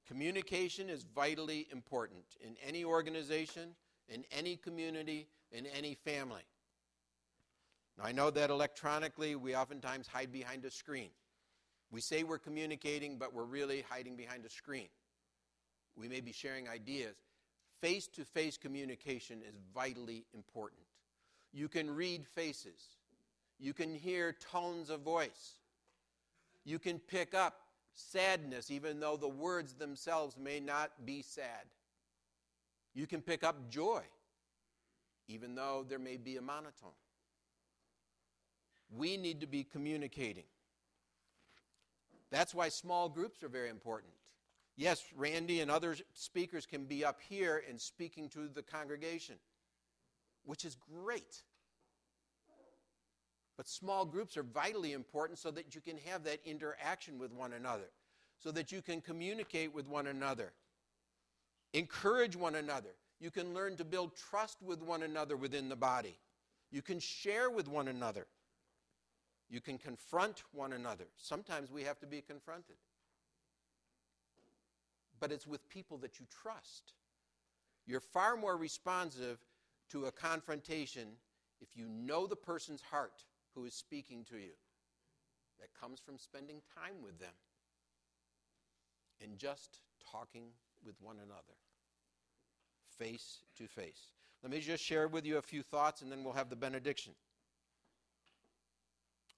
Communication 0.08 0.90
is 0.90 1.04
vitally 1.04 1.68
important 1.72 2.24
in 2.42 2.56
any 2.66 2.86
organization, 2.86 3.76
in 4.08 4.24
any 4.32 4.56
community, 4.56 5.28
in 5.52 5.66
any 5.66 5.96
family. 5.96 6.44
Now, 7.98 8.06
I 8.06 8.12
know 8.12 8.30
that 8.32 8.50
electronically 8.50 9.36
we 9.36 9.56
oftentimes 9.56 10.08
hide 10.08 10.32
behind 10.32 10.66
a 10.66 10.72
screen. 10.72 11.10
We 11.92 12.02
say 12.02 12.24
we're 12.24 12.40
communicating, 12.40 13.18
but 13.18 13.34
we're 13.34 13.44
really 13.44 13.84
hiding 13.90 14.16
behind 14.16 14.46
a 14.46 14.50
screen. 14.50 14.88
We 15.96 16.08
may 16.08 16.22
be 16.22 16.32
sharing 16.32 16.68
ideas. 16.68 17.16
Face 17.84 18.08
to 18.08 18.24
face 18.24 18.58
communication 18.58 19.42
is 19.46 19.58
vitally 19.76 20.24
important. 20.34 20.80
You 21.52 21.68
can 21.68 21.94
read 21.94 22.26
faces, 22.26 22.82
you 23.60 23.74
can 23.74 23.94
hear 23.94 24.32
tones 24.32 24.90
of 24.90 25.02
voice, 25.02 25.58
you 26.64 26.80
can 26.80 26.98
pick 26.98 27.34
up 27.34 27.60
sadness, 27.94 28.72
even 28.72 29.02
though 29.02 29.18
the 29.18 29.28
words 29.28 29.74
themselves 29.74 30.38
may 30.38 30.62
not 30.62 30.92
be 31.04 31.22
sad. 31.22 31.66
You 32.94 33.06
can 33.06 33.22
pick 33.22 33.44
up 33.44 33.70
joy, 33.70 34.04
even 35.28 35.54
though 35.54 35.86
there 35.86 36.00
may 36.00 36.16
be 36.16 36.38
a 36.38 36.42
monotone. 36.42 36.92
We 38.96 39.18
need 39.18 39.42
to 39.42 39.48
be 39.48 39.66
communicating. 39.66 40.46
That's 42.32 42.56
why 42.56 42.70
small 42.70 43.10
groups 43.10 43.44
are 43.44 43.50
very 43.50 43.70
important. 43.70 44.14
Yes, 44.76 45.04
Randy 45.16 45.62
and 45.62 45.70
other 45.70 45.96
speakers 46.14 46.66
can 46.66 46.86
be 46.86 47.06
up 47.06 47.20
here 47.22 47.64
and 47.70 47.80
speaking 47.80 48.28
to 48.30 48.48
the 48.48 48.64
congregation, 48.64 49.36
which 50.46 50.66
is 50.66 50.76
great. 50.76 51.44
But 53.56 53.68
small 53.68 54.04
groups 54.04 54.36
are 54.36 54.44
vitally 54.44 54.94
important 54.94 55.38
so 55.38 55.52
that 55.52 55.76
you 55.76 55.82
can 55.82 55.98
have 56.06 56.24
that 56.24 56.40
interaction 56.44 57.20
with 57.20 57.32
one 57.32 57.54
another, 57.54 57.92
so 58.40 58.52
that 58.52 58.72
you 58.72 58.82
can 58.82 59.00
communicate 59.00 59.72
with 59.74 59.88
one 59.88 60.08
another, 60.08 60.54
encourage 61.74 62.36
one 62.36 62.56
another. 62.56 62.96
You 63.20 63.30
can 63.30 63.54
learn 63.54 63.78
to 63.78 63.86
build 63.86 64.18
trust 64.18 64.58
with 64.62 64.82
one 64.82 65.04
another 65.04 65.38
within 65.38 65.70
the 65.70 65.76
body. 65.76 66.18
You 66.72 66.82
can 66.82 67.00
share 67.00 67.52
with 67.52 67.68
one 67.68 67.88
another. 67.88 68.26
You 69.50 69.62
can 69.62 69.78
confront 69.78 70.42
one 70.52 70.74
another. 70.74 71.06
Sometimes 71.16 71.72
we 71.72 71.84
have 71.84 72.00
to 72.00 72.08
be 72.08 72.22
confronted. 72.22 72.76
But 75.24 75.32
it's 75.32 75.48
with 75.48 75.70
people 75.70 75.98
that 76.00 76.20
you 76.20 76.26
trust. 76.30 76.96
You're 77.88 78.02
far 78.02 78.36
more 78.36 78.58
responsive 78.58 79.38
to 79.92 80.08
a 80.08 80.12
confrontation 80.12 81.08
if 81.62 81.78
you 81.78 81.88
know 81.88 82.28
the 82.28 82.36
person's 82.36 82.82
heart 82.82 83.24
who 83.56 83.64
is 83.64 83.74
speaking 83.74 84.26
to 84.32 84.36
you. 84.36 84.52
That 85.62 85.70
comes 85.80 86.02
from 86.02 86.18
spending 86.18 86.58
time 86.76 86.96
with 87.02 87.18
them 87.20 87.36
and 89.22 89.38
just 89.38 89.78
talking 90.12 90.48
with 90.86 90.96
one 91.00 91.20
another, 91.20 91.56
face 93.00 93.38
to 93.60 93.66
face. 93.66 94.12
Let 94.44 94.52
me 94.52 94.60
just 94.60 94.84
share 94.84 95.08
with 95.08 95.26
you 95.26 95.38
a 95.38 95.42
few 95.42 95.64
thoughts 95.64 96.02
and 96.02 96.12
then 96.12 96.26
we'll 96.26 96.34
have 96.34 96.50
the 96.50 96.58
benediction. 96.58 97.14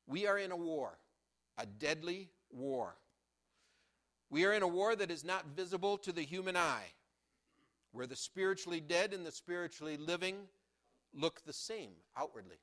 We 0.07 0.25
are 0.25 0.39
in 0.39 0.49
a 0.49 0.57
war, 0.57 0.97
a 1.59 1.67
deadly 1.67 2.31
war. 2.49 2.95
We 4.29 4.45
are 4.45 4.53
in 4.53 4.63
a 4.63 4.67
war 4.67 4.95
that 4.95 5.11
is 5.11 5.23
not 5.23 5.45
visible 5.55 5.97
to 5.99 6.11
the 6.11 6.23
human 6.23 6.57
eye, 6.57 6.91
where 7.91 8.07
the 8.07 8.15
spiritually 8.15 8.81
dead 8.81 9.13
and 9.13 9.25
the 9.25 9.31
spiritually 9.31 9.97
living 9.97 10.35
look 11.13 11.43
the 11.45 11.53
same 11.53 11.91
outwardly. 12.17 12.59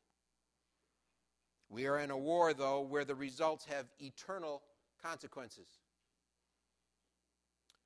We 1.69 1.87
are 1.87 1.99
in 1.99 2.11
a 2.11 2.19
war, 2.19 2.53
though, 2.53 2.81
where 2.81 3.05
the 3.05 3.15
results 3.15 3.65
have 3.67 3.87
eternal 3.99 4.63
consequences. 5.03 5.69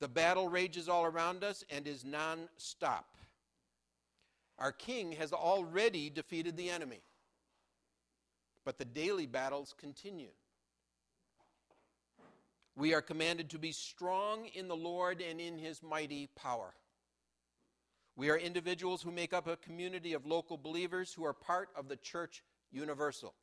The 0.00 0.08
battle 0.08 0.48
rages 0.48 0.88
all 0.88 1.04
around 1.04 1.44
us 1.44 1.64
and 1.70 1.86
is 1.86 2.04
non 2.04 2.48
stop. 2.56 3.16
Our 4.58 4.72
king 4.72 5.12
has 5.12 5.32
already 5.32 6.10
defeated 6.10 6.56
the 6.56 6.70
enemy 6.70 7.02
but 8.66 8.78
the 8.78 8.84
daily 8.84 9.26
battles 9.26 9.74
continue. 9.78 10.32
We 12.76 12.92
are 12.92 13.00
commanded 13.00 13.50
to 13.50 13.58
be 13.58 13.72
strong 13.72 14.46
in 14.54 14.68
the 14.68 14.76
Lord 14.76 15.22
and 15.22 15.40
in 15.40 15.58
his 15.58 15.82
mighty 15.82 16.28
power. 16.36 16.74
We 18.16 18.30
are 18.30 18.36
individuals 18.36 19.02
who 19.02 19.10
make 19.10 19.32
up 19.32 19.46
a 19.46 19.56
community 19.56 20.12
of 20.12 20.26
local 20.26 20.58
believers 20.58 21.12
who 21.12 21.24
are 21.24 21.32
part 21.32 21.70
of 21.74 21.88
the 21.88 21.96
church 21.96 22.42
universal. 22.70 23.34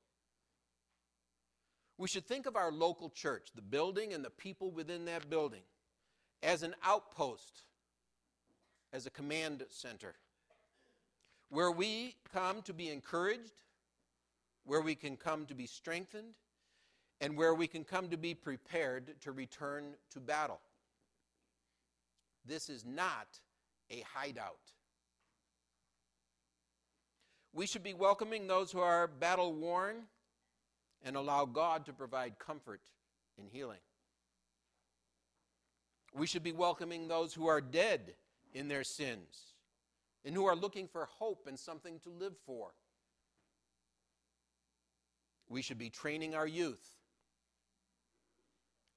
We 1.97 2.07
should 2.07 2.27
think 2.27 2.45
of 2.45 2.55
our 2.55 2.71
local 2.71 3.09
church, 3.09 3.49
the 3.55 3.61
building 3.61 4.13
and 4.13 4.23
the 4.23 4.29
people 4.29 4.71
within 4.71 5.05
that 5.05 5.29
building, 5.29 5.61
as 6.41 6.63
an 6.63 6.75
outpost, 6.83 7.63
as 8.91 9.05
a 9.05 9.11
command 9.11 9.63
center, 9.69 10.15
where 11.49 11.71
we 11.71 12.15
come 12.31 12.61
to 12.63 12.73
be 12.73 12.89
encouraged, 12.89 13.61
where 14.63 14.81
we 14.81 14.95
can 14.95 15.17
come 15.17 15.45
to 15.47 15.55
be 15.55 15.67
strengthened, 15.67 16.33
and 17.23 17.37
where 17.37 17.55
we 17.55 17.67
can 17.67 17.85
come 17.85 18.09
to 18.09 18.17
be 18.17 18.33
prepared 18.33 19.13
to 19.21 19.31
return 19.31 19.95
to 20.11 20.19
battle. 20.19 20.59
This 22.45 22.69
is 22.69 22.83
not 22.83 23.39
a 23.89 24.03
hideout. 24.13 24.59
We 27.53 27.65
should 27.65 27.81
be 27.81 27.93
welcoming 27.93 28.45
those 28.45 28.73
who 28.73 28.79
are 28.79 29.07
battle 29.07 29.53
worn 29.53 30.03
and 31.01 31.15
allow 31.15 31.45
God 31.45 31.85
to 31.85 31.93
provide 31.93 32.39
comfort 32.39 32.81
and 33.39 33.47
healing. 33.49 33.79
We 36.13 36.27
should 36.27 36.43
be 36.43 36.51
welcoming 36.51 37.07
those 37.07 37.33
who 37.33 37.47
are 37.47 37.61
dead 37.61 38.15
in 38.53 38.67
their 38.67 38.83
sins 38.83 39.53
and 40.25 40.35
who 40.35 40.43
are 40.45 40.57
looking 40.57 40.89
for 40.89 41.05
hope 41.05 41.47
and 41.47 41.57
something 41.57 41.99
to 41.99 42.09
live 42.09 42.35
for. 42.45 42.71
We 45.47 45.61
should 45.61 45.77
be 45.77 45.89
training 45.89 46.35
our 46.35 46.47
youth, 46.47 46.85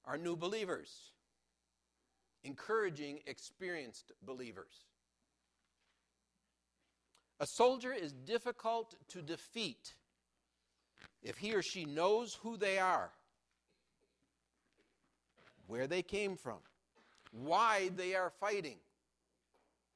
our 0.07 0.17
new 0.17 0.35
believers, 0.35 1.11
encouraging 2.43 3.19
experienced 3.27 4.13
believers. 4.25 4.85
A 7.39 7.45
soldier 7.45 7.93
is 7.93 8.13
difficult 8.13 8.95
to 9.09 9.21
defeat 9.21 9.93
if 11.21 11.37
he 11.37 11.53
or 11.53 11.61
she 11.61 11.85
knows 11.85 12.35
who 12.41 12.57
they 12.57 12.79
are, 12.79 13.11
where 15.67 15.87
they 15.87 16.01
came 16.01 16.37
from, 16.37 16.59
why 17.31 17.89
they 17.95 18.15
are 18.15 18.31
fighting, 18.39 18.77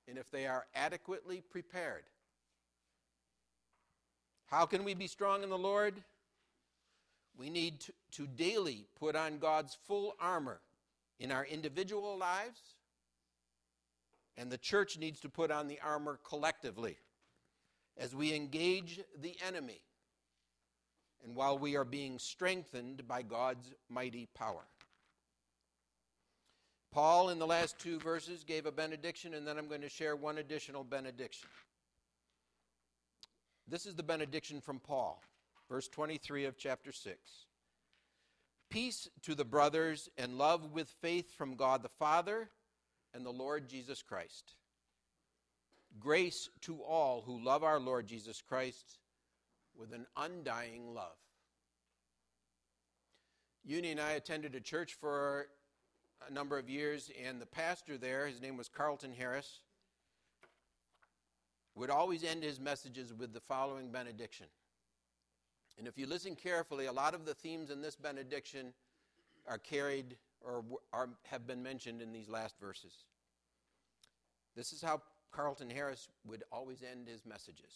and 0.08 0.18
if 0.18 0.30
they 0.30 0.46
are 0.46 0.66
adequately 0.76 1.42
prepared. 1.50 2.04
How 4.48 4.66
can 4.66 4.84
we 4.84 4.94
be 4.94 5.08
strong 5.08 5.44
in 5.44 5.50
the 5.50 5.58
Lord? 5.58 6.04
We 7.38 7.50
need 7.50 7.82
to, 7.82 7.94
to 8.12 8.28
daily 8.28 8.86
put 9.00 9.16
on 9.16 9.40
God's 9.40 9.78
full 9.88 10.16
armor 10.20 10.60
in 11.20 11.32
our 11.32 11.46
individual 11.46 12.18
lives, 12.18 12.60
and 14.38 14.52
the 14.52 14.58
church 14.58 14.98
needs 14.98 15.20
to 15.22 15.30
put 15.30 15.52
on 15.52 15.68
the 15.68 15.80
armor 15.84 16.20
collectively 16.28 16.98
as 17.98 18.16
we 18.16 18.34
engage 18.34 19.00
the 19.20 19.36
enemy 19.46 19.82
and 21.24 21.36
while 21.36 21.58
we 21.58 21.76
are 21.76 21.86
being 21.86 22.18
strengthened 22.18 23.08
by 23.08 23.22
God's 23.22 23.72
mighty 23.90 24.28
power. 24.34 24.64
Paul, 26.92 27.30
in 27.30 27.40
the 27.40 27.48
last 27.48 27.80
two 27.80 28.00
verses, 28.00 28.44
gave 28.44 28.66
a 28.66 28.72
benediction, 28.72 29.34
and 29.36 29.48
then 29.48 29.58
I'm 29.58 29.68
going 29.68 29.82
to 29.82 29.90
share 29.90 30.16
one 30.16 30.40
additional 30.40 30.84
benediction. 30.84 31.48
This 33.68 33.86
is 33.86 33.96
the 33.96 34.04
benediction 34.04 34.60
from 34.60 34.80
Paul 34.80 35.22
verse 35.72 35.88
23 35.88 36.44
of 36.44 36.58
chapter 36.58 36.92
6. 36.92 37.18
Peace 38.70 39.08
to 39.22 39.34
the 39.34 39.46
brothers 39.46 40.10
and 40.18 40.38
love 40.38 40.74
with 40.74 40.90
faith 41.02 41.34
from 41.38 41.56
God 41.56 41.82
the 41.82 41.88
Father 41.88 42.50
and 43.14 43.26
the 43.26 43.32
Lord 43.32 43.70
Jesus 43.70 44.02
Christ. 44.02 44.56
Grace 45.98 46.50
to 46.64 46.82
all 46.82 47.24
who 47.26 47.42
love 47.42 47.64
our 47.64 47.80
Lord 47.80 48.06
Jesus 48.06 48.42
Christ 48.42 49.00
with 49.74 49.94
an 49.94 50.06
undying 50.18 50.94
love. 50.94 51.16
Uni 53.64 53.92
and 53.92 54.02
I 54.02 54.12
attended 54.12 54.56
a 54.56 54.60
church 54.60 54.98
for 55.00 55.48
a 56.30 56.34
number 56.34 56.58
of 56.58 56.70
years, 56.70 57.10
and 57.26 57.40
the 57.40 57.46
pastor 57.46 57.98
there, 57.98 58.28
his 58.28 58.42
name 58.42 58.58
was 58.58 58.68
Carlton 58.68 59.14
Harris, 59.18 59.62
would 61.76 61.90
always 61.90 62.26
end 62.26 62.44
his 62.44 62.60
messages 62.60 63.14
with 63.14 63.32
the 63.34 63.40
following 63.40 63.90
benediction. 63.90 64.48
And 65.78 65.88
if 65.88 65.98
you 65.98 66.06
listen 66.06 66.36
carefully, 66.36 66.86
a 66.86 66.92
lot 66.92 67.14
of 67.14 67.26
the 67.26 67.34
themes 67.34 67.70
in 67.70 67.82
this 67.82 67.96
benediction 67.96 68.74
are 69.48 69.58
carried 69.58 70.18
or 70.42 70.64
are, 70.94 71.10
have 71.24 71.48
been 71.48 71.64
mentioned 71.64 72.02
in 72.02 72.12
these 72.12 72.30
last 72.30 72.60
verses. 72.60 72.94
This 74.56 74.74
is 74.74 74.82
how 74.82 75.02
Carlton 75.32 75.70
Harris 75.70 76.10
would 76.26 76.44
always 76.52 76.84
end 76.84 77.08
his 77.08 77.26
messages. 77.26 77.74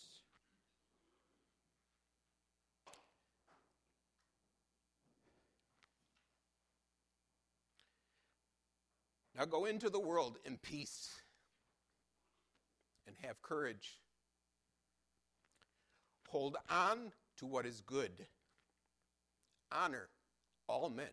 Now 9.37 9.45
go 9.45 9.65
into 9.65 9.89
the 9.89 9.99
world 9.99 10.37
in 10.45 10.57
peace 10.57 11.09
and 13.05 13.15
have 13.23 13.41
courage. 13.41 13.99
Hold 16.29 16.57
on 16.69 17.11
to 17.37 17.45
what 17.45 17.65
is 17.65 17.81
good. 17.81 18.11
Honor 19.71 20.09
all 20.67 20.89
men. 20.89 21.05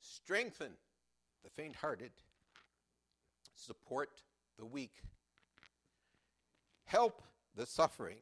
Strengthen 0.00 0.72
the 1.44 1.50
faint 1.50 1.76
hearted. 1.76 2.12
Support 3.54 4.10
the 4.58 4.66
weak. 4.66 4.94
Help 6.84 7.22
the 7.54 7.66
suffering. 7.66 8.18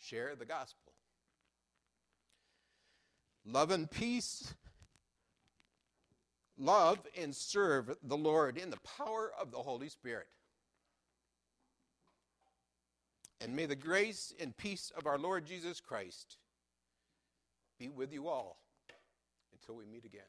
Share 0.00 0.34
the 0.36 0.44
gospel. 0.44 0.92
Love 3.44 3.70
and 3.70 3.90
peace. 3.90 4.54
Love 6.58 6.98
and 7.16 7.34
serve 7.34 7.96
the 8.02 8.16
Lord 8.16 8.56
in 8.56 8.70
the 8.70 8.78
power 8.98 9.30
of 9.40 9.52
the 9.52 9.58
Holy 9.58 9.88
Spirit. 9.88 10.26
And 13.40 13.54
may 13.54 13.66
the 13.66 13.76
grace 13.76 14.32
and 14.40 14.56
peace 14.56 14.90
of 14.96 15.06
our 15.06 15.18
Lord 15.18 15.46
Jesus 15.46 15.80
Christ 15.80 16.38
be 17.78 17.88
with 17.88 18.12
you 18.12 18.28
all 18.28 18.58
until 19.52 19.76
we 19.76 19.84
meet 19.86 20.04
again. 20.04 20.22